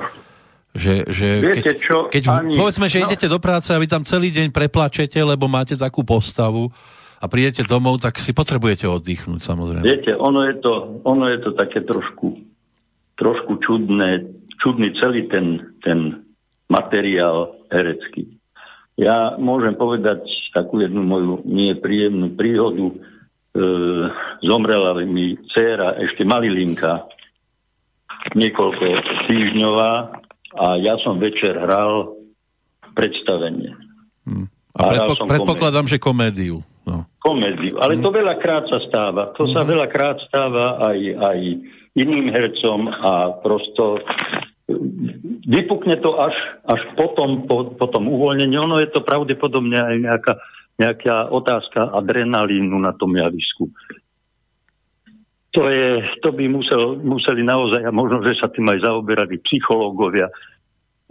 Že, 0.74 0.94
že 1.10 1.28
Viete 1.42 1.62
keď, 1.62 1.76
čo? 1.80 1.96
keď 2.12 2.24
Ani... 2.28 2.54
povedzme, 2.54 2.86
že 2.86 2.98
no. 3.02 3.06
idete 3.10 3.26
do 3.26 3.38
práce 3.42 3.70
a 3.72 3.80
vy 3.80 3.88
tam 3.88 4.02
celý 4.04 4.30
deň 4.30 4.54
preplačete, 4.54 5.18
lebo 5.22 5.50
máte 5.50 5.74
takú 5.74 6.02
postavu 6.04 6.70
a 7.18 7.26
prídete 7.26 7.66
domov, 7.66 7.98
tak 7.98 8.22
si 8.22 8.30
potrebujete 8.30 8.86
oddychnúť 8.86 9.42
samozrejme. 9.42 9.82
Viete, 9.82 10.14
ono 10.14 10.46
je 10.46 10.54
to, 10.62 11.02
ono 11.02 11.26
je 11.26 11.38
to 11.42 11.50
také 11.58 11.82
trošku, 11.82 12.38
trošku 13.18 13.58
čudné, 13.58 14.22
čudný 14.62 14.94
celý 15.02 15.26
ten, 15.26 15.74
ten 15.82 16.22
materiál 16.70 17.58
herecký. 17.74 18.38
Ja 18.98 19.34
môžem 19.38 19.74
povedať 19.78 20.26
takú 20.54 20.82
jednu 20.82 21.02
moju 21.06 21.42
nepríjemnú 21.46 22.34
príhodu. 22.34 22.86
E, 22.90 22.94
zomrela 24.42 24.94
mi 25.06 25.38
dcéra, 25.54 25.98
ešte 26.02 26.26
malilinka, 26.26 27.06
niekoľko 28.34 28.84
týždňová 29.28 29.92
a 30.58 30.66
ja 30.80 30.94
som 31.04 31.20
večer 31.20 31.54
hral 31.54 32.18
predstavenie. 32.96 33.72
Hmm. 34.26 34.46
A, 34.74 34.80
a 34.82 34.84
predpo- 34.94 35.26
predpokladám, 35.26 35.86
komédiu. 35.86 35.92
že 35.92 35.98
komédiu. 35.98 36.56
No. 36.88 37.04
Komédiu, 37.20 37.76
ale 37.84 38.00
hmm. 38.00 38.02
to 38.04 38.10
veľakrát 38.10 38.64
sa 38.66 38.78
stáva. 38.88 39.30
To 39.36 39.44
hmm. 39.44 39.52
sa 39.52 39.62
veľakrát 39.62 40.16
stáva 40.24 40.80
aj, 40.88 40.98
aj 41.20 41.38
iným 41.98 42.32
hercom 42.32 42.88
a 42.88 43.36
prosto 43.44 44.00
vypukne 45.48 45.96
to 46.04 46.12
až, 46.20 46.36
až 46.68 46.80
potom, 46.96 47.48
po, 47.48 47.72
po 47.72 47.86
tom 47.88 48.08
uvoľnení. 48.08 48.52
Ono 48.60 48.80
je 48.84 48.88
to 48.92 49.00
pravdepodobne 49.00 49.80
aj 49.80 49.96
nejaká, 49.96 50.32
nejaká 50.76 51.16
otázka 51.32 51.88
adrenalínu 51.96 52.76
na 52.76 52.92
tom 52.92 53.16
javisku 53.16 53.72
to, 55.52 55.62
je, 55.68 56.04
to 56.20 56.28
by 56.32 56.44
musel, 56.48 57.00
museli 57.00 57.40
naozaj, 57.40 57.80
a 57.84 57.90
možno, 57.90 58.20
že 58.20 58.36
sa 58.36 58.52
tým 58.52 58.68
aj 58.68 58.84
zaoberali 58.84 59.40
psychológovia, 59.48 60.28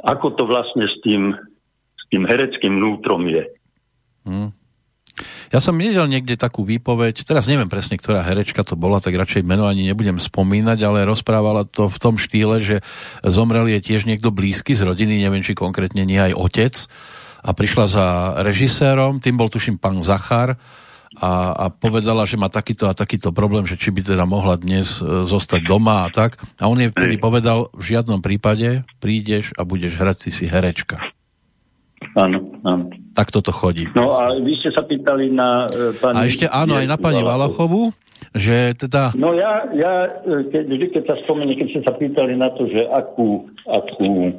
ako 0.06 0.38
to 0.38 0.44
vlastne 0.46 0.86
s 0.86 0.96
tým, 1.02 1.34
s 1.98 2.04
tým 2.14 2.24
hereckým 2.30 2.78
vnútrom 2.78 3.26
je. 3.26 3.44
Hmm. 4.28 4.54
Ja 5.50 5.58
som 5.58 5.80
nedel 5.80 6.06
niekde 6.06 6.38
takú 6.38 6.62
výpoveď, 6.62 7.26
teraz 7.26 7.50
neviem 7.50 7.72
presne, 7.72 7.98
ktorá 7.98 8.22
herečka 8.22 8.62
to 8.62 8.78
bola, 8.78 9.02
tak 9.02 9.18
radšej 9.18 9.42
meno 9.42 9.66
ani 9.66 9.90
nebudem 9.90 10.22
spomínať, 10.22 10.78
ale 10.86 11.10
rozprávala 11.10 11.66
to 11.66 11.90
v 11.90 11.98
tom 11.98 12.22
štýle, 12.22 12.62
že 12.62 12.86
zomrel 13.26 13.66
je 13.66 13.82
tiež 13.82 14.06
niekto 14.06 14.30
blízky 14.30 14.78
z 14.78 14.86
rodiny, 14.86 15.18
neviem, 15.18 15.42
či 15.42 15.58
konkrétne 15.58 16.06
nie 16.06 16.22
aj 16.22 16.38
otec 16.38 16.76
a 17.42 17.50
prišla 17.56 17.86
za 17.90 18.06
režisérom, 18.46 19.18
tým 19.18 19.40
bol 19.40 19.50
tuším 19.50 19.82
pán 19.82 20.04
Zachar, 20.06 20.60
a, 21.18 21.32
a 21.58 21.66
povedala, 21.74 22.30
že 22.30 22.38
má 22.38 22.48
takýto 22.48 22.86
a 22.86 22.94
takýto 22.94 23.34
problém, 23.34 23.66
že 23.66 23.74
či 23.74 23.90
by 23.90 24.06
teda 24.06 24.26
mohla 24.30 24.54
dnes 24.54 25.02
e, 25.02 25.26
zostať 25.26 25.66
doma 25.66 26.06
a 26.06 26.14
tak. 26.14 26.38
A 26.62 26.70
on 26.70 26.78
jej 26.78 26.94
vtedy 26.94 27.18
povedal, 27.18 27.74
v 27.74 27.84
žiadnom 27.98 28.22
prípade 28.22 28.86
prídeš 29.02 29.50
a 29.58 29.66
budeš 29.66 29.98
hrať, 29.98 30.18
ty 30.24 30.30
si 30.30 30.46
herečka. 30.46 31.02
Áno, 32.14 32.62
áno. 32.62 32.94
Tak 33.18 33.34
toto 33.34 33.50
chodí. 33.50 33.90
No 33.98 34.14
a 34.14 34.38
vy 34.38 34.54
ste 34.54 34.70
sa 34.70 34.86
pýtali 34.86 35.34
na 35.34 35.66
uh, 35.66 35.94
pani... 35.98 36.16
A 36.22 36.30
ešte 36.30 36.46
áno, 36.46 36.78
aj 36.78 36.86
na 36.86 36.98
pani 37.02 37.26
Valachovu, 37.26 37.90
že 38.38 38.78
teda... 38.78 39.18
No 39.18 39.34
ja, 39.34 39.66
ja 39.74 40.22
e, 40.22 40.46
keď, 40.54 40.64
vždy, 40.70 40.86
keď 40.94 41.04
sa 41.10 41.16
spomenie, 41.26 41.58
keď 41.58 41.68
ste 41.74 41.82
sa 41.82 41.94
pýtali 41.98 42.38
na 42.38 42.54
to, 42.54 42.70
že 42.70 42.86
akú, 42.94 43.50
akú 43.66 44.38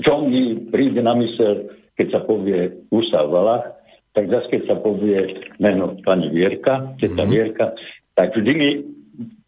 čo 0.00 0.24
mi 0.24 0.56
príde 0.72 1.04
na 1.04 1.12
mysel, 1.18 1.68
keď 1.98 2.06
sa 2.08 2.20
povie 2.24 2.72
Gustav 2.88 3.28
Valach, 3.28 3.68
tak 4.12 4.28
zase 4.28 4.46
keď 4.52 4.62
sa 4.68 4.76
povie 4.76 5.48
meno 5.56 5.96
pani 6.04 6.28
Vierka, 6.28 6.92
teta 7.00 7.24
mm-hmm. 7.24 7.32
Vierka, 7.32 7.72
tak 8.12 8.36
vždy 8.36 8.52
mi 8.52 8.70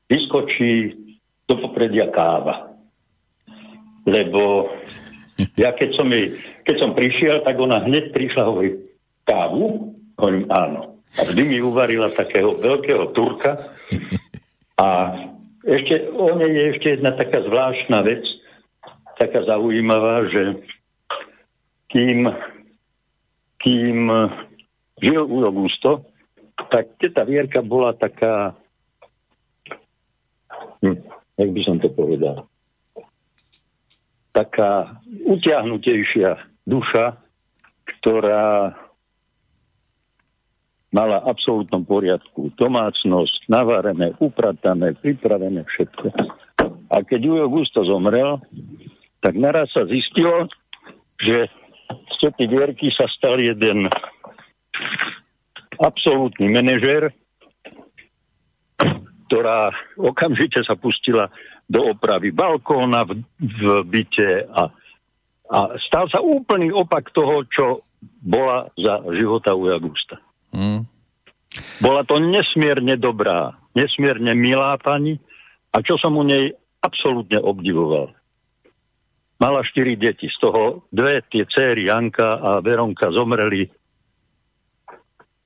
vyskočí 0.09 0.97
do 1.45 1.55
popredia 1.61 2.09
káva. 2.09 2.73
Lebo 4.09 4.73
ja 5.61 5.73
keď 5.77 5.91
som, 5.97 6.09
jej, 6.09 6.37
keď 6.65 6.77
som 6.81 6.91
prišiel, 6.97 7.45
tak 7.45 7.61
ona 7.61 7.85
hneď 7.85 8.13
prišla 8.17 8.43
hovorí, 8.49 8.81
kávu? 9.29 9.93
Hovorím, 10.17 10.47
áno. 10.49 11.01
A 11.15 11.21
vždy 11.27 11.43
mi 11.47 11.59
uvarila 11.61 12.11
takého 12.11 12.57
veľkého 12.59 13.13
turka. 13.13 13.71
A 14.81 14.89
ešte, 15.65 16.11
o 16.13 16.35
nej 16.37 16.51
je 16.51 16.65
ešte 16.77 16.87
jedna 16.99 17.15
taká 17.17 17.41
zvláštna 17.45 18.05
vec, 18.05 18.25
taká 19.17 19.47
zaujímavá, 19.47 20.29
že 20.29 20.61
kým, 21.89 22.27
kým 23.63 23.99
žil 25.05 25.29
u 25.29 25.45
Augusto, 25.45 26.09
tak 26.73 26.97
teta 26.97 27.29
Vierka 27.29 27.61
bola 27.61 27.93
taká, 27.93 28.57
hm, 30.81 30.99
jak 31.37 31.51
by 31.53 31.61
som 31.61 31.77
to 31.77 31.93
povedal, 31.93 32.49
taká 34.33 34.97
utiahnutejšia 35.29 36.41
duša, 36.65 37.21
ktorá 37.85 38.73
mala 40.95 41.19
absolútnom 41.27 41.83
poriadku 41.83 42.55
domácnosť, 42.55 43.51
navarené, 43.51 44.15
upratané, 44.23 44.95
pripravené 44.95 45.67
všetko. 45.67 46.07
A 46.87 47.03
keď 47.03 47.21
Ujo 47.27 47.41
Augusto 47.51 47.83
zomrel, 47.83 48.39
tak 49.19 49.35
naraz 49.35 49.75
sa 49.75 49.83
zistilo, 49.91 50.47
že 51.19 51.51
z 51.91 52.15
tety 52.23 52.47
Vierky 52.47 52.95
sa 52.95 53.11
stal 53.11 53.43
jeden 53.43 53.91
absolútny 55.79 56.51
manažér, 56.51 57.11
ktorá 59.27 59.75
okamžite 59.99 60.63
sa 60.63 60.79
pustila 60.79 61.33
do 61.67 61.81
opravy 61.97 62.31
balkóna 62.31 63.09
v, 63.09 63.25
v 63.41 63.63
byte 63.89 64.31
a, 64.53 64.63
a 65.49 65.59
stal 65.89 66.07
sa 66.13 66.21
úplný 66.21 66.71
opak 66.71 67.09
toho, 67.11 67.43
čo 67.49 67.67
bola 68.21 68.69
za 68.77 69.01
života 69.17 69.57
u 69.57 69.73
Augusta. 69.73 70.21
Mm. 70.53 70.85
Bola 71.81 72.05
to 72.05 72.21
nesmierne 72.21 73.01
dobrá, 73.01 73.57
nesmierne 73.73 74.37
milá 74.37 74.77
pani 74.77 75.17
a 75.73 75.81
čo 75.81 75.97
som 75.97 76.15
u 76.21 76.25
nej 76.27 76.53
absolútne 76.85 77.41
obdivoval. 77.41 78.13
Mala 79.41 79.67
štyri 79.67 79.99
deti, 79.99 80.31
z 80.31 80.37
toho 80.39 80.87
dve 80.95 81.25
tie 81.27 81.43
céry 81.51 81.91
Janka 81.91 82.39
a 82.39 82.51
Veronka 82.63 83.11
zomreli 83.11 83.67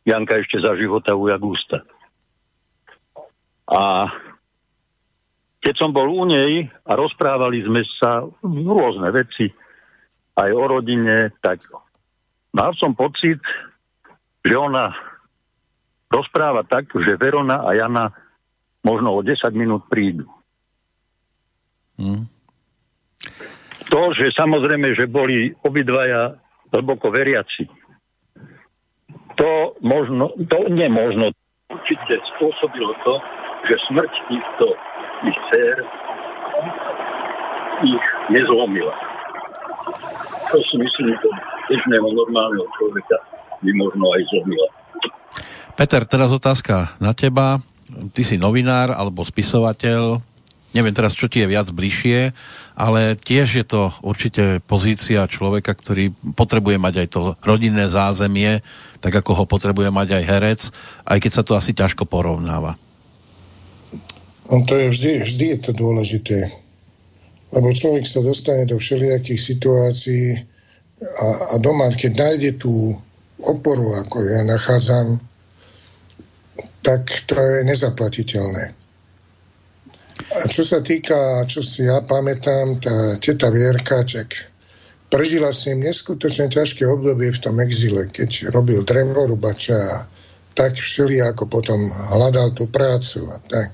Janka 0.09 0.40
ešte 0.40 0.64
za 0.64 0.72
života 0.80 1.12
u 1.12 1.28
Jagusta. 1.28 1.84
A 3.68 4.09
keď 5.61 5.74
som 5.76 5.92
bol 5.92 6.09
u 6.09 6.24
nej 6.24 6.64
a 6.88 6.92
rozprávali 6.96 7.61
sme 7.61 7.84
sa 8.00 8.24
rôzne 8.40 9.12
veci, 9.12 9.52
aj 10.38 10.50
o 10.54 10.64
rodine, 10.64 11.34
tak 11.42 11.61
mal 12.54 12.72
som 12.78 12.94
pocit, 12.94 13.42
že 14.40 14.54
ona 14.54 14.94
rozpráva 16.09 16.64
tak, 16.64 16.88
že 16.94 17.20
Verona 17.20 17.66
a 17.66 17.74
Jana 17.76 18.09
možno 18.86 19.12
o 19.12 19.20
10 19.20 19.44
minút 19.52 19.84
prídu. 19.90 20.24
Hmm. 21.98 22.30
To, 23.90 24.00
že 24.14 24.30
samozrejme, 24.30 24.94
že 24.94 25.11
boli 25.11 25.50
obidvaja 25.66 26.38
hlboko 26.70 27.11
veriaci, 27.11 27.66
to 29.39 29.78
možno, 29.80 30.34
to 30.51 30.59
nemožno. 30.68 31.30
Určite 31.70 32.18
spôsobilo 32.34 32.93
to, 33.07 33.14
že 33.70 33.74
smrť 33.86 34.12
týchto 34.26 34.66
ich 35.24 35.39
dcer 35.51 35.76
ich 37.78 38.07
nezlomila. 38.34 38.95
To 40.51 40.59
si 40.66 40.74
myslím, 40.80 41.14
že 41.14 41.28
bežného 41.70 42.09
normálneho 42.11 42.66
človeka 42.74 43.16
by 43.62 43.70
možno 43.78 44.05
aj 44.11 44.20
zlomila. 44.32 44.68
Peter, 45.78 46.03
teraz 46.09 46.34
otázka 46.34 46.99
na 46.99 47.14
teba. 47.14 47.62
Ty 47.89 48.22
si 48.26 48.34
novinár 48.36 48.91
alebo 48.91 49.22
spisovateľ, 49.22 50.18
neviem 50.74 50.93
teraz, 50.93 51.14
čo 51.14 51.30
ti 51.30 51.41
je 51.41 51.49
viac 51.49 51.70
bližšie, 51.70 52.34
ale 52.76 53.16
tiež 53.16 53.49
je 53.62 53.64
to 53.64 53.95
určite 54.03 54.61
pozícia 54.66 55.24
človeka, 55.30 55.72
ktorý 55.72 56.12
potrebuje 56.34 56.76
mať 56.76 56.95
aj 57.07 57.09
to 57.09 57.20
rodinné 57.41 57.86
zázemie, 57.89 58.61
tak 58.99 59.14
ako 59.14 59.34
ho 59.34 59.44
potrebuje 59.46 59.90
mať 59.90 60.09
aj 60.18 60.24
herec, 60.26 60.61
aj 61.07 61.18
keď 61.18 61.32
sa 61.32 61.42
to 61.46 61.53
asi 61.55 61.72
ťažko 61.74 62.07
porovnáva. 62.07 62.74
No 64.49 64.64
to 64.64 64.74
je 64.80 64.86
vždy, 64.88 65.12
vždy 65.22 65.46
je 65.55 65.59
to 65.61 65.72
dôležité. 65.76 66.38
Lebo 67.53 67.72
človek 67.72 68.05
sa 68.05 68.20
dostane 68.20 68.68
do 68.68 68.76
všelijakých 68.76 69.40
situácií 69.40 70.24
a, 71.01 71.26
a 71.53 71.62
doma, 71.62 71.88
keď 71.94 72.12
nájde 72.16 72.51
tú 72.61 72.96
oporu, 73.40 73.94
ako 74.03 74.16
ja 74.24 74.42
nachádzam, 74.44 75.22
tak 76.82 77.07
to 77.28 77.36
je 77.36 77.68
nezaplatiteľné. 77.68 78.64
A 80.28 80.44
čo 80.51 80.66
sa 80.66 80.82
týka, 80.82 81.46
čo 81.46 81.62
si 81.62 81.86
ja 81.86 82.03
pamätám, 82.03 82.82
tá 82.82 82.96
teta 83.22 83.49
Vierka, 83.55 84.03
čak 84.03 84.51
prežila 85.09 85.52
si 85.52 85.72
im 85.72 85.84
neskutočne 85.84 86.52
ťažké 86.52 86.84
obdobie 86.84 87.32
v 87.32 87.42
tom 87.42 87.56
exile, 87.64 88.09
keď 88.12 88.52
robil 88.52 88.84
drevorubača 88.84 89.76
a 89.76 89.96
tak 90.52 90.76
všeli 90.76 91.22
ako 91.22 91.48
potom 91.48 91.88
hľadal 91.90 92.52
tú 92.52 92.68
prácu 92.68 93.24
a 93.32 93.40
tak. 93.40 93.72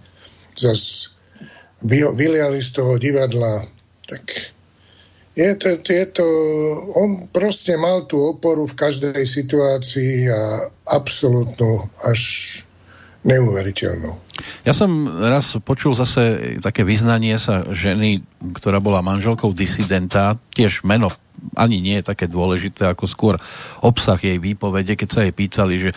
Zas 0.54 1.10
vyliali 1.84 2.62
z 2.62 2.70
toho 2.70 2.96
divadla, 2.96 3.66
tak 4.06 4.54
je 5.34 5.50
to, 5.58 5.82
je 5.82 6.06
to, 6.14 6.26
on 6.94 7.26
proste 7.34 7.74
mal 7.74 8.06
tú 8.06 8.22
oporu 8.22 8.70
v 8.70 8.78
každej 8.78 9.18
situácii 9.26 10.30
a 10.30 10.70
absolútnu 10.86 11.90
až 12.06 12.20
neuveriteľnú. 13.26 14.14
Ja 14.62 14.76
som 14.76 15.08
raz 15.08 15.56
počul 15.64 15.96
zase 15.96 16.54
také 16.60 16.84
vyznanie 16.84 17.40
sa 17.40 17.64
ženy, 17.72 18.22
ktorá 18.54 18.78
bola 18.78 19.00
manželkou 19.02 19.50
disidenta, 19.56 20.36
tiež 20.54 20.84
meno 20.86 21.10
ani 21.52 21.84
nie 21.84 22.00
je 22.00 22.08
také 22.08 22.24
dôležité, 22.24 22.88
ako 22.88 23.04
skôr 23.04 23.34
obsah 23.84 24.16
jej 24.16 24.40
výpovede, 24.40 24.96
keď 24.96 25.08
sa 25.12 25.20
jej 25.28 25.34
pýtali, 25.36 25.74
že 25.76 25.90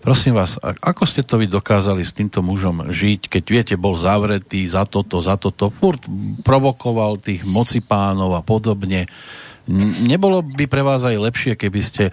prosím 0.00 0.40
vás, 0.40 0.56
ako 0.62 1.04
ste 1.04 1.20
to 1.20 1.36
vy 1.36 1.46
dokázali 1.46 2.00
s 2.00 2.16
týmto 2.16 2.40
mužom 2.40 2.88
žiť, 2.88 3.28
keď 3.28 3.44
viete, 3.44 3.74
bol 3.76 3.92
zavretý 3.98 4.64
za 4.64 4.88
toto, 4.88 5.20
za 5.20 5.36
toto, 5.36 5.68
furt 5.68 6.06
provokoval 6.46 7.20
tých 7.20 7.44
mocipánov 7.44 8.32
a 8.38 8.42
podobne. 8.42 9.10
Nebolo 10.06 10.46
by 10.46 10.70
pre 10.70 10.86
vás 10.86 11.02
aj 11.02 11.18
lepšie, 11.18 11.52
keby 11.58 11.80
ste 11.82 12.04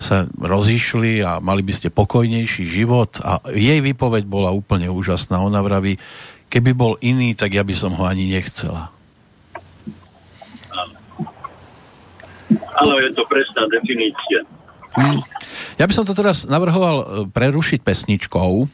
sa 0.00 0.24
rozišli 0.32 1.20
a 1.20 1.44
mali 1.44 1.60
by 1.60 1.72
ste 1.76 1.92
pokojnejší 1.92 2.64
život? 2.64 3.20
A 3.20 3.44
jej 3.52 3.84
výpoveď 3.84 4.24
bola 4.24 4.48
úplne 4.48 4.88
úžasná. 4.88 5.36
Ona 5.36 5.60
vraví, 5.60 6.00
keby 6.48 6.72
bol 6.72 6.96
iný, 7.04 7.36
tak 7.36 7.52
ja 7.52 7.68
by 7.68 7.76
som 7.76 7.92
ho 8.00 8.08
ani 8.08 8.32
nechcela. 8.32 8.88
Áno, 12.58 12.94
je 13.00 13.10
to 13.14 13.22
presná 13.28 13.64
definícia. 13.70 14.44
Hmm. 14.92 15.24
Ja 15.80 15.88
by 15.88 15.92
som 15.96 16.04
to 16.04 16.12
teraz 16.12 16.44
navrhoval 16.44 16.96
e, 17.00 17.04
prerušiť 17.32 17.80
pesničkou. 17.80 18.68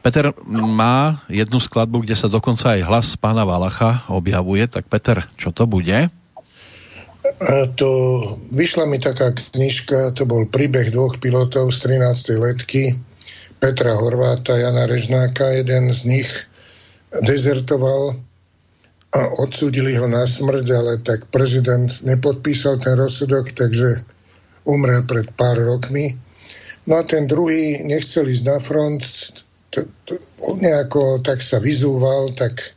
Peter 0.00 0.32
má 0.48 1.20
jednu 1.28 1.60
skladbu, 1.60 2.04
kde 2.04 2.16
sa 2.16 2.28
dokonca 2.28 2.76
aj 2.76 2.80
hlas 2.84 3.08
pána 3.16 3.44
Valacha 3.44 4.04
objavuje, 4.08 4.64
tak 4.68 4.88
Peter, 4.88 5.24
čo 5.36 5.52
to 5.52 5.64
bude? 5.64 6.08
A 7.38 7.54
to 7.76 7.90
vyšla 8.52 8.88
mi 8.88 8.96
taká 9.00 9.32
knižka, 9.32 10.16
to 10.16 10.24
bol 10.24 10.48
príbeh 10.48 10.88
dvoch 10.88 11.20
pilotov 11.20 11.72
z 11.72 11.92
13. 12.00 12.40
letky, 12.40 12.96
Petra 13.58 13.98
Horváta, 13.98 14.56
Jana 14.56 14.88
Režnáka, 14.88 15.50
jeden 15.52 15.92
z 15.92 16.00
nich 16.08 16.30
dezertoval 17.12 18.20
a 19.08 19.20
odsúdili 19.40 19.96
ho 19.96 20.04
na 20.04 20.28
smrť, 20.28 20.66
ale 20.68 20.92
tak 21.00 21.32
prezident 21.32 21.88
nepodpísal 22.04 22.76
ten 22.76 22.92
rozsudok, 23.00 23.56
takže 23.56 24.04
umrel 24.68 25.08
pred 25.08 25.32
pár 25.32 25.56
rokmi. 25.56 26.12
No 26.84 27.00
a 27.00 27.02
ten 27.04 27.24
druhý 27.24 27.84
nechcel 27.84 28.28
ísť 28.28 28.44
na 28.44 28.58
front, 28.60 29.00
to, 29.72 29.88
to, 30.04 30.20
nejako 30.60 31.20
tak 31.24 31.40
sa 31.40 31.60
vyzúval, 31.60 32.32
tak 32.36 32.76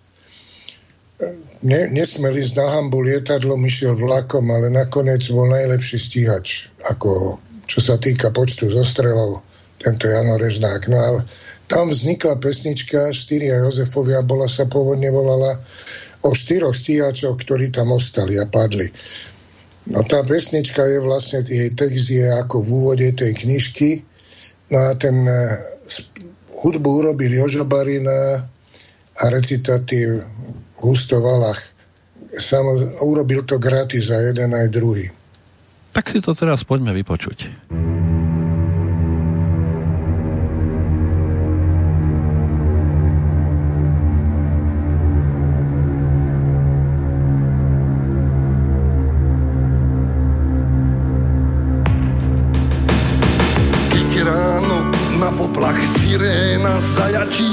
ne, 1.63 1.81
nesmel 1.91 2.35
ísť 2.39 2.55
na 2.59 2.67
hambu 2.79 3.03
lietadlom, 3.03 3.59
išiel 3.67 3.99
vlakom, 3.99 4.47
ale 4.51 4.71
nakoniec 4.71 5.23
bol 5.31 5.47
najlepší 5.51 5.97
stíhač, 5.99 6.71
ako 6.87 7.39
čo 7.67 7.79
sa 7.79 7.95
týka 7.95 8.35
počtu 8.35 8.67
zostrelov, 8.67 9.43
tento 9.79 10.07
Jano 10.07 10.35
Režnák. 10.35 10.91
No 10.91 10.97
a 10.99 11.07
tam 11.71 11.87
vznikla 11.87 12.35
pesnička 12.43 13.15
Štyria 13.15 13.63
Jozefovia, 13.63 14.19
bola 14.27 14.51
sa 14.51 14.67
pôvodne 14.67 15.07
volala 15.07 15.55
o 16.21 16.29
štyroch 16.33 16.73
stíhačoch, 16.77 17.37
ktorí 17.41 17.73
tam 17.73 17.93
ostali 17.93 18.37
a 18.37 18.45
padli. 18.45 18.89
No 19.89 20.05
tá 20.05 20.21
pesnička 20.21 20.85
je 20.85 20.99
vlastne, 21.01 21.41
jej 21.49 21.73
text 21.73 22.13
je 22.13 22.25
ako 22.29 22.61
v 22.61 22.69
úvode 22.69 23.07
tej 23.17 23.33
knižky, 23.33 24.05
no 24.69 24.77
a 24.77 24.93
ten 24.93 25.25
uh, 25.25 25.57
hudbu 26.61 26.89
urobil 27.01 27.33
Jožo 27.33 27.65
Barina 27.65 28.45
a 29.17 29.23
recitatív 29.33 30.21
Gusto 30.77 31.17
Valach. 31.17 31.61
Samo, 32.31 32.77
urobil 33.03 33.43
to 33.43 33.59
gratis 33.59 34.07
za 34.07 34.21
jeden 34.21 34.55
aj 34.55 34.71
druhý. 34.71 35.09
Tak 35.91 36.07
si 36.07 36.23
to 36.23 36.31
teraz 36.31 36.63
poďme 36.63 36.95
vypočuť. 36.95 37.51
Poplach 55.51 55.83
siréna 55.99 56.79
zajačí, 56.95 57.51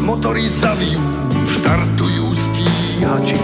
motory 0.00 0.48
zavijú, 0.48 0.96
štartujú 1.44 2.32
stíhači. 2.32 3.36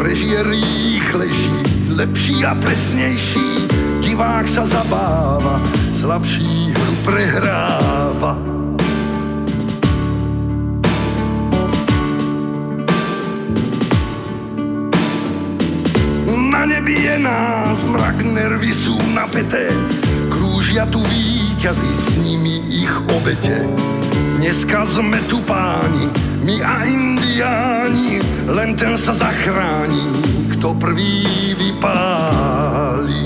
Prežije 0.00 0.40
rýchlejší, 0.40 1.52
lepší 1.92 2.40
a 2.48 2.56
presnejší, 2.56 3.68
divák 4.00 4.48
sa 4.48 4.64
zabáva, 4.64 5.60
slabší 6.00 6.72
hru 6.72 6.94
prehráva. 7.04 8.40
Na 16.24 16.64
nebi 16.64 17.04
je 17.04 17.20
nás 17.20 17.84
mrak, 17.84 18.24
nervy 18.24 18.72
sú 18.72 18.96
napäté, 19.12 19.68
krúžia 20.32 20.88
tu 20.88 21.04
víťazí, 21.64 21.96
s 21.96 22.20
nimi 22.20 22.60
ich 22.68 22.92
obete. 23.08 23.64
Dneska 24.36 24.84
sme 24.84 25.16
tu 25.32 25.40
páni, 25.48 26.12
my 26.44 26.60
a 26.60 26.84
indiáni, 26.84 28.20
len 28.52 28.76
ten 28.76 28.92
sa 29.00 29.16
zachráni, 29.16 30.04
kto 30.52 30.76
prvý 30.76 31.56
vypáli. 31.56 33.24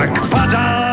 Tak 0.00 0.16
padá 0.32 0.89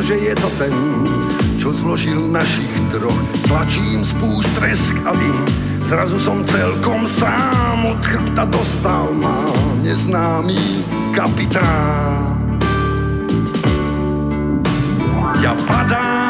Možno, 0.00 0.16
že 0.16 0.32
je 0.32 0.32
to 0.32 0.48
ten, 0.56 0.72
čo 1.60 1.76
zložil 1.76 2.24
našich 2.32 2.72
troch. 2.88 3.20
Slačím 3.44 4.00
spúšť 4.00 4.48
tresk 4.56 4.96
a 5.04 5.12
vím, 5.12 5.44
zrazu 5.92 6.16
som 6.16 6.40
celkom 6.40 7.04
sám. 7.04 7.84
Od 7.84 8.00
chrbta 8.00 8.48
dostal 8.48 9.12
ma 9.12 9.44
neznámy 9.84 10.80
kapitán. 11.12 12.32
Ja 15.44 15.52
padám 15.68 16.29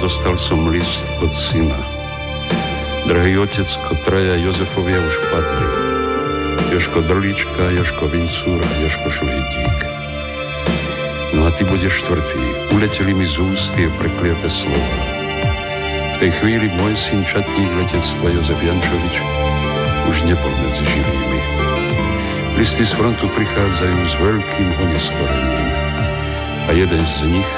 dostal 0.00 0.32
som 0.32 0.72
list 0.72 1.04
od 1.20 1.28
syna. 1.28 1.76
Drahý 3.04 3.36
otecko, 3.36 3.92
traja 4.00 4.40
Jozefovia 4.40 4.96
už 4.96 5.16
padli. 5.28 5.66
Joško 6.72 7.04
Drlička, 7.04 7.68
Joško 7.76 8.08
Vincúra, 8.08 8.64
Joško 8.80 9.08
Švejdík. 9.12 9.78
No 11.36 11.44
a 11.44 11.50
ty 11.52 11.68
budeš 11.68 12.00
štvrtý. 12.00 12.40
Uleteli 12.72 13.12
mi 13.12 13.28
z 13.28 13.44
úst 13.44 13.76
tie 13.76 13.92
prekliaté 14.00 14.48
slova. 14.48 14.98
V 16.16 16.28
tej 16.28 16.30
chvíli 16.40 16.72
môj 16.80 16.96
syn 16.96 17.20
čatník 17.28 17.68
letectva 17.76 18.32
Jozef 18.32 18.60
Jančovič 18.60 19.16
už 20.08 20.16
nebol 20.24 20.52
medzi 20.64 20.80
živými. 20.80 21.40
Listy 22.56 22.88
z 22.88 22.92
frontu 22.96 23.28
prichádzajú 23.36 24.00
s 24.08 24.14
veľkým 24.16 24.68
oneskorením 24.80 25.68
a 26.68 26.70
jeden 26.72 27.02
z 27.04 27.18
nich 27.36 27.50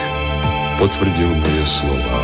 potvrdil 0.82 1.30
moje 1.38 1.64
slova. 1.78 2.22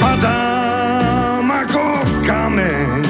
Padám 0.00 1.44
ako 1.44 1.84
kameň, 2.24 3.04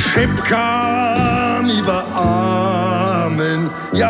šepkám 0.00 1.68
iba 1.68 2.00
amen. 2.16 3.68
Ja 3.92 4.08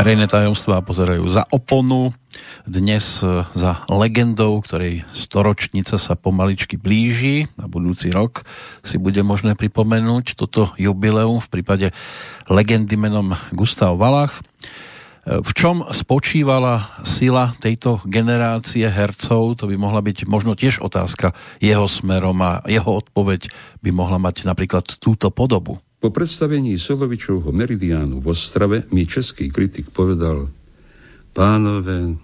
Verejné 0.00 0.32
tajomstvá 0.32 0.80
pozerajú 0.80 1.28
za 1.28 1.44
oponu, 1.52 2.16
dnes 2.64 3.20
e, 3.20 3.44
za 3.52 3.84
legendou, 3.92 4.64
ktorej 4.64 5.04
storočnica 5.12 6.00
sa 6.00 6.16
pomaličky 6.16 6.80
blíži. 6.80 7.52
Na 7.60 7.68
budúci 7.68 8.08
rok 8.08 8.48
si 8.80 8.96
bude 8.96 9.20
možné 9.20 9.60
pripomenúť 9.60 10.40
toto 10.40 10.72
jubileum 10.80 11.44
v 11.44 11.52
prípade 11.52 11.86
legendy 12.48 12.96
menom 12.96 13.36
Gustav 13.52 14.00
Valach. 14.00 14.40
E, 14.40 15.44
v 15.44 15.50
čom 15.52 15.84
spočívala 15.92 16.96
sila 17.04 17.52
tejto 17.60 18.00
generácie 18.08 18.88
hercov? 18.88 19.60
To 19.60 19.68
by 19.68 19.76
mohla 19.76 20.00
byť 20.00 20.24
možno 20.24 20.56
tiež 20.56 20.80
otázka 20.80 21.36
jeho 21.60 21.84
smerom 21.84 22.40
a 22.40 22.64
jeho 22.64 23.04
odpoveď 23.04 23.52
by 23.84 23.92
mohla 23.92 24.16
mať 24.16 24.48
napríklad 24.48 24.96
túto 24.96 25.28
podobu. 25.28 25.76
Po 26.00 26.08
predstavení 26.08 26.80
Solovičovho 26.80 27.52
Meridiánu 27.52 28.24
v 28.24 28.32
Ostrave 28.32 28.88
mi 28.88 29.04
český 29.04 29.52
kritik 29.52 29.92
povedal 29.92 30.48
Pánové, 31.36 32.16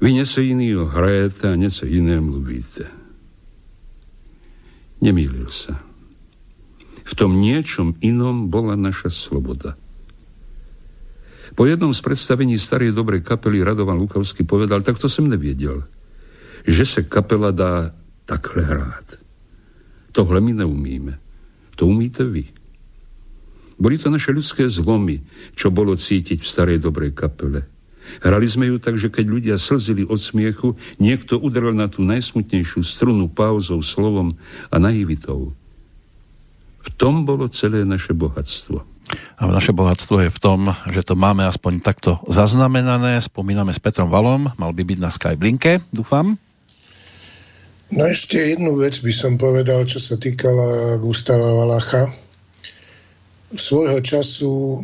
vy 0.00 0.12
něco 0.12 0.40
jiného 0.40 0.86
hrajete 0.86 1.52
a 1.52 1.56
něco 1.56 1.86
jiné 1.86 2.20
mluvíte. 2.20 2.84
Nemýlil 5.00 5.50
sa. 5.50 5.80
V 7.02 7.12
tom 7.14 7.40
niečom 7.40 7.94
inom 8.04 8.52
bola 8.52 8.76
naša 8.76 9.10
sloboda. 9.10 9.74
Po 11.52 11.66
jednom 11.66 11.94
z 11.94 12.00
predstavení 12.00 12.58
starej 12.58 12.92
dobrej 12.92 13.20
kapely 13.20 13.64
Radovan 13.64 13.98
Lukovský 13.98 14.44
povedal, 14.44 14.80
tak 14.82 14.98
to 14.98 15.08
som 15.08 15.28
nevěděl, 15.28 15.84
že 16.66 16.84
se 16.86 17.02
kapela 17.02 17.50
dá 17.50 17.94
takhle 18.24 18.62
hrát. 18.62 19.04
Tohle 20.12 20.40
my 20.40 20.52
neumíme. 20.52 21.18
To 21.80 21.88
umíte 21.88 22.24
vy. 22.24 22.48
Boli 23.82 23.98
to 23.98 24.12
naše 24.12 24.30
ľudské 24.30 24.68
zlomy, 24.70 25.24
čo 25.58 25.74
bolo 25.74 25.98
cítiť 25.98 26.38
v 26.44 26.50
starej 26.50 26.78
dobrej 26.78 27.16
kapele. 27.16 27.66
Hrali 28.22 28.46
sme 28.50 28.66
ju 28.70 28.76
tak, 28.82 28.98
že 28.98 29.10
keď 29.10 29.26
ľudia 29.26 29.56
slzili 29.58 30.02
od 30.06 30.18
smiechu, 30.18 30.74
niekto 30.98 31.38
udrel 31.38 31.74
na 31.74 31.86
tú 31.86 32.02
najsmutnejšiu 32.02 32.82
strunu 32.82 33.30
pauzou, 33.30 33.78
slovom 33.82 34.34
a 34.70 34.76
naivitou. 34.78 35.54
V 36.82 36.88
tom 36.98 37.22
bolo 37.22 37.46
celé 37.46 37.86
naše 37.86 38.10
bohatstvo. 38.10 38.82
A 39.38 39.42
naše 39.50 39.74
bohatstvo 39.74 40.24
je 40.24 40.30
v 40.30 40.38
tom, 40.42 40.60
že 40.90 41.02
to 41.02 41.14
máme 41.18 41.46
aspoň 41.46 41.82
takto 41.82 42.18
zaznamenané. 42.26 43.18
Spomíname 43.22 43.70
s 43.74 43.82
Petrom 43.82 44.10
Valom, 44.10 44.50
mal 44.58 44.72
by 44.74 44.82
byť 44.82 44.98
na 44.98 45.10
Skyblinke, 45.10 45.82
dúfam. 45.94 46.38
No 47.92 48.08
ešte 48.08 48.40
jednu 48.40 48.72
vec 48.80 49.04
by 49.04 49.12
som 49.12 49.36
povedal, 49.36 49.84
čo 49.84 50.00
sa 50.00 50.16
týkala 50.16 50.96
Gustava 50.96 51.52
Valacha. 51.52 52.08
Svojho 53.52 54.00
času 54.00 54.80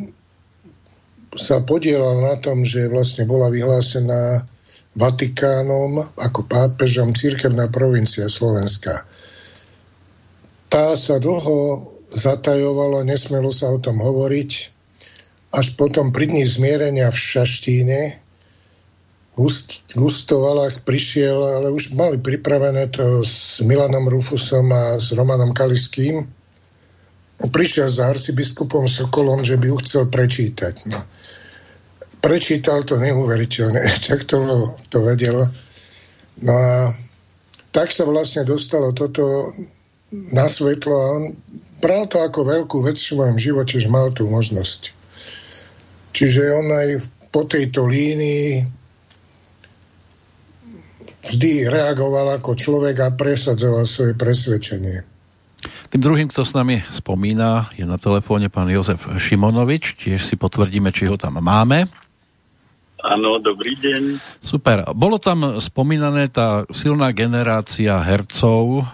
sa 1.32 1.64
podielal 1.64 2.20
na 2.20 2.36
tom, 2.36 2.68
že 2.68 2.84
vlastne 2.92 3.24
bola 3.24 3.48
vyhlásená 3.48 4.44
Vatikánom 4.92 6.04
ako 6.20 6.52
pápežom 6.52 7.16
církevná 7.16 7.72
provincia 7.72 8.28
Slovenska. 8.28 9.08
Tá 10.68 10.92
sa 10.92 11.16
dlho 11.16 11.88
zatajovala, 12.12 13.08
nesmelo 13.08 13.48
sa 13.48 13.72
o 13.72 13.80
tom 13.80 14.04
hovoriť, 14.04 14.50
až 15.56 15.66
potom 15.80 16.12
pri 16.12 16.28
dní 16.28 16.44
zmierenia 16.44 17.08
v 17.08 17.16
Šaštíne 17.16 18.00
Gust, 19.38 19.86
Gusto 19.94 20.42
Valach 20.42 20.82
prišiel, 20.82 21.38
ale 21.38 21.70
už 21.70 21.94
mali 21.94 22.18
pripravené 22.18 22.90
to 22.90 23.22
s 23.22 23.62
Milanom 23.62 24.10
Rufusom 24.10 24.66
a 24.74 24.98
s 24.98 25.14
Romanom 25.14 25.54
Kaliským. 25.54 26.26
Prišiel 27.38 27.86
za 27.86 28.10
arcibiskupom 28.10 28.90
Sokolom, 28.90 29.46
že 29.46 29.54
by 29.54 29.70
ju 29.70 29.76
chcel 29.86 30.10
prečítať. 30.10 30.90
No. 30.90 31.06
Prečítal 32.18 32.82
to 32.82 32.98
neuveriteľne, 32.98 33.78
tak 34.10 34.26
to, 34.26 34.74
to 34.90 35.06
vedel. 35.06 35.46
No 36.42 36.52
a 36.58 36.98
tak 37.70 37.94
sa 37.94 38.10
vlastne 38.10 38.42
dostalo 38.42 38.90
toto 38.90 39.54
na 40.10 40.50
svetlo 40.50 40.94
a 40.98 41.06
on 41.14 41.24
bral 41.78 42.10
to 42.10 42.18
ako 42.18 42.42
veľkú 42.42 42.82
vec 42.82 42.98
v 42.98 43.10
svojom 43.14 43.38
živote, 43.38 43.78
že 43.78 43.86
mal 43.86 44.10
tú 44.10 44.26
možnosť. 44.26 44.90
Čiže 46.10 46.58
on 46.58 46.74
aj 46.74 46.88
po 47.30 47.46
tejto 47.46 47.86
línii 47.86 48.77
vždy 51.28 51.68
reagoval 51.68 52.40
ako 52.40 52.56
človek 52.56 52.96
a 53.04 53.12
presadzoval 53.12 53.84
svoje 53.84 54.16
presvedčenie. 54.16 55.04
Tým 55.88 56.04
druhým, 56.04 56.28
kto 56.28 56.44
s 56.44 56.52
nami 56.52 56.84
spomína, 56.92 57.72
je 57.76 57.84
na 57.88 57.96
telefóne 57.96 58.52
pán 58.52 58.68
Jozef 58.68 59.08
Šimonovič. 59.08 59.96
Tiež 59.96 60.24
si 60.24 60.36
potvrdíme, 60.36 60.92
či 60.92 61.08
ho 61.08 61.16
tam 61.16 61.40
máme. 61.40 61.88
Áno, 62.98 63.38
dobrý 63.38 63.78
deň. 63.78 64.18
Super. 64.42 64.82
Bolo 64.90 65.22
tam 65.22 65.62
spomínané 65.62 66.28
tá 66.28 66.66
silná 66.74 67.14
generácia 67.14 67.94
hercov, 67.94 68.84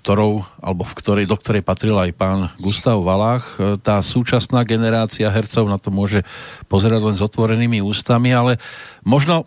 ktorou, 0.00 0.42
alebo 0.58 0.82
v 0.82 0.96
ktorej, 0.96 1.24
do 1.28 1.36
ktorej 1.36 1.62
patril 1.62 1.94
aj 2.00 2.10
pán 2.16 2.48
Gustav 2.56 2.98
Valach. 3.04 3.44
Tá 3.84 4.00
súčasná 4.00 4.64
generácia 4.64 5.28
hercov 5.28 5.68
na 5.68 5.76
to 5.76 5.92
môže 5.92 6.24
pozerať 6.66 7.04
len 7.04 7.16
s 7.20 7.22
otvorenými 7.22 7.84
ústami, 7.84 8.32
ale 8.32 8.56
možno 9.04 9.44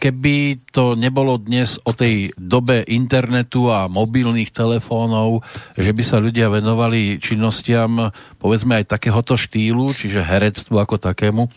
keby 0.00 0.56
to 0.72 0.96
nebolo 0.96 1.36
dnes 1.36 1.76
o 1.84 1.92
tej 1.92 2.32
dobe 2.40 2.80
internetu 2.88 3.68
a 3.68 3.92
mobilných 3.92 4.48
telefónov, 4.56 5.44
že 5.76 5.92
by 5.92 6.00
sa 6.00 6.16
ľudia 6.16 6.48
venovali 6.48 7.20
činnostiam 7.20 8.08
povedzme 8.40 8.80
aj 8.80 8.96
takéhoto 8.96 9.36
štýlu, 9.36 9.92
čiže 9.92 10.24
herectvu 10.24 10.80
ako 10.80 10.96
takému, 10.96 11.52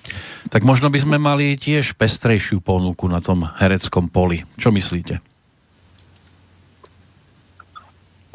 tak 0.51 0.67
možno 0.67 0.91
by 0.91 0.99
sme 0.99 1.15
mali 1.15 1.55
tiež 1.55 1.95
pestrejšiu 1.95 2.59
ponuku 2.59 3.07
na 3.07 3.23
tom 3.23 3.47
hereckom 3.47 4.11
poli. 4.11 4.43
Čo 4.59 4.75
myslíte? 4.75 5.23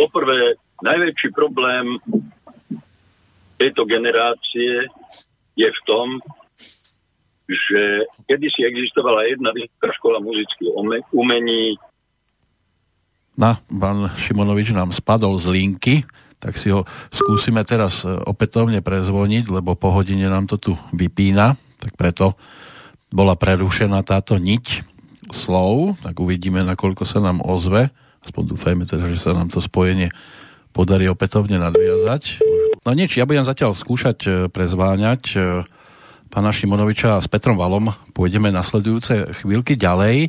Poprvé, 0.00 0.56
najväčší 0.80 1.28
problém 1.36 2.00
tejto 3.60 3.84
generácie 3.84 4.88
je 5.58 5.68
v 5.68 5.80
tom, 5.84 6.22
že 7.48 8.04
kedysi 8.28 8.60
existovala 8.68 9.24
jedna 9.24 9.56
vysoká 9.56 9.88
škola 9.96 10.20
muzických 10.20 10.68
umení. 11.16 11.80
Na, 13.40 13.56
pán 13.66 14.12
Šimonovič 14.20 14.76
nám 14.76 14.92
spadol 14.92 15.40
z 15.40 15.46
linky, 15.48 15.94
tak 16.38 16.54
si 16.60 16.70
ho 16.70 16.86
skúsime 17.10 17.64
teraz 17.66 18.04
e, 18.04 18.10
opätovne 18.10 18.84
prezvoniť, 18.84 19.50
lebo 19.50 19.74
po 19.74 19.90
hodine 19.90 20.30
nám 20.30 20.46
to 20.46 20.58
tu 20.58 20.72
vypína, 20.94 21.58
tak 21.82 21.98
preto 21.98 22.38
bola 23.08 23.34
prerušená 23.34 24.04
táto 24.04 24.36
niť 24.36 24.84
slov, 25.32 25.98
tak 26.04 26.20
uvidíme, 26.20 26.62
nakoľko 26.62 27.04
sa 27.08 27.18
nám 27.18 27.40
ozve. 27.42 27.90
Aspoň 28.22 28.42
dúfajme 28.54 28.84
teda, 28.84 29.08
že 29.08 29.22
sa 29.22 29.32
nám 29.32 29.48
to 29.48 29.62
spojenie 29.62 30.12
podarí 30.76 31.08
opätovne 31.08 31.58
nadviazať. 31.58 32.44
No 32.86 32.94
nič, 32.94 33.18
ja 33.18 33.26
budem 33.26 33.46
zatiaľ 33.46 33.74
skúšať 33.74 34.18
e, 34.26 34.30
prezváňať 34.52 35.22
e, 35.34 35.38
pána 36.28 36.52
Šimonoviča 36.52 37.16
s 37.18 37.26
Petrom 37.26 37.56
Valom 37.56 37.88
pôjdeme 38.12 38.52
nasledujúce 38.52 39.32
chvíľky 39.40 39.74
ďalej. 39.74 40.28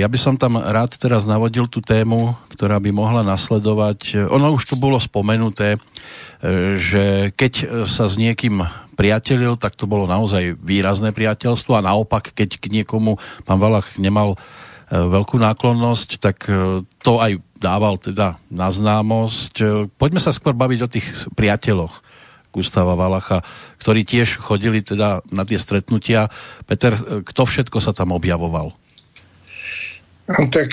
ja 0.00 0.08
by 0.08 0.18
som 0.18 0.34
tam 0.40 0.56
rád 0.56 0.96
teraz 0.96 1.28
navodil 1.28 1.68
tú 1.68 1.84
tému, 1.84 2.32
ktorá 2.56 2.80
by 2.80 2.90
mohla 2.90 3.20
nasledovať. 3.20 4.28
Ono 4.32 4.56
už 4.56 4.64
tu 4.64 4.74
bolo 4.80 4.96
spomenuté, 4.96 5.76
e, 5.76 5.78
že 6.80 7.36
keď 7.36 7.84
sa 7.84 8.08
s 8.08 8.16
niekým 8.16 8.64
priatelil, 8.96 9.60
tak 9.60 9.76
to 9.76 9.84
bolo 9.84 10.08
naozaj 10.08 10.56
výrazné 10.56 11.12
priateľstvo 11.12 11.76
a 11.76 11.84
naopak, 11.84 12.32
keď 12.32 12.56
k 12.56 12.72
niekomu 12.80 13.20
pán 13.44 13.60
Valach 13.60 14.00
nemal 14.00 14.40
veľkú 14.86 15.42
náklonnosť, 15.42 16.22
tak 16.22 16.46
to 17.02 17.12
aj 17.18 17.42
dával 17.58 17.98
teda 17.98 18.38
na 18.46 18.70
známosť. 18.70 19.84
Poďme 19.98 20.22
sa 20.22 20.30
skôr 20.30 20.54
baviť 20.54 20.78
o 20.86 20.88
tých 20.88 21.06
priateľoch 21.34 22.05
Gustava 22.56 22.96
Valacha, 22.96 23.44
ktorí 23.76 24.08
tiež 24.08 24.40
chodili 24.40 24.80
teda 24.80 25.20
na 25.28 25.44
tie 25.44 25.60
stretnutia. 25.60 26.32
Peter, 26.64 26.96
kto 27.20 27.42
všetko 27.44 27.84
sa 27.84 27.92
tam 27.92 28.16
objavoval? 28.16 28.72
No, 30.26 30.40
tak 30.48 30.72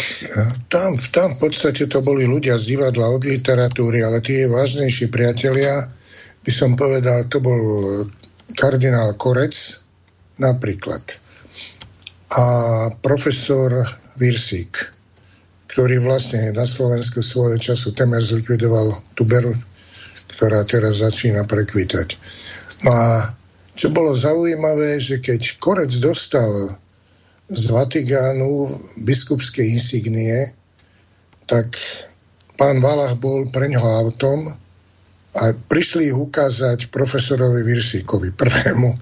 tam, 0.71 0.95
tam 0.97 1.37
v 1.37 1.39
podstate 1.43 1.85
to 1.85 1.99
boli 1.99 2.23
ľudia 2.23 2.55
z 2.57 2.73
divadla, 2.73 3.11
od 3.11 3.27
literatúry, 3.27 4.01
ale 4.01 4.23
tie 4.23 4.49
vážnejší 4.49 5.11
priatelia, 5.11 5.91
by 6.41 6.51
som 6.55 6.73
povedal, 6.73 7.27
to 7.27 7.37
bol 7.37 7.59
kardinál 8.57 9.13
Korec 9.13 9.83
napríklad 10.41 11.05
a 12.33 12.43
profesor 12.97 13.85
Virsík 14.17 14.93
ktorý 15.73 16.05
vlastne 16.05 16.53
na 16.53 16.69
Slovensku 16.69 17.25
svojho 17.25 17.57
času 17.57 17.97
temer 17.97 18.21
zlikvidoval 18.21 18.93
beru, 19.25 19.57
ktorá 20.43 20.67
teraz 20.67 20.99
začína 20.99 21.47
prekvitať. 21.47 22.19
No 22.83 22.91
a 22.91 23.31
čo 23.79 23.87
bolo 23.95 24.11
zaujímavé, 24.11 24.99
že 24.99 25.23
keď 25.23 25.55
Korec 25.55 25.95
dostal 26.03 26.75
z 27.47 27.63
Vatikánu 27.71 28.75
biskupské 28.99 29.63
insignie, 29.63 30.51
tak 31.47 31.79
pán 32.59 32.83
Valach 32.83 33.15
bol 33.15 33.47
pre 33.55 33.71
ňoho 33.71 33.87
autom 34.03 34.51
a 35.31 35.43
prišli 35.55 36.11
ich 36.11 36.19
ukázať 36.19 36.91
profesorovi 36.91 37.63
Virsíkovi 37.63 38.35
prvému 38.35 38.99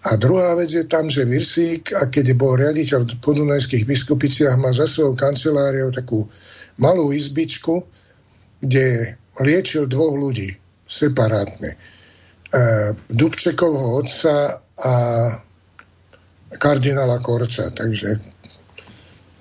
a 0.00 0.16
druhá 0.18 0.58
vec 0.58 0.74
je 0.74 0.82
tam, 0.88 1.12
že 1.12 1.28
Virsík, 1.28 1.92
a 1.92 2.08
keď 2.08 2.32
bol 2.32 2.56
riaditeľ 2.56 3.06
v 3.06 3.20
podunajských 3.20 3.84
biskupiciach, 3.84 4.56
má 4.56 4.72
za 4.72 4.88
svojou 4.88 5.12
kanceláriou 5.12 5.92
takú 5.92 6.24
malú 6.80 7.12
izbičku, 7.12 7.84
kde 8.64 9.19
liečil 9.40 9.88
dvoch 9.88 10.16
ľudí 10.16 10.52
separátne. 10.84 11.70
E, 11.74 11.78
Dubčekovho 13.08 14.00
otca 14.00 14.60
a 14.80 14.94
kardinála 16.56 17.18
Korca. 17.22 17.70
Takže 17.70 18.10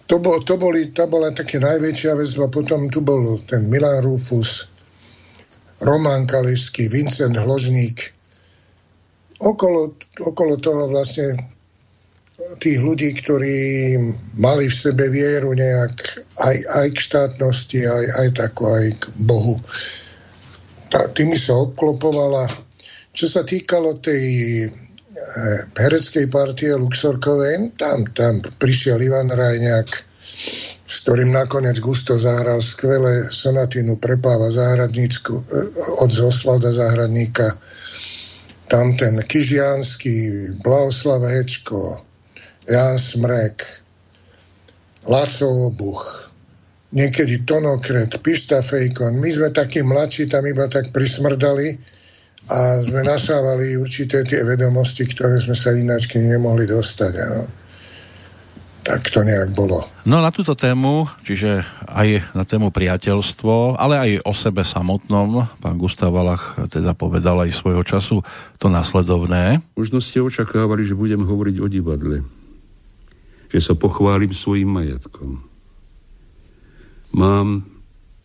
to, 0.10 0.18
bol, 0.18 0.42
to, 0.42 0.58
boli, 0.58 0.90
to 0.90 1.06
bola 1.06 1.30
také 1.34 1.62
najväčšia 1.62 2.18
väzba. 2.18 2.50
Potom 2.50 2.90
tu 2.90 3.06
bol 3.06 3.42
ten 3.46 3.70
Milan 3.70 4.02
Rufus, 4.02 4.66
Roman 5.80 6.26
Kalisky, 6.26 6.90
Vincent 6.90 7.38
Hložník, 7.38 8.20
okolo, 9.40 9.96
okolo 10.20 10.58
toho 10.58 10.90
vlastne 10.92 11.59
tých 12.60 12.80
ľudí, 12.80 13.12
ktorí 13.20 13.58
mali 14.40 14.72
v 14.72 14.76
sebe 14.76 15.12
vieru 15.12 15.52
nejak 15.52 15.96
aj, 16.40 16.56
aj 16.76 16.88
k 16.96 16.98
štátnosti, 17.00 17.80
aj, 17.84 18.06
aj 18.16 18.28
takú, 18.36 18.64
aj 18.68 18.86
k 18.96 19.04
Bohu. 19.20 19.60
Tá, 20.90 21.12
tými 21.12 21.36
sa 21.36 21.60
obklopovala. 21.60 22.48
Čo 23.12 23.28
sa 23.28 23.42
týkalo 23.44 24.00
tej 24.00 24.26
e, 24.64 24.68
hereckej 25.76 26.32
partie 26.32 26.72
Luxorkovej, 26.74 27.76
tam, 27.76 28.08
tam 28.16 28.40
prišiel 28.42 28.98
Ivan 29.04 29.30
Rajňák, 29.30 29.90
s 30.90 30.96
ktorým 31.06 31.36
nakoniec 31.36 31.78
Gusto 31.84 32.16
zahral 32.16 32.64
skvelé 32.64 33.28
sonatinu 33.30 34.00
Prepáva 34.00 34.50
záhradnícku 34.50 35.34
e, 35.36 35.44
od 36.02 36.10
Osvalda 36.10 36.72
Záhradníka 36.72 37.60
tam 38.70 38.94
ten 38.94 39.18
Kyžiansky, 39.26 40.30
Blahoslav 40.62 41.26
Hečko, 41.26 42.09
Jan 42.70 43.02
Smrek, 43.02 43.66
Laco 45.10 45.50
Obuch, 45.74 46.30
niekedy 46.94 47.42
Tonokret, 47.42 48.22
Pista 48.22 48.62
Fejkon. 48.62 49.18
My 49.18 49.30
sme 49.34 49.50
takí 49.50 49.82
mladší 49.82 50.30
tam 50.30 50.46
iba 50.46 50.70
tak 50.70 50.94
prismrdali 50.94 51.76
a 52.50 52.78
sme 52.86 53.02
nasávali 53.02 53.74
určité 53.74 54.22
tie 54.22 54.46
vedomosti, 54.46 55.10
ktoré 55.10 55.42
sme 55.42 55.58
sa 55.58 55.74
ináč 55.74 56.14
nemohli 56.14 56.70
dostať. 56.70 57.14
Ano 57.18 57.44
tak 58.90 59.12
to 59.12 59.22
nejak 59.22 59.54
bolo. 59.54 59.86
No 60.08 60.18
na 60.24 60.34
túto 60.34 60.58
tému, 60.58 61.06
čiže 61.22 61.62
aj 61.86 62.34
na 62.34 62.42
tému 62.42 62.74
priateľstvo, 62.74 63.78
ale 63.78 63.96
aj 64.00 64.12
o 64.26 64.34
sebe 64.34 64.66
samotnom, 64.66 65.46
pán 65.62 65.76
Gustav 65.78 66.10
Valach 66.10 66.58
teda 66.74 66.98
povedal 66.98 67.38
aj 67.46 67.54
svojho 67.54 67.86
času 67.86 68.26
to 68.58 68.72
nasledovné. 68.72 69.62
Možno 69.78 70.02
ste 70.02 70.26
očakávali, 70.26 70.88
že 70.88 70.98
budem 70.98 71.22
hovoriť 71.22 71.56
o 71.62 71.68
divadle. 71.70 72.26
Že 73.50 73.60
sa 73.60 73.74
pochválim 73.74 74.30
svojim 74.30 74.70
majetkom. 74.70 75.42
Mám, 77.18 77.66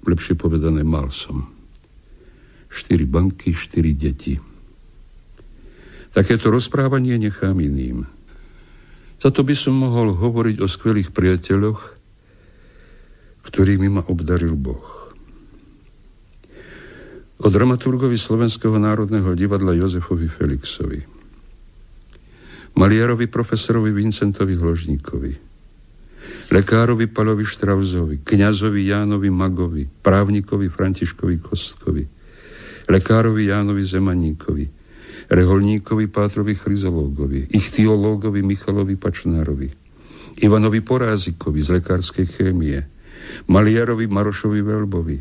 lepšie 0.04 0.36
povedané, 0.36 0.84
mal 0.84 1.08
som. 1.08 1.48
Štyri 2.68 3.08
banky, 3.08 3.56
štyri 3.56 3.96
deti. 3.96 4.36
Takéto 6.12 6.52
rozprávanie 6.52 7.16
nechám 7.16 7.58
iným. 7.58 8.06
Za 9.18 9.32
to 9.32 9.40
by 9.40 9.56
som 9.56 9.80
mohol 9.80 10.12
hovoriť 10.12 10.60
o 10.60 10.68
skvelých 10.68 11.10
priateľoch, 11.16 11.80
ktorými 13.48 13.88
ma 13.88 14.02
obdaril 14.04 14.52
Boh. 14.52 14.84
O 17.40 17.48
dramaturgovi 17.48 18.16
Slovenského 18.20 18.76
národného 18.76 19.32
divadla 19.32 19.76
Jozefovi 19.76 20.28
Felixovi, 20.28 21.00
maliarovi 22.74 23.26
profesorovi 23.26 23.92
Vincentovi 23.92 24.54
Hložníkovi, 24.54 25.32
lekárovi 26.50 27.06
Palovi 27.06 27.46
Štrauzovi, 27.46 28.18
kňazovi 28.24 28.86
Jánovi 28.90 29.30
Magovi, 29.30 29.84
právnikovi 30.02 30.68
Františkovi 30.68 31.38
Kostkovi, 31.38 32.04
lekárovi 32.90 33.46
Jánovi 33.46 33.84
Zemaníkovi, 33.86 34.66
reholníkovi 35.30 36.06
Pátrovi 36.06 36.54
Chryzológovi, 36.54 37.46
ichtiológovi 37.54 38.42
Michalovi 38.42 38.96
Pačnárovi, 38.96 39.70
Ivanovi 40.42 40.80
Porázikovi 40.82 41.62
z 41.62 41.78
lekárskej 41.78 42.26
chémie, 42.26 42.82
maliarovi 43.46 44.10
Marošovi 44.10 44.60
Velbovi, 44.66 45.18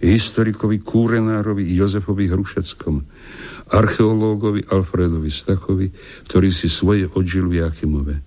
historikovi 0.00 0.80
Kúrenárovi 0.80 1.64
Jozefovi 1.76 2.28
Hrušeckom, 2.28 3.04
archeológovi 3.70 4.62
Alfredovi 4.70 5.30
Stachovi, 5.30 5.90
ktorý 6.30 6.48
si 6.54 6.70
svoje 6.70 7.10
odžil 7.10 7.50
v 7.50 7.66
Jachimove, 7.66 8.22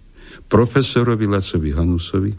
profesorovi 0.52 1.26
Lacovi 1.30 1.72
Hanusovi, 1.72 2.32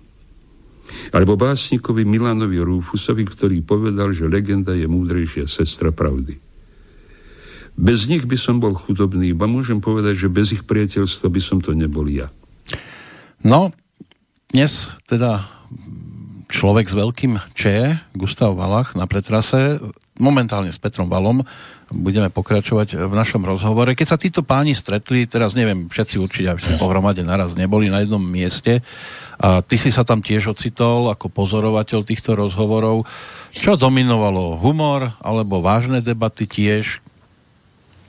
alebo 1.14 1.38
básnikovi 1.38 2.02
Milanovi 2.02 2.58
Rúfusovi, 2.58 3.22
ktorý 3.24 3.62
povedal, 3.62 4.10
že 4.10 4.26
legenda 4.26 4.74
je 4.74 4.90
múdrejšia 4.90 5.46
sestra 5.46 5.94
pravdy. 5.94 6.36
Bez 7.78 8.10
nich 8.10 8.26
by 8.26 8.36
som 8.36 8.60
bol 8.60 8.76
chudobný, 8.76 9.32
iba 9.32 9.46
môžem 9.46 9.78
povedať, 9.78 10.26
že 10.26 10.28
bez 10.28 10.52
ich 10.52 10.66
priateľstva 10.66 11.26
by 11.30 11.40
som 11.40 11.58
to 11.62 11.72
nebol 11.72 12.04
ja. 12.04 12.28
No, 13.40 13.72
dnes 14.52 14.90
teda 15.08 15.48
človek 16.50 16.90
s 16.90 16.98
veľkým 16.98 17.38
Č, 17.54 17.94
Gustav 18.12 18.52
Valach 18.58 18.98
na 18.98 19.06
pretrase, 19.06 19.78
momentálne 20.18 20.74
s 20.74 20.82
Petrom 20.82 21.08
Valom, 21.08 21.46
budeme 21.90 22.30
pokračovať 22.30 22.96
v 22.96 23.14
našom 23.14 23.42
rozhovore. 23.42 23.92
Keď 23.98 24.06
sa 24.06 24.18
títo 24.18 24.46
páni 24.46 24.78
stretli, 24.78 25.26
teraz 25.26 25.58
neviem, 25.58 25.90
všetci 25.90 26.16
určite 26.22 26.48
aby 26.54 26.60
ste 26.62 26.80
pohromade 26.80 27.22
naraz 27.26 27.58
neboli 27.58 27.90
na 27.90 28.02
jednom 28.02 28.22
mieste, 28.22 28.82
a 29.40 29.64
ty 29.64 29.80
si 29.80 29.88
sa 29.88 30.04
tam 30.04 30.20
tiež 30.20 30.52
ocitol 30.52 31.08
ako 31.08 31.32
pozorovateľ 31.32 32.04
týchto 32.04 32.36
rozhovorov. 32.36 33.08
Čo 33.56 33.80
dominovalo? 33.80 34.60
Humor 34.60 35.16
alebo 35.24 35.64
vážne 35.64 36.04
debaty 36.04 36.44
tiež? 36.44 37.00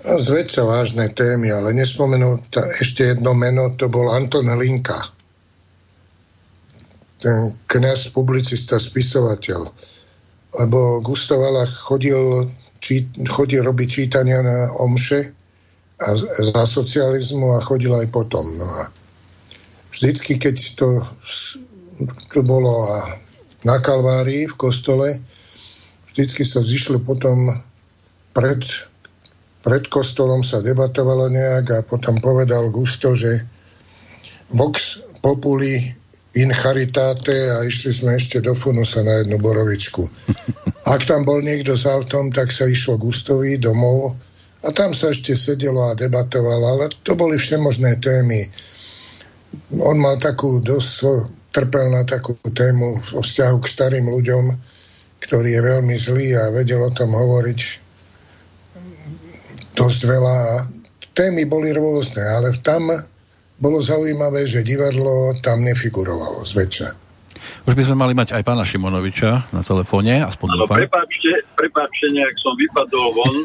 zväčša 0.01 0.65
vážne 0.65 1.13
témy, 1.13 1.53
ale 1.53 1.77
nespomenul 1.77 2.41
ešte 2.81 3.15
jedno 3.15 3.37
meno, 3.37 3.77
to 3.77 3.85
bol 3.85 4.09
Anton 4.09 4.49
Hlinka. 4.49 4.97
Ten 7.21 7.53
kniaz, 7.69 8.09
publicista, 8.09 8.81
spisovateľ. 8.81 9.69
Lebo 10.57 11.05
Gustav 11.05 11.37
Alach 11.37 11.69
chodil, 11.85 12.49
či, 12.81 13.07
chodil 13.29 13.61
robiť 13.61 13.87
čítania 13.87 14.41
na 14.41 14.73
omše 14.73 15.31
a 16.01 16.07
za 16.17 16.63
socializmu 16.65 17.61
a 17.61 17.65
chodil 17.65 17.93
aj 17.93 18.09
potom. 18.09 18.57
No 18.57 18.65
a 18.65 18.89
vždycky, 19.93 20.41
keď 20.41 20.55
to, 20.75 21.05
to 22.33 22.41
bolo 22.41 22.89
a 22.89 23.21
na 23.61 23.77
Kalvárii 23.77 24.49
v 24.49 24.57
kostole, 24.57 25.21
vždycky 26.09 26.41
sa 26.41 26.65
zišlo 26.65 27.05
potom 27.05 27.61
pred 28.33 28.65
pred 29.61 29.85
kostolom 29.93 30.41
sa 30.41 30.57
debatovalo 30.57 31.29
nejak 31.29 31.65
a 31.69 31.79
potom 31.85 32.17
povedal 32.17 32.73
Gusto, 32.73 33.13
že 33.13 33.45
Vox 34.49 34.99
Populi 35.21 36.00
in 36.39 36.51
charitate 36.55 37.51
a 37.51 37.67
išli 37.67 37.91
sme 37.91 38.15
ešte 38.15 38.39
do 38.39 38.55
Funusa 38.55 39.03
na 39.03 39.23
jednu 39.23 39.35
borovičku. 39.35 40.07
Ak 40.93 41.03
tam 41.03 41.27
bol 41.27 41.43
niekto 41.43 41.75
s 41.75 41.83
autom, 41.83 42.31
tak 42.31 42.55
sa 42.55 42.65
išlo 42.65 42.95
Gustovi 42.95 43.59
domov 43.59 44.15
a 44.63 44.67
tam 44.71 44.95
sa 44.95 45.11
ešte 45.11 45.35
sedelo 45.35 45.91
a 45.91 45.97
debatovalo, 45.97 46.65
ale 46.77 46.85
to 47.03 47.17
boli 47.17 47.35
všemožné 47.35 47.99
témy. 47.99 48.47
On 49.83 49.97
mal 49.99 50.15
takú 50.21 50.63
dosť, 50.63 51.27
trpel 51.51 51.91
na 51.91 52.07
takú 52.07 52.39
tému 52.39 53.01
o 53.17 53.21
vzťahu 53.21 53.57
k 53.59 53.67
starým 53.67 54.07
ľuďom, 54.07 54.55
ktorý 55.19 55.49
je 55.51 55.61
veľmi 55.61 55.95
zlý 55.99 56.27
a 56.39 56.49
vedel 56.55 56.79
o 56.79 56.91
tom 56.95 57.11
hovoriť 57.11 57.59
dosť 59.75 60.01
veľa. 60.07 60.37
Témy 61.11 61.43
boli 61.43 61.75
rôzne, 61.75 62.23
ale 62.23 62.55
tam 62.63 63.10
bolo 63.61 63.77
zaujímavé, 63.77 64.49
že 64.49 64.65
divadlo 64.65 65.37
tam 65.45 65.61
nefigurovalo 65.61 66.41
zväčša. 66.41 67.13
Už 67.61 67.77
by 67.77 67.83
sme 67.85 67.93
mali 67.93 68.17
mať 68.17 68.33
aj 68.33 68.41
pána 68.41 68.65
Šimonoviča 68.65 69.53
na 69.53 69.61
telefóne, 69.61 70.25
aspoň 70.25 70.47
no, 70.49 70.65
prepáčte, 70.65 71.45
prepáčte, 71.53 72.09
nejak 72.09 72.35
som 72.41 72.57
vypadol 72.57 73.05
von. 73.13 73.35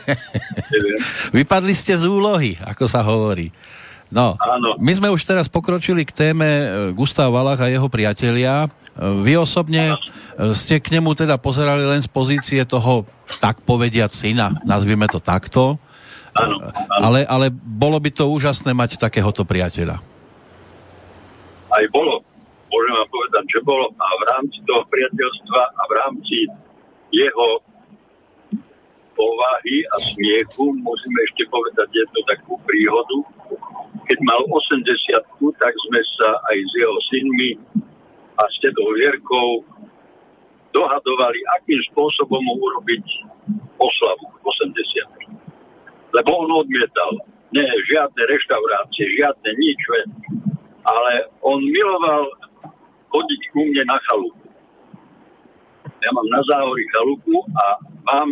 Vypadli 1.36 1.76
ste 1.76 2.00
z 2.00 2.08
úlohy, 2.08 2.56
ako 2.64 2.84
sa 2.88 3.04
hovorí. 3.04 3.52
No, 4.06 4.38
Áno. 4.38 4.78
my 4.78 4.92
sme 4.94 5.08
už 5.10 5.26
teraz 5.26 5.50
pokročili 5.50 6.06
k 6.06 6.14
téme 6.14 6.46
e, 6.46 6.66
Gustav 6.94 7.26
Valach 7.34 7.58
a 7.58 7.66
jeho 7.66 7.90
priatelia. 7.90 8.64
E, 8.64 8.68
vy 9.26 9.34
osobne 9.34 9.98
Áno. 9.98 9.98
E, 9.98 10.54
ste 10.54 10.78
k 10.78 10.94
nemu 10.94 11.10
teda 11.18 11.36
pozerali 11.42 11.82
len 11.82 11.98
z 11.98 12.06
pozície 12.06 12.62
toho, 12.62 13.02
tak 13.42 13.58
povediať, 13.66 14.14
syna, 14.14 14.54
nazvime 14.62 15.10
to 15.10 15.18
takto. 15.18 15.82
Áno, 16.36 16.56
áno. 16.60 17.02
Ale, 17.02 17.20
ale 17.24 17.46
bolo 17.52 17.96
by 17.96 18.10
to 18.12 18.28
úžasné 18.28 18.76
mať 18.76 19.00
takéhoto 19.00 19.42
priateľa. 19.42 19.96
Aj 21.72 21.84
bolo. 21.90 22.20
Môžem 22.66 22.94
vám 22.98 23.08
povedať, 23.08 23.44
že 23.56 23.60
bolo. 23.64 23.86
A 23.96 24.08
v 24.20 24.22
rámci 24.36 24.58
toho 24.68 24.82
priateľstva 24.90 25.62
a 25.64 25.82
v 25.88 25.92
rámci 25.96 26.38
jeho 27.14 27.48
povahy 29.16 29.80
a 29.88 29.96
smiechu 30.12 30.76
musíme 30.84 31.18
ešte 31.32 31.48
povedať 31.48 31.88
jednu 31.88 32.20
takú 32.28 32.60
príhodu. 32.68 33.18
Keď 34.06 34.18
mal 34.22 34.44
80 34.44 34.84
tak 35.56 35.72
sme 35.88 36.00
sa 36.20 36.30
aj 36.52 36.56
s 36.60 36.72
jeho 36.76 36.98
synmi 37.10 37.50
a 38.36 38.42
s 38.44 38.54
tedou 38.60 38.92
Vierkou 38.92 39.64
dohadovali, 40.76 41.40
akým 41.56 41.80
spôsobom 41.90 42.38
mu 42.44 42.54
urobiť 42.60 43.04
oslavu 43.80 44.24
80 44.44 45.25
lebo 46.16 46.30
on 46.32 46.50
odmietal. 46.64 47.12
Nie, 47.52 47.68
žiadne 47.92 48.22
reštaurácie, 48.26 49.04
žiadne 49.20 49.50
nič, 49.54 49.80
ale 50.82 51.30
on 51.44 51.60
miloval 51.62 52.26
chodiť 53.12 53.42
ku 53.54 53.60
mne 53.68 53.84
na 53.86 53.98
chalupu. 54.08 54.46
Ja 56.02 56.10
mám 56.12 56.28
na 56.28 56.40
záhori 56.44 56.84
chalupu 56.92 57.36
a 57.56 57.64
mám 58.08 58.28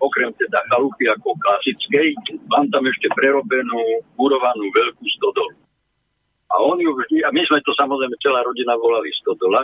okrem 0.00 0.32
teda 0.40 0.64
chalupy 0.72 1.04
ako 1.12 1.36
klasickej, 1.36 2.16
mám 2.48 2.64
tam 2.72 2.88
ešte 2.88 3.12
prerobenú, 3.12 4.00
murovanú 4.16 4.64
veľkú 4.72 5.04
stodolu. 5.20 5.54
A 6.50 6.54
on 6.64 6.80
ju 6.80 6.90
vždy, 6.90 7.22
a 7.22 7.30
my 7.30 7.42
sme 7.46 7.60
to 7.62 7.76
samozrejme 7.76 8.16
celá 8.18 8.42
rodina 8.42 8.74
volali 8.74 9.12
stodola, 9.22 9.62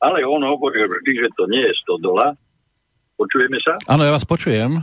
ale 0.00 0.24
on 0.24 0.42
hovoril 0.42 0.88
vždy, 0.88 1.12
že 1.22 1.28
to 1.36 1.44
nie 1.46 1.62
je 1.62 1.74
stodola. 1.84 2.34
Počujeme 3.20 3.60
sa? 3.62 3.76
Áno, 3.86 4.02
ja 4.02 4.12
vás 4.12 4.26
počujem. 4.26 4.82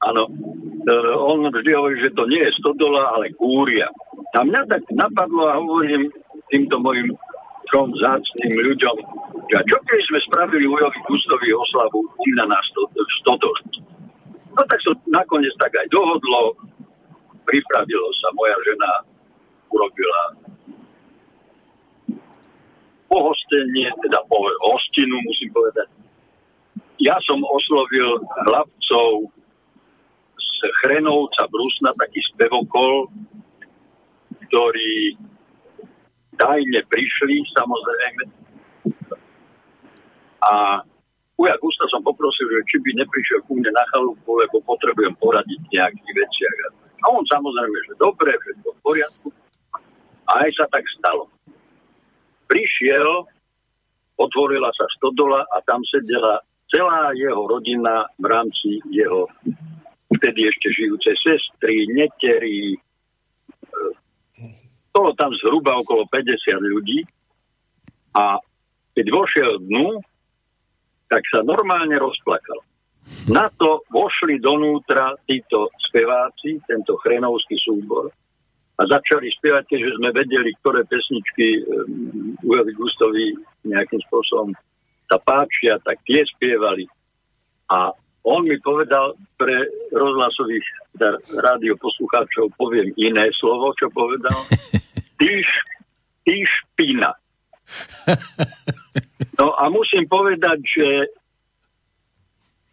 Áno. 0.00 0.22
E, 0.28 0.92
on 1.16 1.44
vždy 1.44 1.70
hovorí, 1.76 1.96
že 2.00 2.16
to 2.16 2.24
nie 2.24 2.40
je 2.40 2.56
stodola, 2.56 3.12
ale 3.16 3.36
kúria. 3.36 3.92
A 4.36 4.46
mňa 4.46 4.64
tak 4.70 4.82
napadlo 4.96 5.44
a 5.50 5.60
hovorím 5.60 6.08
týmto 6.48 6.80
mojim 6.80 7.12
trom 7.70 7.92
zácným 8.02 8.54
ľuďom, 8.58 8.96
že 9.46 9.58
čo 9.70 9.76
keď 9.86 10.00
sme 10.10 10.18
spravili 10.26 10.66
Ujovi 10.66 11.00
Gustovi 11.06 11.54
oslavu 11.54 12.02
na 12.34 12.50
nás 12.50 12.64
stodol. 13.22 13.54
No 14.50 14.62
tak 14.66 14.82
sa 14.82 14.90
nakoniec 15.06 15.54
tak 15.62 15.70
aj 15.78 15.86
dohodlo, 15.94 16.58
pripravilo 17.46 18.08
sa, 18.18 18.34
moja 18.34 18.56
žena 18.66 18.90
urobila 19.70 20.22
pohostenie, 23.10 23.90
teda 24.06 24.18
po 24.26 24.38
hostinu 24.70 25.18
musím 25.26 25.50
povedať. 25.54 25.88
Ja 27.02 27.18
som 27.26 27.42
oslovil 27.42 28.22
hlavcov 28.46 29.30
Chrenovca 30.84 31.48
Brusna, 31.48 31.96
taký 31.96 32.20
spevokol, 32.34 33.08
ktorí 34.48 35.16
tajne 36.36 36.80
prišli, 36.88 37.36
samozrejme. 37.54 38.22
A 40.40 40.80
Uja 41.40 41.56
Gusta 41.56 41.88
som 41.88 42.04
poprosil, 42.04 42.44
že 42.52 42.60
či 42.68 42.76
by 42.84 43.00
neprišiel 43.00 43.40
ku 43.48 43.56
mne 43.56 43.72
na 43.72 43.84
chalupu, 43.88 44.36
lebo 44.36 44.60
potrebujem 44.64 45.16
poradiť 45.16 45.60
nejakých 45.72 46.12
veciach. 46.12 46.56
A 47.00 47.04
on 47.16 47.24
samozrejme, 47.24 47.76
že 47.88 47.94
dobre, 47.96 48.36
to 48.60 48.76
v 48.76 48.80
poriadku. 48.84 49.28
A 50.28 50.44
aj 50.44 50.50
sa 50.52 50.68
tak 50.68 50.84
stalo. 51.00 51.32
Prišiel, 52.44 53.24
otvorila 54.20 54.68
sa 54.76 54.84
stodola 55.00 55.40
a 55.48 55.64
tam 55.64 55.80
sedela 55.88 56.44
celá 56.68 57.16
jeho 57.16 57.40
rodina 57.48 58.04
v 58.20 58.24
rámci 58.28 58.84
jeho 58.92 59.24
vtedy 60.10 60.50
ešte 60.50 60.68
žijúce 60.74 61.10
sestry, 61.22 61.86
netery. 61.94 62.74
Bolo 64.90 65.14
tam 65.14 65.30
zhruba 65.38 65.78
okolo 65.78 66.06
50 66.10 66.34
ľudí 66.58 67.06
a 68.18 68.42
keď 68.90 69.06
vošiel 69.06 69.52
dnu, 69.70 70.02
tak 71.06 71.22
sa 71.30 71.46
normálne 71.46 71.94
rozplakal. 71.94 72.58
Na 73.30 73.50
to 73.54 73.86
vošli 73.90 74.42
donútra 74.42 75.14
títo 75.26 75.70
speváci, 75.78 76.58
tento 76.66 76.98
chrenovský 77.00 77.56
súbor 77.58 78.10
a 78.78 78.82
začali 78.86 79.28
spievať, 79.28 79.64
keďže 79.66 79.92
sme 80.00 80.10
vedeli, 80.14 80.50
ktoré 80.62 80.88
pesničky 80.88 81.48
um, 81.68 82.32
Ujovi 82.40 82.72
Gustovi 82.74 83.26
nejakým 83.68 84.00
spôsobom 84.08 84.56
sa 85.10 85.18
páčia, 85.20 85.76
tak 85.82 86.00
tie 86.06 86.22
spievali. 86.24 86.86
A 87.68 87.92
on 88.24 88.44
mi 88.44 88.56
povedal 88.60 89.16
pre 89.40 89.64
rozhlasových 89.92 90.66
teda 90.96 91.10
rádio 91.40 91.74
poslucháčov, 91.80 92.52
poviem 92.60 92.92
iné 93.00 93.32
slovo, 93.36 93.72
čo 93.78 93.88
povedal. 93.88 94.36
Ty, 95.20 95.36
ty 96.24 96.40
špina. 96.48 97.12
No 99.36 99.52
a 99.52 99.68
musím 99.68 100.08
povedať, 100.08 100.64
že 100.64 100.88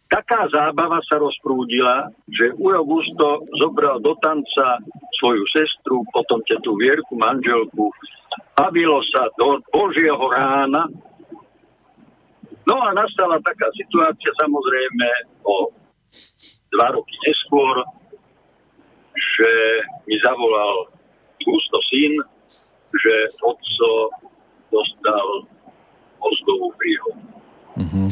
taká 0.08 0.48
zábava 0.48 0.96
sa 1.04 1.20
rozprúdila, 1.20 2.08
že 2.24 2.56
Ujo 2.56 2.82
Gusto 2.88 3.44
zobral 3.60 4.00
do 4.00 4.16
tanca 4.24 4.80
svoju 5.20 5.44
sestru, 5.52 6.08
potom 6.08 6.40
tú 6.64 6.80
Vierku, 6.80 7.20
manželku. 7.20 7.92
Bavilo 8.56 9.04
sa 9.12 9.28
do 9.36 9.60
Božieho 9.68 10.24
rána, 10.32 10.88
No 12.68 12.76
a 12.84 12.92
nastala 12.92 13.40
taká 13.40 13.72
situácia 13.72 14.30
samozrejme 14.44 15.08
o 15.48 15.72
dva 16.76 16.88
roky 16.92 17.16
neskôr, 17.24 17.80
že 19.16 19.50
mi 20.04 20.20
zavolal 20.20 20.92
ústo 21.48 21.78
syn, 21.88 22.12
že 22.92 23.14
otco 23.40 24.12
dostal 24.68 25.26
mozgovú 26.20 26.68
príhodu. 26.76 27.24
Mm-hmm. 27.80 28.08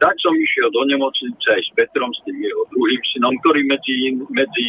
Tak 0.00 0.14
som 0.18 0.34
išiel 0.34 0.72
do 0.72 0.82
nemocnice 0.88 1.46
aj 1.52 1.62
s 1.62 1.70
Petrom, 1.78 2.10
s 2.10 2.20
tým 2.26 2.40
jeho 2.40 2.64
druhým 2.74 3.02
synom, 3.14 3.34
ktorý 3.44 3.68
medzi, 3.68 4.16
medzi 4.32 4.66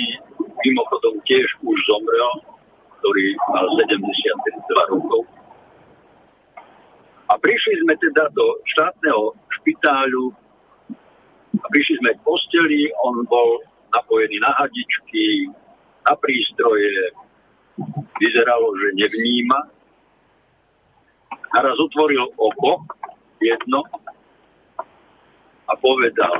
mimochodom 0.62 1.18
tiež 1.26 1.48
už 1.66 1.78
zomrel, 1.90 2.32
ktorý 3.02 3.26
mal 3.50 3.66
72 3.80 4.94
rokov. 4.94 5.24
A 7.34 7.42
prišli 7.42 7.82
sme 7.82 7.98
teda 7.98 8.30
do 8.38 8.46
štátneho 8.78 9.34
špitáľu 9.58 10.30
a 11.58 11.66
prišli 11.74 11.98
sme 11.98 12.14
k 12.14 12.22
posteli, 12.22 12.94
on 13.02 13.26
bol 13.26 13.58
napojený 13.90 14.38
na 14.38 14.54
hadičky, 14.54 15.50
na 16.06 16.14
prístroje, 16.22 17.10
vyzeralo, 18.22 18.70
že 18.78 18.88
nevníma. 19.02 19.60
Naraz 21.58 21.74
otvoril 21.82 22.22
oko, 22.38 22.86
jedno, 23.42 23.82
a 25.66 25.74
povedal, 25.82 26.38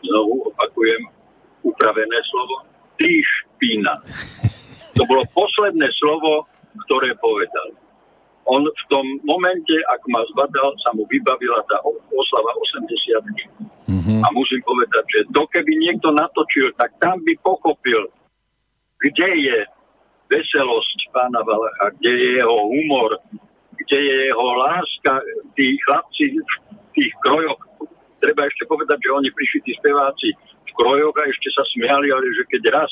znovu 0.00 0.48
opakujem, 0.48 1.12
upravené 1.60 2.18
slovo, 2.24 2.64
ty 2.96 3.20
špína. 3.20 4.00
To 4.96 5.04
bolo 5.04 5.28
posledné 5.36 5.92
slovo, 5.92 6.48
ktoré 6.88 7.12
povedal 7.20 7.83
on 8.44 8.62
v 8.64 8.82
tom 8.92 9.06
momente, 9.24 9.72
ak 9.88 10.04
ma 10.12 10.20
zbadal, 10.32 10.76
sa 10.84 10.92
mu 10.92 11.08
vybavila 11.08 11.64
tá 11.68 11.80
oslava 12.12 12.52
80 12.60 13.64
Mm-hmm. 13.84 14.24
A 14.24 14.32
musím 14.32 14.64
povedať, 14.64 15.04
že 15.12 15.20
to 15.28 15.44
keby 15.52 15.76
niekto 15.76 16.08
natočil, 16.08 16.72
tak 16.80 16.96
tam 17.04 17.20
by 17.20 17.36
pochopil, 17.44 18.08
kde 18.96 19.28
je 19.44 19.58
veselosť 20.32 21.12
pána 21.12 21.44
Valacha, 21.44 21.92
kde 22.00 22.12
je 22.16 22.28
jeho 22.40 22.58
humor, 22.64 23.12
kde 23.76 23.98
je 24.08 24.16
jeho 24.32 24.48
láska. 24.56 25.20
Tí 25.52 25.76
chlapci 25.84 26.32
v 26.32 26.52
tých 26.96 27.12
krojoch, 27.28 27.60
treba 28.24 28.48
ešte 28.48 28.64
povedať, 28.64 29.04
že 29.04 29.12
oni 29.12 29.28
prišli 29.36 29.60
tí 29.68 29.72
speváci 29.76 30.32
v 30.64 30.72
krojoch 30.72 31.12
a 31.20 31.28
ešte 31.28 31.52
sa 31.52 31.60
smiali, 31.76 32.08
ale 32.08 32.24
že 32.40 32.48
keď 32.48 32.62
raz 32.72 32.88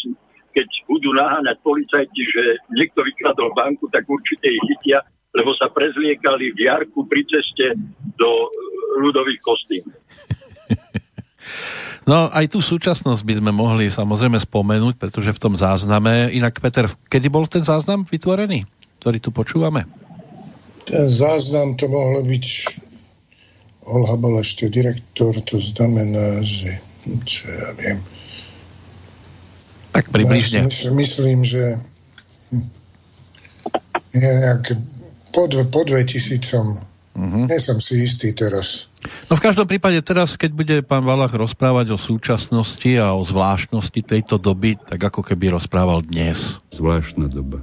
keď 0.52 0.68
budú 0.84 1.16
naháňať 1.16 1.56
policajti, 1.64 2.22
že 2.28 2.44
niekto 2.76 3.00
vykradol 3.00 3.56
banku, 3.56 3.88
tak 3.88 4.04
určite 4.04 4.52
ich 4.52 4.64
chytia, 4.68 5.00
lebo 5.32 5.50
sa 5.56 5.72
prezliekali 5.72 6.52
v 6.52 6.68
jarku 6.68 7.08
pri 7.08 7.24
ceste 7.24 7.76
do 8.16 8.30
ľudových 9.00 9.40
kostým. 9.40 9.84
No 12.02 12.26
aj 12.34 12.50
tú 12.50 12.58
súčasnosť 12.58 13.22
by 13.22 13.34
sme 13.38 13.50
mohli 13.54 13.86
samozrejme 13.86 14.34
spomenúť, 14.34 14.98
pretože 14.98 15.30
v 15.30 15.42
tom 15.42 15.54
zázname, 15.54 16.34
inak 16.34 16.58
Peter, 16.58 16.90
kedy 17.06 17.30
bol 17.30 17.46
ten 17.46 17.62
záznam 17.62 18.02
vytvorený, 18.02 18.66
ktorý 18.98 19.22
tu 19.22 19.30
počúvame? 19.30 19.86
Ten 20.82 21.06
záznam 21.06 21.78
to 21.78 21.86
mohlo 21.86 22.26
byť 22.26 22.46
Olha 23.82 24.14
bol 24.14 24.38
ešte 24.38 24.70
direktor, 24.70 25.34
to 25.42 25.58
znamená, 25.58 26.38
že 26.46 26.78
čo 27.26 27.50
ja 27.50 27.74
viem. 27.74 27.98
Tak 29.90 30.14
približne. 30.14 30.62
Ja 30.62 30.70
myslím, 30.70 30.94
myslím, 31.02 31.38
že 31.42 31.82
nejak 34.14 34.78
po, 35.32 35.48
po 35.48 35.80
2000 35.82 36.92
Uh-huh. 37.12 37.44
Nie 37.44 37.60
som 37.60 37.76
si 37.76 38.08
istý 38.08 38.32
teraz. 38.32 38.88
No 39.28 39.36
v 39.36 39.44
každom 39.44 39.68
prípade 39.68 40.00
teraz, 40.00 40.32
keď 40.40 40.50
bude 40.56 40.76
pán 40.80 41.04
Valach 41.04 41.36
rozprávať 41.36 41.92
o 41.92 42.00
súčasnosti 42.00 42.88
a 42.96 43.12
o 43.12 43.20
zvláštnosti 43.20 44.00
tejto 44.00 44.40
doby, 44.40 44.80
tak 44.80 45.12
ako 45.12 45.20
keby 45.20 45.52
rozprával 45.52 46.00
dnes. 46.00 46.56
Zvláštna 46.72 47.28
doba. 47.28 47.60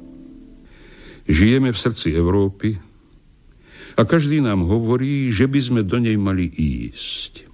Žijeme 1.26 1.74
v 1.74 1.82
srdci 1.82 2.14
Európy 2.14 2.78
a 3.98 4.06
každý 4.06 4.38
nám 4.38 4.70
hovorí, 4.70 5.34
že 5.34 5.50
by 5.50 5.60
sme 5.62 5.82
do 5.82 5.98
nej 5.98 6.18
mali 6.18 6.46
ísť. 6.46 7.50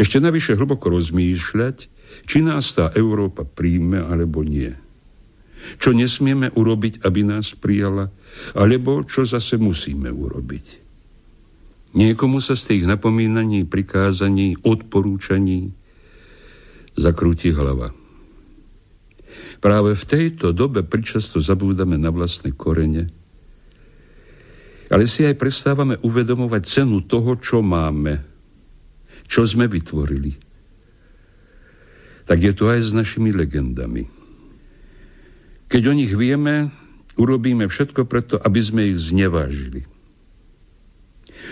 Ešte 0.00 0.16
navyše 0.16 0.56
hlboko 0.56 0.88
rozmýšľať, 0.88 1.76
či 2.24 2.40
nás 2.40 2.72
tá 2.72 2.88
Európa 2.96 3.44
príjme 3.44 4.00
alebo 4.00 4.40
nie. 4.40 4.72
Čo 5.76 5.92
nesmieme 5.92 6.48
urobiť, 6.56 7.04
aby 7.04 7.20
nás 7.20 7.52
prijala, 7.52 8.08
alebo 8.54 9.04
čo 9.04 9.26
zase 9.28 9.60
musíme 9.60 10.08
urobiť. 10.08 10.88
Niekomu 11.96 12.44
sa 12.44 12.52
z 12.52 12.74
tých 12.74 12.84
napomínaní, 12.84 13.64
prikázaní, 13.64 14.60
odporúčaní 14.60 15.72
zakrúti 16.98 17.48
hlava. 17.48 17.94
Práve 19.58 19.96
v 19.96 20.04
tejto 20.04 20.54
dobe 20.54 20.84
pričasto 20.84 21.42
zabúdame 21.42 21.96
na 21.98 22.12
vlastné 22.12 22.54
korene, 22.54 23.10
ale 24.88 25.04
si 25.04 25.24
aj 25.24 25.36
prestávame 25.36 26.00
uvedomovať 26.00 26.62
cenu 26.64 27.04
toho, 27.04 27.36
čo 27.40 27.60
máme, 27.60 28.20
čo 29.28 29.44
sme 29.44 29.68
vytvorili. 29.68 30.32
Tak 32.24 32.38
je 32.38 32.52
to 32.52 32.68
aj 32.68 32.80
s 32.84 32.92
našimi 32.92 33.32
legendami. 33.32 34.04
Keď 35.68 35.82
o 35.88 35.92
nich 35.96 36.12
vieme, 36.12 36.72
urobíme 37.18 37.66
všetko 37.66 38.06
preto, 38.06 38.38
aby 38.38 38.60
sme 38.62 38.94
ich 38.94 38.98
znevážili. 39.10 39.84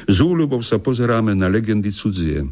Z 0.06 0.16
úľubou 0.22 0.62
sa 0.62 0.78
pozeráme 0.78 1.34
na 1.34 1.50
legendy 1.50 1.90
cudzie. 1.90 2.46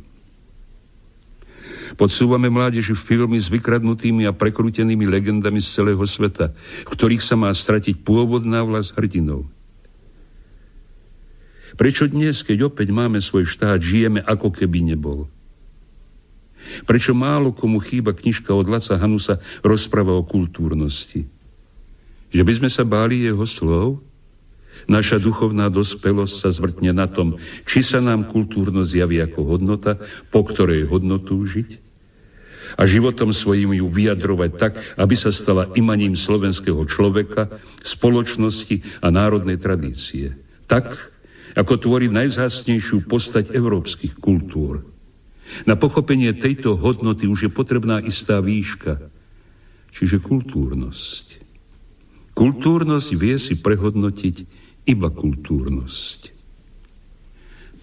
Podsúvame 1.94 2.50
mládeži 2.50 2.98
filmy 2.98 3.38
s 3.38 3.46
vykradnutými 3.46 4.26
a 4.26 4.34
prekrútenými 4.34 5.06
legendami 5.06 5.62
z 5.62 5.68
celého 5.70 6.02
sveta, 6.02 6.50
v 6.84 6.90
ktorých 6.90 7.22
sa 7.22 7.38
má 7.38 7.54
stratiť 7.54 8.02
pôvodná 8.02 8.66
vlast 8.66 8.98
hrdinov. 8.98 9.46
Prečo 11.74 12.10
dnes, 12.10 12.42
keď 12.42 12.70
opäť 12.70 12.90
máme 12.90 13.22
svoj 13.22 13.46
štát, 13.46 13.78
žijeme 13.78 14.22
ako 14.26 14.50
keby 14.50 14.94
nebol? 14.94 15.30
Prečo 16.86 17.14
málo 17.14 17.54
komu 17.54 17.78
chýba 17.78 18.16
knižka 18.16 18.50
od 18.50 18.66
Laca 18.66 18.98
Hanusa 18.98 19.38
rozpráva 19.62 20.16
o 20.16 20.26
kultúrnosti? 20.26 21.33
Že 22.34 22.42
by 22.42 22.52
sme 22.58 22.70
sa 22.70 22.82
báli 22.82 23.22
jeho 23.22 23.46
slov? 23.46 24.02
Naša 24.90 25.22
duchovná 25.22 25.70
dospelosť 25.70 26.34
sa 26.34 26.50
zvrtne 26.50 26.90
na 26.90 27.06
tom, 27.06 27.38
či 27.62 27.86
sa 27.86 28.02
nám 28.02 28.26
kultúrnosť 28.26 28.90
javí 28.90 29.22
ako 29.22 29.40
hodnota, 29.54 30.02
po 30.34 30.42
ktorej 30.42 30.90
hodnotu 30.90 31.38
žiť? 31.46 31.80
A 32.74 32.82
životom 32.90 33.30
svojim 33.30 33.70
ju 33.78 33.86
vyjadrovať 33.86 34.50
tak, 34.58 34.74
aby 34.98 35.14
sa 35.14 35.30
stala 35.30 35.70
imaním 35.78 36.18
slovenského 36.18 36.82
človeka, 36.90 37.54
spoločnosti 37.86 38.82
a 38.98 39.14
národnej 39.14 39.62
tradície. 39.62 40.34
Tak, 40.66 40.90
ako 41.54 41.78
tvorí 41.78 42.10
najvzácnejšiu 42.10 43.06
postať 43.06 43.54
európskych 43.54 44.18
kultúr. 44.18 44.82
Na 45.70 45.78
pochopenie 45.78 46.34
tejto 46.34 46.74
hodnoty 46.74 47.30
už 47.30 47.46
je 47.46 47.50
potrebná 47.52 48.02
istá 48.02 48.42
výška, 48.42 48.98
čiže 49.94 50.18
kultúrnosť. 50.18 51.43
Kultúrnosť 52.34 53.10
vie 53.14 53.38
si 53.38 53.54
prehodnotiť 53.54 54.36
iba 54.90 55.08
kultúrnosť. 55.08 56.34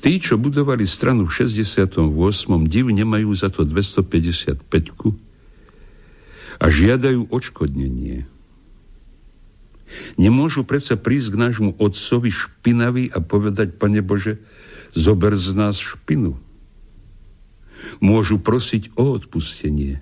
Tí, 0.01 0.17
čo 0.17 0.35
budovali 0.35 0.83
stranu 0.83 1.29
v 1.29 1.45
68. 1.45 1.93
div 2.65 2.85
nemajú 2.89 3.31
za 3.37 3.53
to 3.53 3.63
255 3.63 4.59
a 6.61 6.65
žiadajú 6.69 7.29
odškodnenie. 7.29 8.25
Nemôžu 10.17 10.65
predsa 10.65 10.97
prísť 10.97 11.27
k 11.31 11.41
nášmu 11.41 11.71
otcovi 11.77 12.33
špinavý 12.33 13.13
a 13.13 13.21
povedať, 13.21 13.77
Pane 13.77 14.01
Bože, 14.01 14.41
zober 14.97 15.37
z 15.37 15.53
nás 15.53 15.77
špinu. 15.77 16.35
Môžu 18.01 18.41
prosiť 18.41 18.93
o 18.97 19.15
odpustenie 19.15 20.01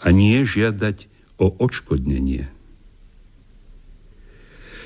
a 0.00 0.12
nie 0.12 0.44
žiadať 0.44 1.08
o 1.36 1.52
odškodnenie. 1.52 2.55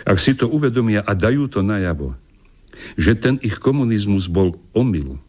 Ak 0.04 0.16
si 0.16 0.32
to 0.32 0.48
uvedomia 0.48 1.04
a 1.04 1.12
dajú 1.12 1.50
to 1.50 1.60
najavo, 1.60 2.16
že 2.96 3.18
ten 3.18 3.36
ich 3.44 3.60
komunizmus 3.60 4.30
bol 4.30 4.56
omyl, 4.72 5.20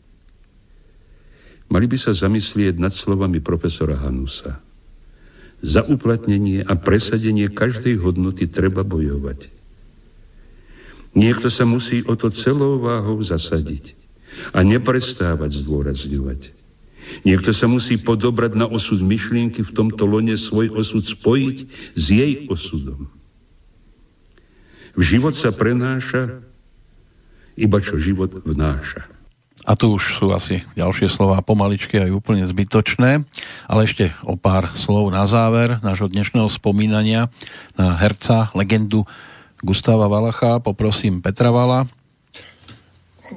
mali 1.67 1.85
by 1.87 1.97
sa 1.99 2.15
zamyslieť 2.15 2.79
nad 2.79 2.95
slovami 2.95 3.43
profesora 3.43 3.99
Hanusa. 3.99 4.59
Za 5.61 5.85
uplatnenie 5.85 6.65
a 6.65 6.73
presadenie 6.73 7.51
každej 7.51 8.01
hodnoty 8.01 8.49
treba 8.49 8.81
bojovať. 8.81 9.53
Niekto 11.13 11.51
sa 11.51 11.67
musí 11.67 12.01
o 12.07 12.15
to 12.15 12.31
celou 12.31 12.79
váhou 12.79 13.19
zasadiť 13.19 13.93
a 14.55 14.63
neprestávať 14.63 15.59
zdôrazňovať. 15.61 16.55
Niekto 17.27 17.51
sa 17.51 17.67
musí 17.67 17.99
podobrať 17.99 18.55
na 18.55 18.65
osud 18.65 19.03
myšlienky 19.03 19.61
v 19.61 19.75
tomto 19.75 20.07
lone 20.07 20.33
svoj 20.39 20.71
osud 20.71 21.03
spojiť 21.03 21.57
s 21.93 22.03
jej 22.07 22.47
osudom. 22.47 23.11
V 24.91 25.01
život 25.01 25.31
sa 25.31 25.55
prenáša 25.55 26.43
iba 27.55 27.77
čo 27.79 27.99
život 27.99 28.31
vnáša. 28.43 29.07
A 29.61 29.77
tu 29.77 29.93
už 29.93 30.17
sú 30.17 30.33
asi 30.33 30.65
ďalšie 30.73 31.05
slova 31.05 31.37
pomaličky 31.45 32.01
aj 32.01 32.09
úplne 32.09 32.41
zbytočné, 32.49 33.21
ale 33.69 33.81
ešte 33.85 34.09
o 34.25 34.33
pár 34.33 34.73
slov 34.73 35.13
na 35.13 35.29
záver 35.29 35.77
nášho 35.85 36.09
dnešného 36.09 36.49
spomínania 36.49 37.29
na 37.77 37.93
herca, 38.01 38.49
legendu 38.57 39.05
Gustava 39.61 40.09
Valacha. 40.09 40.57
Poprosím 40.57 41.21
Petra 41.21 41.53
Vala. 41.53 41.85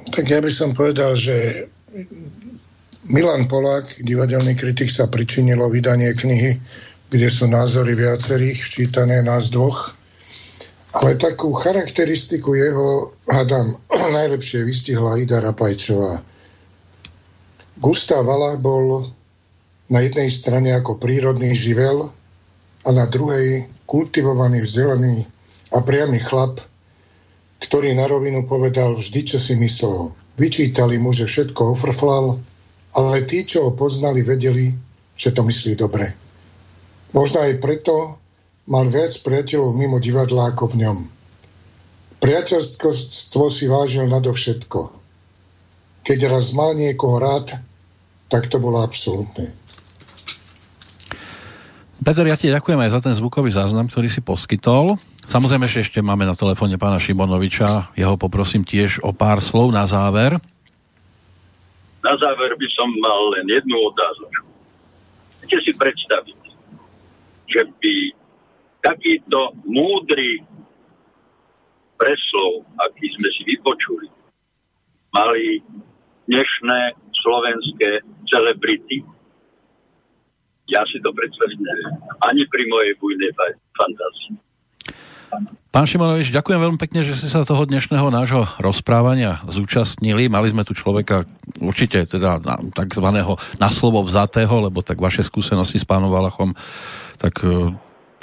Tak 0.09 0.25
ja 0.25 0.41
by 0.41 0.49
som 0.49 0.73
povedal, 0.73 1.13
že 1.13 1.69
Milan 3.05 3.45
Polák, 3.45 4.01
divadelný 4.01 4.57
kritik, 4.57 4.89
sa 4.89 5.05
pričinilo 5.05 5.69
vydanie 5.69 6.09
knihy, 6.17 6.57
kde 7.13 7.29
sú 7.29 7.45
názory 7.45 7.93
viacerých, 7.93 8.65
včítané 8.65 9.21
nás 9.21 9.53
dvoch 9.53 9.93
ale 10.95 11.19
takú 11.19 11.51
charakteristiku 11.51 12.55
jeho, 12.55 13.11
hádam, 13.27 13.75
najlepšie 14.19 14.63
vystihla 14.63 15.19
Ida 15.19 15.43
Rapajčová. 15.43 16.23
Gustav 17.75 18.23
Valach 18.23 18.55
bol 18.63 19.11
na 19.91 19.99
jednej 19.99 20.31
strane 20.31 20.71
ako 20.71 20.95
prírodný 20.95 21.51
živel 21.51 22.07
a 22.87 22.89
na 22.95 23.05
druhej 23.11 23.67
kultivovaný, 23.83 24.63
vzdelaný 24.63 25.27
a 25.75 25.83
priamy 25.83 26.23
chlap, 26.23 26.63
ktorý 27.59 27.91
na 27.91 28.07
rovinu 28.07 28.47
povedal 28.47 28.95
vždy, 28.95 29.35
čo 29.35 29.37
si 29.37 29.59
myslel. 29.59 30.15
Vyčítali 30.39 30.95
mu, 30.95 31.11
že 31.11 31.27
všetko 31.27 31.75
ofrflal, 31.75 32.39
ale 32.95 33.27
tí, 33.27 33.43
čo 33.43 33.67
ho 33.67 33.71
poznali, 33.75 34.23
vedeli, 34.23 34.71
že 35.19 35.35
to 35.35 35.43
myslí 35.43 35.75
dobre. 35.75 36.15
Možno 37.11 37.43
aj 37.43 37.59
preto, 37.59 38.19
mal 38.65 38.89
viac 38.89 39.13
priateľov 39.21 39.77
mimo 39.77 39.97
divadla 40.01 40.53
ako 40.53 40.73
v 40.73 40.75
ňom. 40.85 40.97
Priateľstvo 42.21 43.43
si 43.53 43.65
vážil 43.69 44.09
nadovšetko. 44.09 45.03
keď 46.05 46.29
raz 46.29 46.53
mal 46.53 46.77
niekoho 46.77 47.17
rád, 47.17 47.57
tak 48.29 48.45
to 48.49 48.61
bolo 48.61 48.81
absolútne. 48.85 49.53
Peter, 52.05 52.25
ja 52.29 52.37
ti 52.37 52.53
ďakujem 52.53 52.77
aj 52.77 52.93
za 52.93 53.01
ten 53.01 53.17
zvukový 53.17 53.49
záznam, 53.49 53.89
ktorý 53.89 54.05
si 54.05 54.21
poskytol. 54.21 55.01
Samozrejme, 55.25 55.65
že 55.65 55.81
ešte 55.81 56.05
máme 56.05 56.29
na 56.29 56.37
telefóne 56.37 56.77
pána 56.77 57.01
Šimonoviča. 57.01 57.97
Jeho 57.97 58.13
poprosím 58.13 58.61
tiež 58.61 59.01
o 59.01 59.09
pár 59.09 59.41
slov 59.41 59.73
na 59.73 59.89
záver. 59.89 60.37
Na 62.05 62.13
záver 62.21 62.53
by 62.53 62.67
som 62.77 62.89
mal 63.01 63.21
len 63.33 63.49
jednu 63.49 63.73
otázku. 63.89 64.29
Chcete 65.41 65.57
si 65.65 65.71
predstaviť, 65.73 66.37
že 67.49 67.61
by 67.81 67.93
takýto 68.85 69.57
múdry 69.65 70.45
preslov, 71.97 72.69
aký 72.77 73.09
sme 73.17 73.29
si 73.33 73.41
vypočuli, 73.49 74.07
mali 75.09 75.65
dnešné 76.29 76.79
slovenské 77.17 78.05
celebrity. 78.29 79.01
Ja 80.69 80.85
si 80.85 81.01
to 81.01 81.09
predstaviť 81.13 81.57
neviem. 81.61 81.93
Ani 82.25 82.45
pri 82.45 82.63
mojej 82.69 82.93
bujnej 83.01 83.31
fantázii. 83.73 84.33
Pán 85.73 85.83
Šimonovič, 85.83 86.31
ďakujem 86.31 86.61
veľmi 86.61 86.79
pekne, 86.79 87.03
že 87.03 87.19
ste 87.19 87.27
sa 87.27 87.43
toho 87.43 87.67
dnešného 87.67 88.07
nášho 88.07 88.47
rozprávania 88.63 89.43
zúčastnili. 89.51 90.31
Mali 90.31 90.55
sme 90.55 90.63
tu 90.63 90.71
človeka 90.71 91.27
určite 91.59 92.07
teda 92.07 92.39
takzvaného 92.71 93.35
na 93.59 93.67
slovo 93.67 93.99
vzatého, 94.07 94.71
lebo 94.71 94.79
tak 94.79 95.03
vaše 95.03 95.27
skúsenosti 95.27 95.75
s 95.75 95.83
pánom 95.83 96.07
Valachom, 96.07 96.55
tak 97.19 97.43
e, 97.43 97.75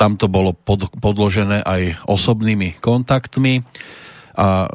tam 0.02 0.18
to 0.18 0.26
bolo 0.26 0.50
pod, 0.50 0.90
podložené 0.98 1.62
aj 1.62 2.02
osobnými 2.10 2.82
kontaktmi. 2.82 3.62
A 4.32 4.66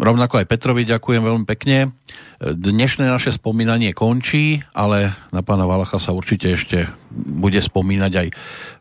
rovnako 0.00 0.42
aj 0.42 0.50
Petrovi 0.50 0.82
ďakujem 0.88 1.22
veľmi 1.22 1.46
pekne. 1.46 1.94
Dnešné 2.42 3.06
naše 3.06 3.30
spomínanie 3.30 3.94
končí, 3.94 4.64
ale 4.74 5.14
na 5.30 5.44
pána 5.46 5.70
Valacha 5.70 6.02
sa 6.02 6.10
určite 6.10 6.50
ešte 6.50 6.90
bude 7.12 7.60
spomínať 7.62 8.12
aj 8.16 8.28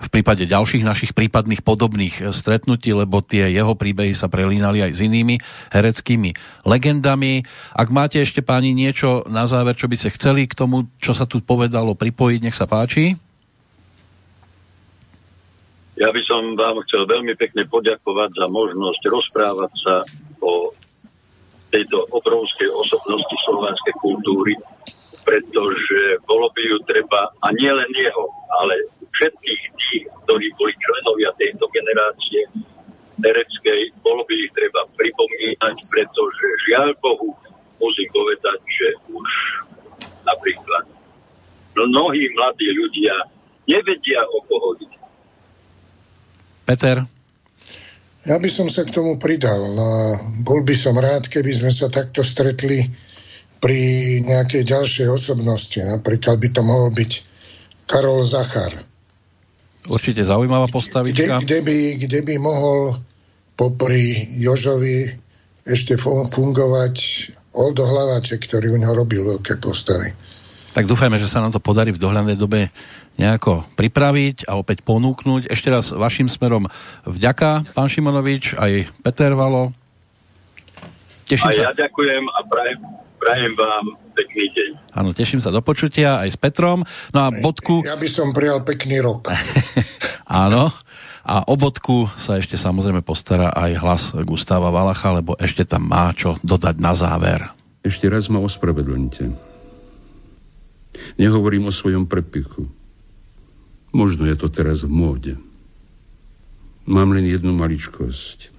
v 0.02 0.08
prípade 0.10 0.50
ďalších 0.50 0.88
našich 0.88 1.12
prípadných 1.14 1.62
podobných 1.62 2.34
stretnutí, 2.34 2.96
lebo 2.98 3.22
tie 3.22 3.54
jeho 3.54 3.78
príbehy 3.78 4.18
sa 4.18 4.26
prelínali 4.26 4.82
aj 4.82 4.98
s 4.98 5.04
inými 5.06 5.38
hereckými 5.70 6.34
legendami. 6.66 7.46
Ak 7.78 7.94
máte 7.94 8.24
ešte 8.24 8.42
páni 8.42 8.74
niečo 8.74 9.28
na 9.30 9.46
záver, 9.46 9.78
čo 9.78 9.86
by 9.86 10.00
ste 10.00 10.16
chceli 10.16 10.50
k 10.50 10.58
tomu, 10.58 10.90
čo 10.98 11.14
sa 11.14 11.30
tu 11.30 11.44
povedalo, 11.46 11.94
pripojiť, 11.94 12.40
nech 12.42 12.58
sa 12.58 12.66
páči. 12.66 13.20
Ja 16.00 16.08
by 16.08 16.22
som 16.24 16.56
vám 16.56 16.80
chcel 16.88 17.04
veľmi 17.04 17.36
pekne 17.36 17.68
poďakovať 17.68 18.32
za 18.40 18.48
možnosť 18.48 19.02
rozprávať 19.12 19.72
sa 19.76 19.96
o 20.40 20.72
tejto 21.68 22.08
obrovskej 22.16 22.72
osobnosti 22.72 23.36
slovenskej 23.44 23.96
kultúry, 24.00 24.56
pretože 25.28 26.20
bolo 26.24 26.48
by 26.56 26.62
ju 26.64 26.78
treba, 26.88 27.28
a 27.44 27.48
nie 27.60 27.68
len 27.68 27.92
jeho, 27.92 28.26
ale 28.64 28.76
všetkých 29.20 29.62
tých, 29.76 30.04
ktorí 30.24 30.48
boli 30.56 30.74
členovia 30.80 31.36
tejto 31.36 31.68
generácie 31.76 32.48
hereckej, 33.20 33.92
bolo 34.00 34.24
by 34.24 34.34
ich 34.48 34.52
treba 34.56 34.88
pripomínať, 34.96 35.76
pretože 35.92 36.46
žiaľ 36.72 36.96
Bohu 37.04 37.36
musím 37.84 38.08
povedať, 38.16 38.60
že 38.64 38.88
už 39.12 39.30
napríklad 40.24 40.88
mnohí 41.76 42.32
mladí 42.40 42.68
ľudia 42.80 43.16
nevedia, 43.68 44.24
o 44.32 44.40
koho 44.48 44.80
ide 44.80 45.01
Peter? 46.72 47.04
Ja 48.24 48.40
by 48.40 48.48
som 48.48 48.72
sa 48.72 48.88
k 48.88 48.96
tomu 48.96 49.20
pridal. 49.20 49.60
No, 49.76 49.88
bol 50.46 50.64
by 50.64 50.76
som 50.78 50.96
rád, 50.96 51.28
keby 51.28 51.52
sme 51.52 51.72
sa 51.74 51.92
takto 51.92 52.24
stretli 52.24 52.88
pri 53.60 53.80
nejakej 54.24 54.64
ďalšej 54.64 55.08
osobnosti. 55.12 55.78
Napríklad 55.84 56.40
by 56.40 56.50
to 56.56 56.62
mohol 56.64 56.90
byť 56.96 57.12
Karol 57.90 58.24
Zachar. 58.24 58.88
Určite 59.90 60.24
zaujímavá 60.24 60.70
postavička. 60.70 61.42
Kde, 61.42 61.46
kde, 61.46 61.60
by, 61.66 61.78
kde 62.08 62.20
by 62.24 62.36
mohol 62.38 62.80
popri 63.58 64.32
Jožovi 64.38 65.12
ešte 65.66 65.98
fungovať 66.00 66.96
Oldo 67.58 67.84
Hlavaček, 67.84 68.48
ktorý 68.48 68.74
u 68.74 68.78
neho 68.80 68.96
robil 68.96 69.26
veľké 69.26 69.60
postavy. 69.60 70.14
Tak 70.72 70.88
dúfajme, 70.88 71.20
že 71.20 71.28
sa 71.28 71.44
nám 71.44 71.52
to 71.52 71.60
podarí 71.60 71.92
v 71.92 72.00
dohľadnej 72.00 72.40
dobe 72.40 72.72
nejako 73.22 73.70
pripraviť 73.78 74.50
a 74.50 74.58
opäť 74.58 74.82
ponúknuť. 74.82 75.54
Ešte 75.54 75.70
raz 75.70 75.94
vašim 75.94 76.26
smerom 76.26 76.66
vďaka, 77.06 77.78
pán 77.78 77.86
Šimonovič, 77.86 78.58
aj 78.58 78.90
Peter 79.06 79.38
Valo. 79.38 79.70
Teším 81.30 81.48
a 81.48 81.54
sa. 81.54 81.62
ja 81.70 81.74
ďakujem 81.78 82.24
a 82.28 82.40
prajem, 82.50 82.80
prajem 83.22 83.54
vám 83.54 83.86
pekný 84.18 84.46
deň. 84.52 84.70
Áno, 84.98 85.10
teším 85.14 85.40
sa 85.40 85.54
do 85.54 85.62
počutia 85.62 86.20
aj 86.20 86.34
s 86.34 86.38
Petrom. 86.42 86.82
No 87.14 87.20
a 87.24 87.30
bodku... 87.30 87.86
Ja 87.86 87.96
by 87.96 88.10
som 88.10 88.34
prijal 88.34 88.66
pekný 88.66 89.00
rok. 89.00 89.30
Áno. 90.28 90.74
A 91.22 91.46
o 91.46 91.54
bodku 91.54 92.10
sa 92.18 92.42
ešte 92.42 92.58
samozrejme 92.58 93.06
postará 93.06 93.54
aj 93.54 93.72
hlas 93.78 94.04
Gustáva 94.26 94.74
Valacha, 94.74 95.14
lebo 95.14 95.38
ešte 95.38 95.64
tam 95.70 95.86
má 95.86 96.10
čo 96.18 96.36
dodať 96.42 96.76
na 96.82 96.98
záver. 96.98 97.46
Ešte 97.86 98.10
raz 98.10 98.26
ma 98.28 98.42
ospravedlňte. 98.42 99.30
Nehovorím 101.22 101.70
o 101.70 101.74
svojom 101.74 102.10
prepichu. 102.10 102.81
Možno 103.92 104.24
je 104.24 104.36
to 104.40 104.48
teraz 104.48 104.88
v 104.88 104.92
móde. 104.92 105.34
Mám 106.88 107.12
len 107.12 107.28
jednu 107.28 107.52
maličkosť. 107.52 108.52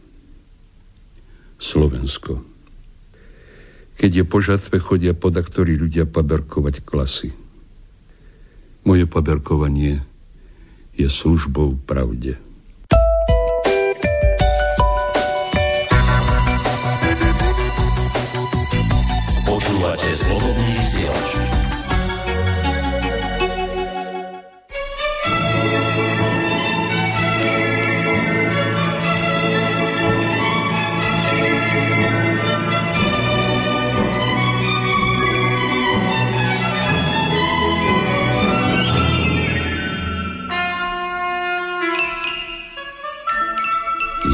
Slovensko. 1.57 2.45
Keď 3.97 4.11
je 4.23 4.25
po 4.27 4.39
žatve, 4.45 4.77
chodia 4.83 5.17
podaktorí 5.17 5.79
ľudia 5.79 6.05
paberkovať 6.05 6.85
klasy. 6.85 7.31
Moje 8.83 9.07
paberkovanie 9.07 10.03
je 10.99 11.07
službou 11.07 11.79
pravde. 11.87 12.35
Počúvate 19.47 20.11
slobodný 20.19 20.69
vysielač. 20.77 21.42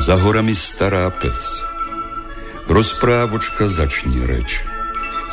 Za 0.08 0.16
horami 0.16 0.56
stará 0.56 1.12
pec. 1.12 1.36
Rozprávočka 2.64 3.68
začni 3.68 4.24
reč. 4.24 4.64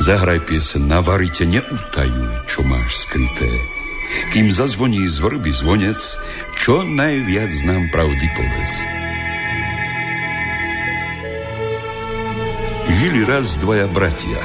Zahraj 0.04 0.44
piesen 0.44 0.84
na 0.84 1.00
varite, 1.00 1.48
neutajuj, 1.48 2.44
čo 2.44 2.60
máš 2.60 3.08
skryté. 3.08 3.48
Kým 4.36 4.52
zazvoní 4.52 5.00
z 5.08 5.16
vrby 5.24 5.48
zvonec, 5.48 5.96
čo 6.60 6.84
najviac 6.84 7.52
nám 7.64 7.88
pravdy 7.88 8.26
povedz. 8.36 8.72
Žili 13.00 13.24
raz 13.24 13.56
dvaja 13.56 13.88
bratia. 13.88 14.44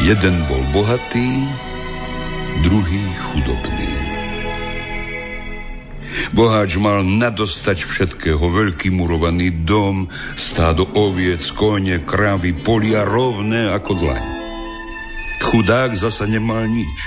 Jeden 0.00 0.48
bol 0.48 0.64
bohatý, 0.72 1.44
druhý 2.64 3.04
chudobný. 3.20 4.07
Boháč 6.36 6.76
mal 6.76 7.00
nadostať 7.04 7.88
všetkého, 7.88 8.40
veľký 8.40 8.92
murovaný 8.92 9.64
dom, 9.64 10.12
stádo 10.36 10.84
oviec, 10.92 11.40
kone, 11.56 12.04
kravy, 12.04 12.52
polia 12.52 13.02
rovné 13.08 13.72
ako 13.72 13.92
dlaň. 13.96 14.24
Chudák 15.40 15.96
zasa 15.96 16.28
nemal 16.28 16.68
nič, 16.68 16.98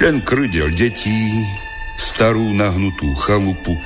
len 0.00 0.24
krydel 0.24 0.72
detí, 0.72 1.44
starú 2.00 2.56
nahnutú 2.56 3.12
chalupu 3.20 3.76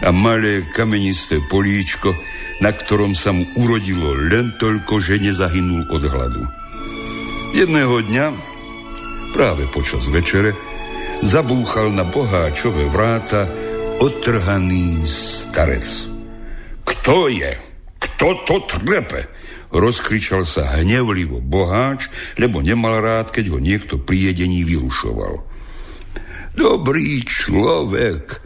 a 0.00 0.08
malé 0.12 0.64
kamenisté 0.72 1.40
políčko, 1.44 2.16
na 2.64 2.72
ktorom 2.72 3.12
sa 3.12 3.36
mu 3.36 3.44
urodilo 3.60 4.16
len 4.16 4.56
toľko, 4.56 4.96
že 4.96 5.20
nezahynul 5.20 5.92
od 5.92 6.02
hladu. 6.08 6.42
Jedného 7.52 8.00
dňa, 8.00 8.26
práve 9.36 9.68
počas 9.68 10.08
večere, 10.08 10.56
zabúchal 11.20 11.92
na 11.92 12.04
boháčové 12.04 12.88
vráta 12.88 13.48
otrhaný 14.00 15.08
starec. 15.08 15.86
Kto 16.84 17.32
je? 17.32 17.52
Kto 17.96 18.28
to 18.44 18.56
trepe? 18.68 19.28
Rozkričal 19.72 20.46
sa 20.46 20.78
hnevlivo 20.78 21.42
boháč, 21.42 22.08
lebo 22.38 22.62
nemal 22.62 23.02
rád, 23.02 23.34
keď 23.34 23.56
ho 23.56 23.58
niekto 23.58 23.98
pri 23.98 24.32
jedení 24.32 24.62
vyrušoval. 24.62 25.42
Dobrý 26.56 27.20
človek, 27.26 28.40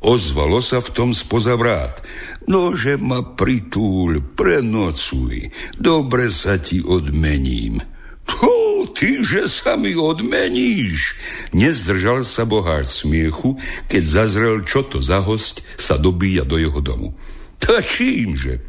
ozvalo 0.00 0.62
sa 0.64 0.80
v 0.80 0.88
tom 0.94 1.10
spoza 1.12 1.58
vrát. 1.58 2.00
Nože 2.48 2.96
ma 2.96 3.20
pritúľ, 3.20 4.32
prenocuj, 4.32 5.52
dobre 5.76 6.32
sa 6.32 6.56
ti 6.56 6.80
odmením. 6.80 7.82
To, 8.28 8.84
ty, 8.92 9.24
že 9.24 9.48
sa 9.48 9.76
mi 9.76 9.96
odmeníš. 9.96 11.16
Nezdržal 11.56 12.24
sa 12.24 12.44
boháč 12.44 13.04
smiechu, 13.04 13.56
keď 13.88 14.02
zazrel, 14.04 14.56
čo 14.64 14.84
to 14.84 15.00
za 15.00 15.24
host 15.24 15.64
sa 15.80 15.96
dobíja 15.96 16.44
do 16.44 16.60
jeho 16.60 16.80
domu. 16.80 17.16
Ta 17.60 17.80
čímže? 17.80 18.64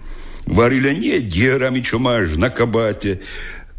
Varile 0.49 0.97
nie 0.97 1.21
dierami, 1.21 1.85
čo 1.85 2.01
máš 2.01 2.35
na 2.35 2.49
kabáte, 2.49 3.21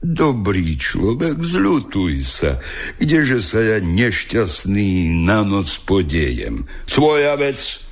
Dobrý 0.03 0.75
človek, 0.83 1.39
zľutuj 1.39 2.27
sa, 2.27 2.59
kdeže 2.99 3.39
sa 3.39 3.63
ja 3.63 3.79
nešťastný 3.79 5.07
na 5.23 5.47
noc 5.47 5.79
podejem. 5.87 6.67
Tvoja 6.91 7.39
vec, 7.39 7.87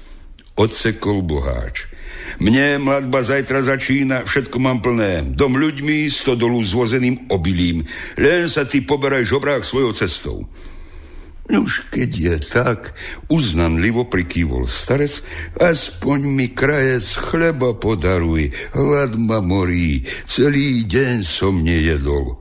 odsekol 0.58 1.22
boháč. 1.22 1.89
Mne 2.38 2.78
mladba 2.78 3.26
zajtra 3.26 3.66
začína, 3.66 4.28
všetko 4.28 4.56
mám 4.62 4.78
plné. 4.78 5.26
Dom 5.34 5.58
ľuďmi, 5.58 6.06
stodolu 6.06 6.62
s 6.62 6.70
vozeným 6.76 7.26
obilím. 7.34 7.82
Len 8.14 8.46
sa 8.46 8.62
ty 8.62 8.84
poberaj 8.84 9.26
žobrák 9.26 9.66
svojou 9.66 9.90
cestou. 9.96 10.46
Už 11.50 11.90
keď 11.90 12.10
je 12.14 12.36
tak, 12.46 12.94
uznanlivo 13.26 14.06
prikývol 14.06 14.70
starec, 14.70 15.18
aspoň 15.58 16.18
mi 16.30 16.46
krajec 16.54 17.02
chleba 17.18 17.74
podaruj, 17.74 18.54
hlad 18.70 19.18
ma 19.18 19.42
morí, 19.42 20.06
celý 20.30 20.86
deň 20.86 21.26
som 21.26 21.58
nejedol. 21.58 22.38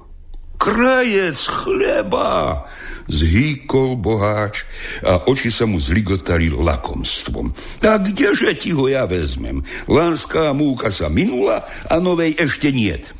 Krajec 0.61 1.41
chleba! 1.41 2.61
Zhýkol 3.09 3.97
boháč 3.97 4.69
a 5.01 5.25
oči 5.25 5.49
sa 5.49 5.65
mu 5.65 5.81
zligotali 5.81 6.53
lakomstvom. 6.53 7.51
A 7.81 7.97
kdeže 7.97 8.53
ti 8.53 8.69
ho 8.71 8.85
ja 8.85 9.09
vezmem? 9.09 9.65
Lánská 9.89 10.53
múka 10.53 10.93
sa 10.93 11.09
minula 11.09 11.65
a 11.89 11.97
novej 11.97 12.37
ešte 12.37 12.69
niet 12.69 13.17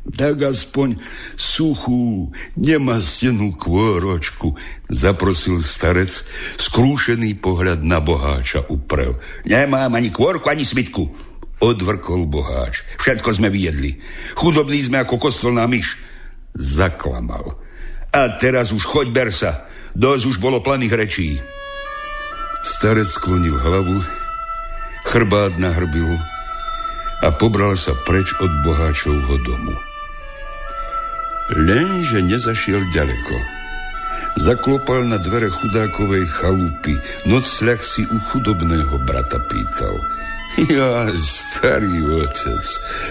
tak 0.00 0.42
aspoň 0.42 0.96
suchú, 1.36 2.32
nemastenú 2.56 3.54
kôročku, 3.54 4.56
zaprosil 4.88 5.60
starec, 5.60 6.24
skrúšený 6.56 7.36
pohľad 7.38 7.84
na 7.84 8.00
boháča 8.00 8.64
uprel. 8.72 9.20
Nemám 9.44 9.92
ani 9.92 10.08
kôrku, 10.08 10.48
ani 10.48 10.64
svitku, 10.64 11.04
odvrkol 11.60 12.26
boháč. 12.26 12.82
Všetko 12.96 13.28
sme 13.36 13.52
vyjedli. 13.52 14.00
Chudobní 14.34 14.80
sme 14.80 15.04
ako 15.04 15.20
kostolná 15.20 15.68
myš. 15.68 16.00
Zaklamal. 16.56 17.69
A 18.10 18.26
teraz 18.42 18.74
už 18.74 18.82
choď 18.82 19.06
bersa. 19.14 19.52
Dosť 19.94 20.24
už 20.26 20.36
bolo 20.42 20.62
planých 20.62 20.94
rečí. 20.94 21.28
Starec 22.60 23.08
sklonil 23.08 23.56
hlavu, 23.56 24.04
chrbát 25.08 25.56
nahrbil 25.56 26.18
a 27.24 27.28
pobral 27.32 27.72
sa 27.74 27.96
preč 28.04 28.30
od 28.38 28.52
boháčovho 28.66 29.36
domu. 29.42 29.74
Lenže 31.50 32.22
nezašiel 32.22 32.84
ďaleko. 32.94 33.36
Zaklopal 34.38 35.08
na 35.08 35.18
dvere 35.18 35.50
chudákovej 35.50 36.28
chalupy. 36.30 36.94
Nocľah 37.26 37.80
si 37.82 38.06
u 38.06 38.18
chudobného 38.30 39.02
brata 39.02 39.42
pýtal. 39.50 39.98
Ja, 40.68 41.08
starý 41.16 42.04
otec, 42.20 42.60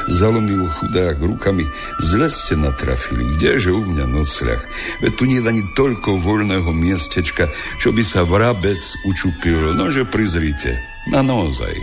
zalomil 0.06 0.70
chudák 0.70 1.18
rukami. 1.18 1.66
Zle 1.98 2.30
ste 2.30 2.54
natrafili, 2.54 3.26
kdeže 3.34 3.74
u 3.74 3.82
mňa 3.90 4.06
nocľah? 4.06 4.62
Veď 5.02 5.12
tu 5.18 5.24
nie 5.26 5.42
je 5.42 5.50
ani 5.50 5.64
toľko 5.74 6.22
voľného 6.22 6.70
miestečka, 6.70 7.50
čo 7.82 7.90
by 7.90 8.06
sa 8.06 8.22
vrabec 8.22 8.78
učupil. 9.10 9.74
Nože 9.74 10.06
prizrite, 10.06 10.78
na 11.10 11.26
naozaj. 11.26 11.74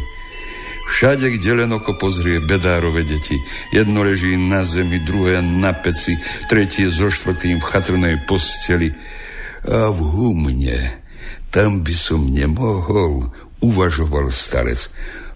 Všade, 0.86 1.34
kde 1.34 1.66
len 1.66 1.70
oko 1.74 1.98
pozrie 1.98 2.38
bedárove 2.38 3.02
deti. 3.02 3.34
Jedno 3.74 4.06
leží 4.06 4.38
na 4.38 4.62
zemi, 4.62 5.02
druhé 5.02 5.42
na 5.42 5.74
peci, 5.74 6.14
tretie 6.46 6.94
so 6.94 7.10
štvrtým 7.10 7.58
v 7.58 7.66
chatrnej 7.66 8.22
posteli. 8.22 8.94
A 9.66 9.90
v 9.90 9.98
humne, 9.98 11.02
tam 11.50 11.82
by 11.82 11.90
som 11.90 12.30
nemohol, 12.30 13.34
uvažoval 13.58 14.30
starec. 14.30 14.86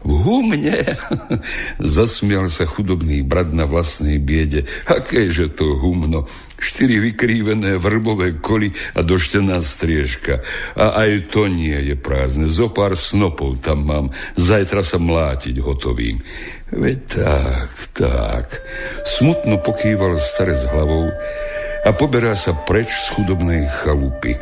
V 0.00 0.12
humne? 0.24 0.80
Zasmial 1.96 2.48
sa 2.48 2.64
chudobný 2.64 3.20
brat 3.20 3.52
na 3.52 3.68
vlastnej 3.68 4.16
biede. 4.16 4.64
Akéže 4.88 5.52
to 5.52 5.76
humno? 5.76 6.24
Štyri 6.56 7.00
vykrívené 7.00 7.76
vrbové 7.76 8.40
koly 8.40 8.72
a 8.96 9.04
doštená 9.04 9.60
striežka. 9.60 10.40
A 10.76 11.04
aj 11.04 11.32
to 11.32 11.52
nie 11.52 11.76
je 11.92 11.96
prázdne. 12.00 12.48
Zo 12.48 12.72
pár 12.72 12.96
snopov 12.96 13.60
tam 13.60 13.84
mám. 13.84 14.06
Zajtra 14.40 14.80
sa 14.80 14.96
mlátiť 14.96 15.60
hotovým. 15.60 16.20
Veď 16.72 16.98
tak, 17.20 17.70
tak. 17.92 18.46
Smutno 19.04 19.60
pokýval 19.60 20.16
starec 20.16 20.64
hlavou 20.72 21.12
a 21.84 21.90
poberá 21.96 22.36
sa 22.36 22.52
preč 22.52 22.92
z 22.92 23.16
chudobnej 23.16 23.64
chalupy. 23.80 24.36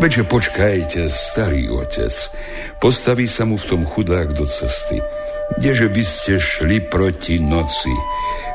Veďže 0.00 0.24
počkajte, 0.24 1.00
starý 1.08 1.68
otec. 1.68 2.12
Postaví 2.80 3.26
sa 3.28 3.44
mu 3.44 3.60
v 3.60 3.68
tom 3.68 3.82
chudák 3.84 4.32
do 4.32 4.44
cesty. 4.48 5.00
Kdeže 5.56 5.88
by 5.88 6.02
ste 6.04 6.32
šli 6.36 6.78
proti 6.92 7.40
noci? 7.40 7.92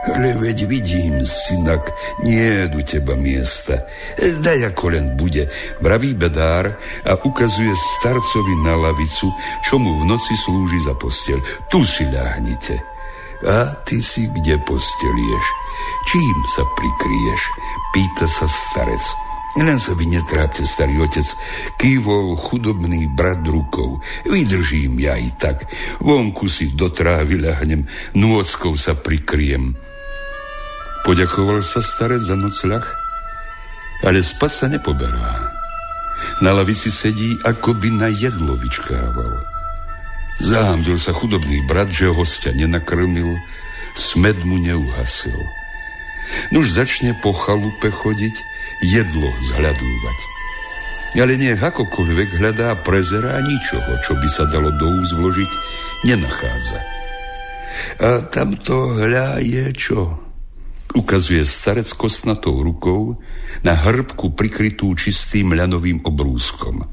Ale 0.03 0.35
veď 0.35 0.67
vidím, 0.67 1.23
synak, 1.25 1.89
nie 2.21 2.43
je 2.43 2.63
u 2.69 2.81
teba 2.83 3.15
miesta. 3.15 3.87
Daj 4.19 4.75
ako 4.75 4.93
len 4.93 5.15
bude, 5.15 5.47
vraví 5.79 6.13
bedár 6.13 6.75
a 7.07 7.11
ukazuje 7.23 7.71
starcovi 7.71 8.55
na 8.67 8.75
lavicu, 8.77 9.31
čo 9.63 9.79
mu 9.79 10.03
v 10.03 10.13
noci 10.13 10.35
slúži 10.37 10.79
za 10.83 10.93
postel. 10.99 11.39
Tu 11.71 11.81
si 11.87 12.03
ľahnite. 12.11 12.92
A 13.43 13.75
ty 13.83 13.99
si 13.99 14.31
kde 14.31 14.55
postelieš? 14.63 15.45
Čím 16.07 16.37
sa 16.55 16.63
prikryješ? 16.63 17.41
Pýta 17.91 18.25
sa 18.27 18.47
starec. 18.47 19.03
Len 19.53 19.77
sa 19.77 19.93
vy 19.93 20.09
netrápte, 20.09 20.65
starý 20.65 20.97
otec, 21.05 21.27
kývol 21.77 22.33
chudobný 22.33 23.05
brat 23.13 23.45
rukou. 23.45 24.01
Vydržím 24.25 24.97
ja 24.97 25.13
i 25.13 25.29
tak. 25.37 25.69
Vonku 26.01 26.49
si 26.49 26.73
do 26.73 26.89
trávy 26.89 27.37
ľahnem, 27.37 27.85
nôckou 28.17 28.73
sa 28.73 28.97
prikryjem. 28.97 29.77
Poďakoval 31.05 31.61
sa 31.61 31.85
starec 31.85 32.25
za 32.25 32.33
nocľah, 32.33 32.85
ale 34.07 34.25
spať 34.25 34.51
sa 34.51 34.65
nepoberá. 34.71 35.53
Na 36.41 36.55
lavici 36.55 36.89
sedí, 36.89 37.37
ako 37.45 37.77
by 37.77 37.89
na 37.93 38.09
jedlo 38.09 38.57
vyčkával. 38.57 39.52
Zahambil 40.41 40.97
sa 40.97 41.13
chudobný 41.13 41.61
brat, 41.69 41.93
že 41.93 42.09
hostia 42.09 42.55
nenakrmil, 42.55 43.37
smed 43.93 44.41
mu 44.41 44.57
neuhasil. 44.57 45.37
Nuž 46.49 46.73
začne 46.73 47.13
po 47.21 47.35
chalupe 47.35 47.93
chodiť, 47.93 48.35
jedlo 48.81 49.29
zhľadúvať. 49.53 50.19
Ale 51.13 51.37
nech 51.37 51.61
akokoľvek 51.61 52.41
hľadá, 52.41 52.73
prezerá 52.81 53.37
ničoho, 53.45 54.01
čo 54.01 54.17
by 54.17 54.25
sa 54.25 54.49
dalo 54.49 54.73
do 54.73 54.89
úz 54.97 55.13
vložiť, 55.13 55.51
nenachádza. 56.09 56.81
A 58.01 58.25
tamto 58.33 58.97
hľa 58.97 59.37
je 59.45 59.65
čo? 59.77 60.17
Ukazuje 60.93 61.41
starec 61.45 61.89
kostnatou 61.93 62.61
rukou 62.61 63.17
na 63.65 63.73
hrbku 63.73 64.33
prikrytú 64.33 64.93
čistým 64.97 65.53
ľanovým 65.53 66.01
obrúskom. 66.05 66.85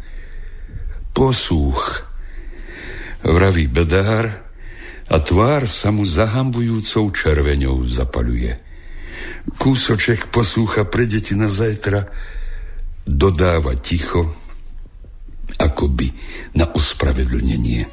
Posúch, 1.13 2.10
vraví 3.25 3.67
bedár 3.69 4.29
a 5.11 5.17
tvár 5.19 5.67
sa 5.67 5.91
mu 5.91 6.07
zahambujúcou 6.07 7.11
červeňou 7.11 7.85
zapaluje 7.89 8.71
kúsoček 9.57 10.29
poslúcha 10.29 10.87
pre 10.87 11.09
deti 11.09 11.33
na 11.35 11.49
zajtra, 11.49 12.07
dodáva 13.07 13.75
ticho, 13.81 14.29
akoby 15.59 16.13
na 16.55 16.69
ospravedlnenie. 16.71 17.89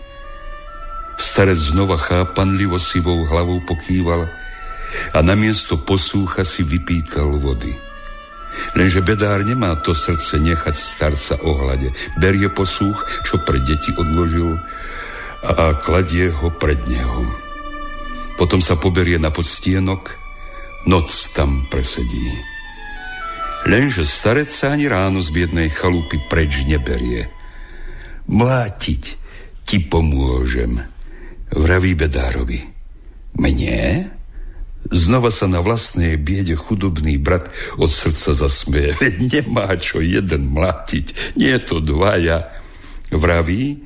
Starec 1.18 1.58
znova 1.58 1.98
chápanlivo 1.98 2.78
sivou 2.78 3.26
hlavou 3.26 3.64
pokýval 3.66 4.30
a 5.12 5.20
namiesto 5.26 5.82
posúcha 5.82 6.46
si 6.46 6.62
vypýtal 6.62 7.42
vody. 7.42 7.74
Lenže 8.74 9.06
bedár 9.06 9.46
nemá 9.46 9.78
to 9.86 9.94
srdce 9.94 10.42
nechať 10.42 10.74
starca 10.74 11.36
ohlade. 11.46 11.94
Berie 12.18 12.50
posúch, 12.50 13.06
čo 13.26 13.38
pre 13.46 13.62
deti 13.62 13.94
odložil 13.94 14.58
a 15.44 15.78
kladie 15.78 16.30
ho 16.32 16.50
pred 16.56 16.80
neho. 16.90 17.26
Potom 18.38 18.62
sa 18.62 18.78
poberie 18.78 19.18
na 19.18 19.34
podstienok 19.34 20.14
noc 20.86 21.10
tam 21.34 21.66
presedí. 21.68 22.38
Lenže 23.68 24.08
starec 24.08 24.48
sa 24.48 24.78
ani 24.78 24.88
ráno 24.88 25.20
z 25.20 25.34
biednej 25.34 25.68
chalupy 25.74 26.22
preč 26.32 26.64
neberie. 26.64 27.28
Mlátiť 28.30 29.04
ti 29.68 29.78
pomôžem, 29.84 30.80
vraví 31.52 31.92
Bedárovi. 31.98 32.64
Mne? 33.36 34.14
Znova 34.88 35.36
sa 35.36 35.52
na 35.52 35.60
vlastnej 35.60 36.16
biede 36.16 36.56
chudobný 36.56 37.20
brat 37.20 37.52
od 37.76 37.92
srdca 37.92 38.32
zasmeje. 38.32 38.96
Veď 38.96 39.16
nemá 39.36 39.76
čo 39.76 40.00
jeden 40.00 40.56
mlátiť, 40.56 41.36
nie 41.36 41.52
je 41.52 41.62
to 41.62 41.84
dvaja. 41.84 42.48
Vraví 43.12 43.84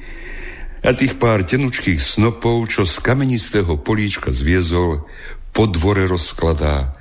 a 0.82 0.90
tých 0.98 1.22
pár 1.22 1.46
tenučkých 1.46 2.02
snopov, 2.02 2.66
čo 2.74 2.90
z 2.90 2.98
kamenistého 3.06 3.78
políčka 3.78 4.34
zviezol, 4.34 5.06
po 5.54 5.70
dvore 5.70 6.10
rozkladá, 6.10 6.98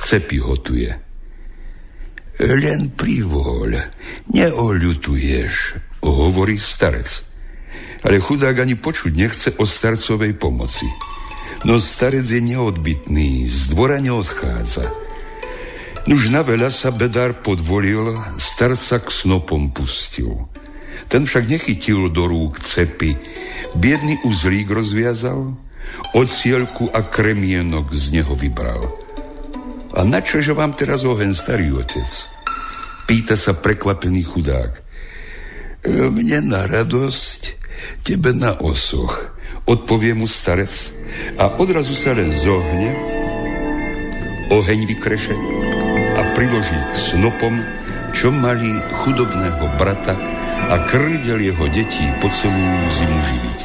cepy 0.00 0.40
hotuje. 0.40 0.90
Len 2.40 2.96
privoľ, 2.96 3.70
neoľutuješ, 4.32 5.54
hovorí 6.00 6.56
starec. 6.56 7.28
Ale 8.00 8.16
chudák 8.16 8.64
ani 8.64 8.80
počuť 8.80 9.12
nechce 9.12 9.48
o 9.60 9.68
starcovej 9.68 10.32
pomoci. 10.40 10.88
No 11.68 11.76
starec 11.76 12.24
je 12.24 12.40
neodbitný, 12.40 13.44
z 13.44 13.68
dvora 13.76 14.00
neodchádza. 14.00 14.88
Nuž 16.08 16.32
na 16.32 16.40
veľa 16.40 16.72
sa 16.72 16.88
bedár 16.88 17.44
podvolil, 17.44 18.16
starca 18.40 19.04
k 19.04 19.08
snopom 19.12 19.68
pustil. 19.68 20.49
Ten 21.06 21.24
však 21.24 21.48
nechytil 21.48 22.10
do 22.12 22.26
rúk 22.26 22.60
cepy, 22.60 23.16
biedný 23.78 24.20
uzlík 24.26 24.68
rozviazal, 24.68 25.56
ocielku 26.12 26.90
a 26.90 27.06
kremienok 27.06 27.94
z 27.94 28.20
neho 28.20 28.34
vybral. 28.34 28.90
A 29.90 30.06
na 30.06 30.22
čože 30.22 30.54
vám 30.54 30.74
teraz 30.74 31.02
ohen, 31.02 31.34
starý 31.34 31.74
otec? 31.74 32.06
Pýta 33.10 33.34
sa 33.34 33.58
prekvapený 33.58 34.22
chudák. 34.22 34.72
E, 34.78 34.80
mne 36.14 36.46
na 36.46 36.62
radosť, 36.62 37.58
tebe 38.06 38.30
na 38.30 38.54
osoch, 38.62 39.34
odpovie 39.66 40.14
mu 40.14 40.30
starec 40.30 40.94
a 41.42 41.58
odrazu 41.58 41.90
sa 41.90 42.14
len 42.14 42.30
zohne, 42.30 42.94
oheň 44.50 44.80
vykreše 44.94 45.34
a 46.14 46.22
priloží 46.38 46.78
k 46.78 46.94
snopom, 46.94 47.54
čo 48.14 48.30
mali 48.30 48.78
chudobného 49.02 49.74
brata 49.74 50.29
a 50.68 50.76
krydel 50.84 51.40
jeho 51.40 51.66
detí 51.72 52.04
po 52.20 52.28
celú 52.28 52.66
zimu 52.92 53.20
živiť. 53.24 53.58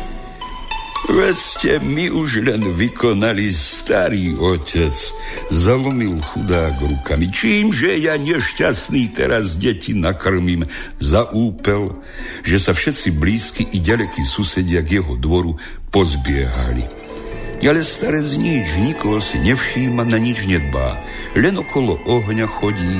Veď 1.05 1.37
ste 1.37 1.71
mi 1.85 2.09
už 2.09 2.41
len 2.41 2.65
vykonali 2.73 3.53
starý 3.53 4.33
otec, 4.41 4.91
zalomil 5.53 6.17
chudák 6.17 6.81
rukami. 6.81 7.29
Čímže 7.29 7.93
ja 8.01 8.17
nešťastný 8.17 9.13
teraz 9.13 9.53
deti 9.61 9.93
nakrmím, 9.93 10.65
zaúpel, 10.97 12.01
že 12.41 12.57
sa 12.57 12.73
všetci 12.73 13.21
blízky 13.21 13.63
i 13.69 13.77
ďalekí 13.85 14.25
susedia 14.25 14.81
k 14.81 14.97
jeho 14.97 15.13
dvoru 15.21 15.53
pozbiehali. 15.93 17.04
Ale 17.63 17.81
starec 17.81 18.35
nič, 18.37 18.77
nikoho 18.77 19.17
si 19.23 19.41
nevšíma, 19.41 20.05
na 20.05 20.19
nič 20.21 20.45
nedbá. 20.45 21.01
Len 21.33 21.57
okolo 21.59 21.97
ohňa 22.07 22.47
chodí, 22.47 22.97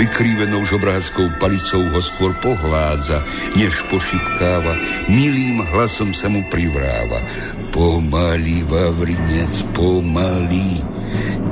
vykrývenou 0.00 0.64
žobráckou 0.64 1.36
palicou 1.38 1.84
ho 1.92 2.00
skôr 2.00 2.32
pohládza, 2.40 3.22
než 3.54 3.84
pošipkáva, 3.92 4.78
milým 5.06 5.62
hlasom 5.62 6.16
sa 6.16 6.32
mu 6.32 6.42
privráva. 6.48 7.22
Pomalý, 7.70 8.64
Vavrinec, 8.64 9.62
pomalý, 9.76 10.80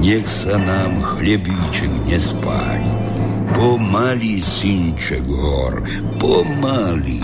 nech 0.01 0.27
sa 0.27 0.57
nám 0.57 1.05
chlebíček 1.05 1.93
nespáli. 2.09 2.91
Pomalý, 3.55 4.43
synček 4.43 5.23
hor, 5.31 5.79
pomalý, 6.19 7.23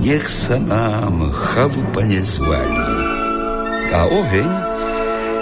nech 0.00 0.24
sa 0.24 0.56
nám 0.56 1.28
chalupa 1.34 2.00
nezvalí. 2.06 3.19
A 3.90 4.06
oheň, 4.06 4.50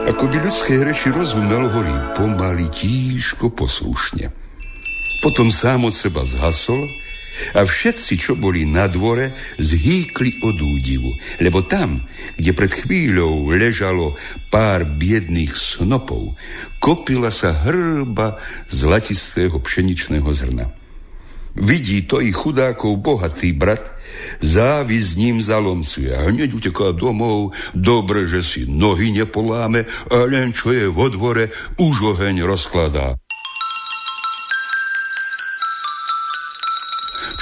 ako 0.08 0.24
by 0.24 0.36
ľudské 0.40 0.80
reči 0.80 1.12
rozumel, 1.12 1.68
horí 1.68 1.92
pomaly, 2.16 2.72
tížko, 2.72 3.52
poslušne. 3.52 4.32
Potom 5.20 5.52
sám 5.52 5.84
od 5.84 5.92
seba 5.92 6.24
zhasol 6.24 6.88
a 7.52 7.60
všetci, 7.68 8.16
čo 8.16 8.32
boli 8.40 8.64
na 8.64 8.88
dvore, 8.88 9.36
zhýkli 9.60 10.40
od 10.40 10.56
údivu, 10.64 11.12
lebo 11.44 11.60
tam, 11.60 12.08
kde 12.40 12.56
pred 12.56 12.72
chvíľou 12.72 13.52
ležalo 13.52 14.16
pár 14.48 14.88
biedných 14.96 15.52
snopov, 15.52 16.32
kopila 16.80 17.28
sa 17.28 17.52
hrba 17.52 18.40
zlatistého 18.72 19.60
pšeničného 19.60 20.30
zrna. 20.32 20.72
Vidí 21.52 22.00
to 22.08 22.24
i 22.24 22.32
chudákov 22.32 22.96
bohatý 22.96 23.52
brat, 23.52 23.97
Závis 24.38 25.18
ním 25.18 25.42
zalomcuje 25.42 26.14
a 26.14 26.30
hneď 26.30 26.54
uteká 26.54 26.94
domov. 26.94 27.56
Dobre, 27.74 28.30
že 28.30 28.46
si 28.46 28.62
nohy 28.70 29.10
nepoláme 29.10 29.86
a 30.10 30.16
len 30.26 30.54
čo 30.54 30.70
je 30.70 30.86
vo 30.86 31.10
dvore, 31.10 31.50
už 31.78 32.14
oheň 32.14 32.46
rozkladá. 32.46 33.18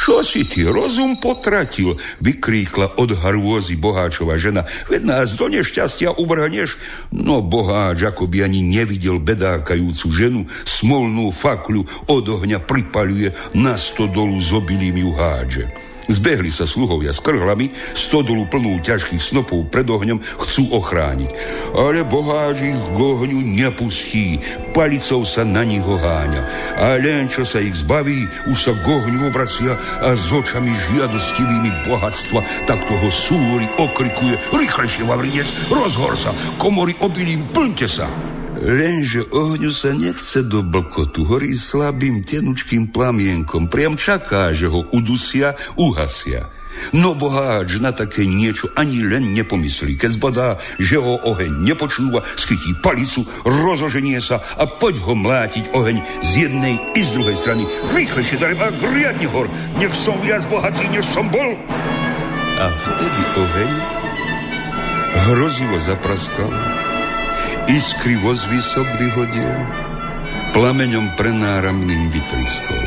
Čo 0.06 0.22
si 0.22 0.46
ty 0.46 0.62
rozum 0.62 1.18
potratil? 1.18 1.98
Vykríkla 2.22 2.94
od 2.94 3.10
harôzy 3.18 3.74
boháčova 3.74 4.38
žena. 4.38 4.62
Veď 4.86 5.02
nás 5.02 5.34
do 5.34 5.50
nešťastia 5.50 6.14
uvrhneš? 6.14 6.78
No 7.10 7.42
boháč, 7.42 8.06
ako 8.06 8.30
by 8.30 8.46
ani 8.46 8.62
nevidel 8.62 9.18
bedákajúcu 9.18 10.06
ženu, 10.14 10.40
smolnú 10.62 11.34
fakľu 11.34 12.06
od 12.06 12.22
ohňa 12.22 12.62
pripaľuje 12.62 13.58
na 13.58 13.74
stodolu 13.74 14.38
z 14.38 14.54
obilím 14.54 15.02
ju 15.02 15.10
hádže. 15.10 15.85
Zbehli 16.06 16.50
sa 16.54 16.66
sluhovia 16.66 17.10
s 17.10 17.18
krhlami, 17.18 17.70
stodolu 17.94 18.46
plnú 18.46 18.78
ťažkých 18.78 19.18
snopov 19.18 19.66
pred 19.70 19.86
ohňom 19.86 20.22
chcú 20.22 20.70
ochrániť. 20.70 21.30
Ale 21.74 22.06
boháč 22.06 22.62
ich 22.70 22.78
k 22.78 22.98
ohňu 22.98 23.42
nepustí, 23.42 24.38
palicou 24.70 25.26
sa 25.26 25.42
na 25.42 25.66
nich 25.66 25.82
oháňa. 25.82 26.42
A 26.78 26.96
len 27.02 27.26
čo 27.26 27.42
sa 27.42 27.58
ich 27.58 27.74
zbaví, 27.74 28.26
už 28.46 28.58
sa 28.58 28.72
k 28.74 28.86
ohňu 28.86 29.26
obracia 29.26 29.74
a 30.02 30.14
s 30.14 30.30
očami 30.30 30.70
žiadostivými 30.94 31.90
bohatstva, 31.90 32.40
tak 32.70 32.78
toho 32.86 33.08
súri 33.10 33.66
okrikuje, 33.82 34.38
rýchlejšie, 34.54 35.02
Vavrinec, 35.06 35.50
rozhor 35.68 36.14
sa, 36.14 36.30
komory 36.58 36.94
obilím, 37.02 37.42
plňte 37.50 37.88
sa. 37.90 38.06
Lenže 38.56 39.28
ohňu 39.36 39.68
sa 39.68 39.92
nechce 39.92 40.40
do 40.40 40.64
blkotu, 40.64 41.28
horí 41.28 41.52
slabým 41.52 42.24
tenučkým 42.24 42.88
plamienkom, 42.88 43.68
priam 43.68 44.00
čaká, 44.00 44.56
že 44.56 44.64
ho 44.72 44.88
udusia, 44.96 45.52
uhasia. 45.76 46.48
No 46.92 47.16
boháč 47.16 47.80
na 47.80 47.92
také 47.92 48.28
niečo 48.28 48.68
ani 48.76 49.00
len 49.00 49.32
nepomyslí. 49.32 49.96
Keď 49.96 50.10
zbadá, 50.20 50.48
že 50.76 51.00
ho 51.00 51.16
oheň 51.24 51.64
nepočúva, 51.64 52.20
schytí 52.36 52.76
palicu, 52.84 53.24
rozoženie 53.44 54.20
sa 54.20 54.40
a 54.60 54.68
poď 54.68 55.00
ho 55.04 55.16
mlátiť 55.16 55.72
oheň 55.72 55.96
z 56.20 56.30
jednej 56.48 56.76
i 56.92 57.00
z 57.00 57.10
druhej 57.16 57.36
strany. 57.36 57.64
Rýchlejšie, 57.96 58.36
dareba, 58.36 58.68
riadne 58.92 59.28
hor, 59.28 59.48
nech 59.80 59.92
som 59.96 60.20
viac 60.20 60.44
bohatý, 60.52 60.84
než 60.92 61.04
som 61.08 61.28
bol. 61.32 61.56
A 62.56 62.66
vtedy 62.72 63.22
oheň 63.36 63.72
hrozivo 65.32 65.76
zapraskal 65.80 66.52
Iskry 67.66 68.14
vo 68.22 68.30
zvysok 68.30 68.86
vyhodil, 68.94 69.50
plameňom 70.54 71.18
prenáramným 71.18 72.14
vytriskol. 72.14 72.78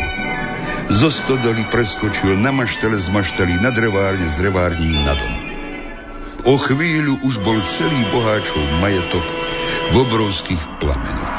Zo 0.88 1.12
stodoly 1.12 1.68
preskočil 1.68 2.40
na 2.40 2.56
maštele 2.56 2.96
z 2.96 3.12
mašteli, 3.12 3.60
na 3.60 3.76
drevárne 3.76 4.24
z 4.24 4.40
drevární 4.40 5.04
na 5.04 5.20
dom. 5.20 5.36
O 6.48 6.56
chvíľu 6.56 7.20
už 7.28 7.44
bol 7.44 7.60
celý 7.68 8.08
boháčov 8.08 8.64
majetok 8.80 9.26
v 9.92 9.96
obrovských 10.00 10.64
plameňoch. 10.80 11.36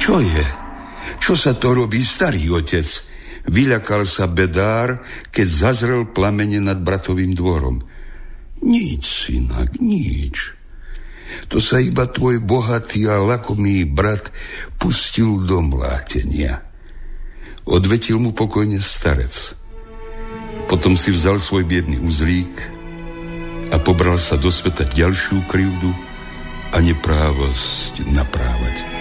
Čo 0.00 0.24
je? 0.24 0.44
Čo 1.20 1.36
sa 1.36 1.52
to 1.52 1.76
robí, 1.76 2.00
starý 2.00 2.48
otec? 2.56 3.15
Vyľakal 3.46 4.02
sa 4.02 4.26
bedár, 4.26 5.02
keď 5.30 5.46
zazrel 5.46 6.02
plamene 6.10 6.58
nad 6.58 6.82
bratovým 6.82 7.32
dvorom. 7.32 7.82
Nič, 8.66 9.30
synak, 9.30 9.78
nič. 9.78 10.56
To 11.50 11.58
sa 11.58 11.82
iba 11.82 12.06
tvoj 12.06 12.42
bohatý 12.42 13.06
a 13.10 13.22
lakomý 13.22 13.86
brat 13.86 14.30
pustil 14.78 15.42
do 15.42 15.62
mlátenia. 15.62 16.62
Odvetil 17.66 18.22
mu 18.22 18.30
pokojne 18.30 18.78
starec. 18.78 19.58
Potom 20.70 20.94
si 20.98 21.10
vzal 21.14 21.38
svoj 21.38 21.66
biedný 21.66 21.98
uzlík 22.02 22.54
a 23.70 23.76
pobral 23.82 24.18
sa 24.18 24.38
do 24.38 24.50
sveta 24.50 24.86
ďalšiu 24.86 25.46
krivdu 25.50 25.90
a 26.74 26.78
neprávosť 26.82 28.06
naprávať. 28.10 28.95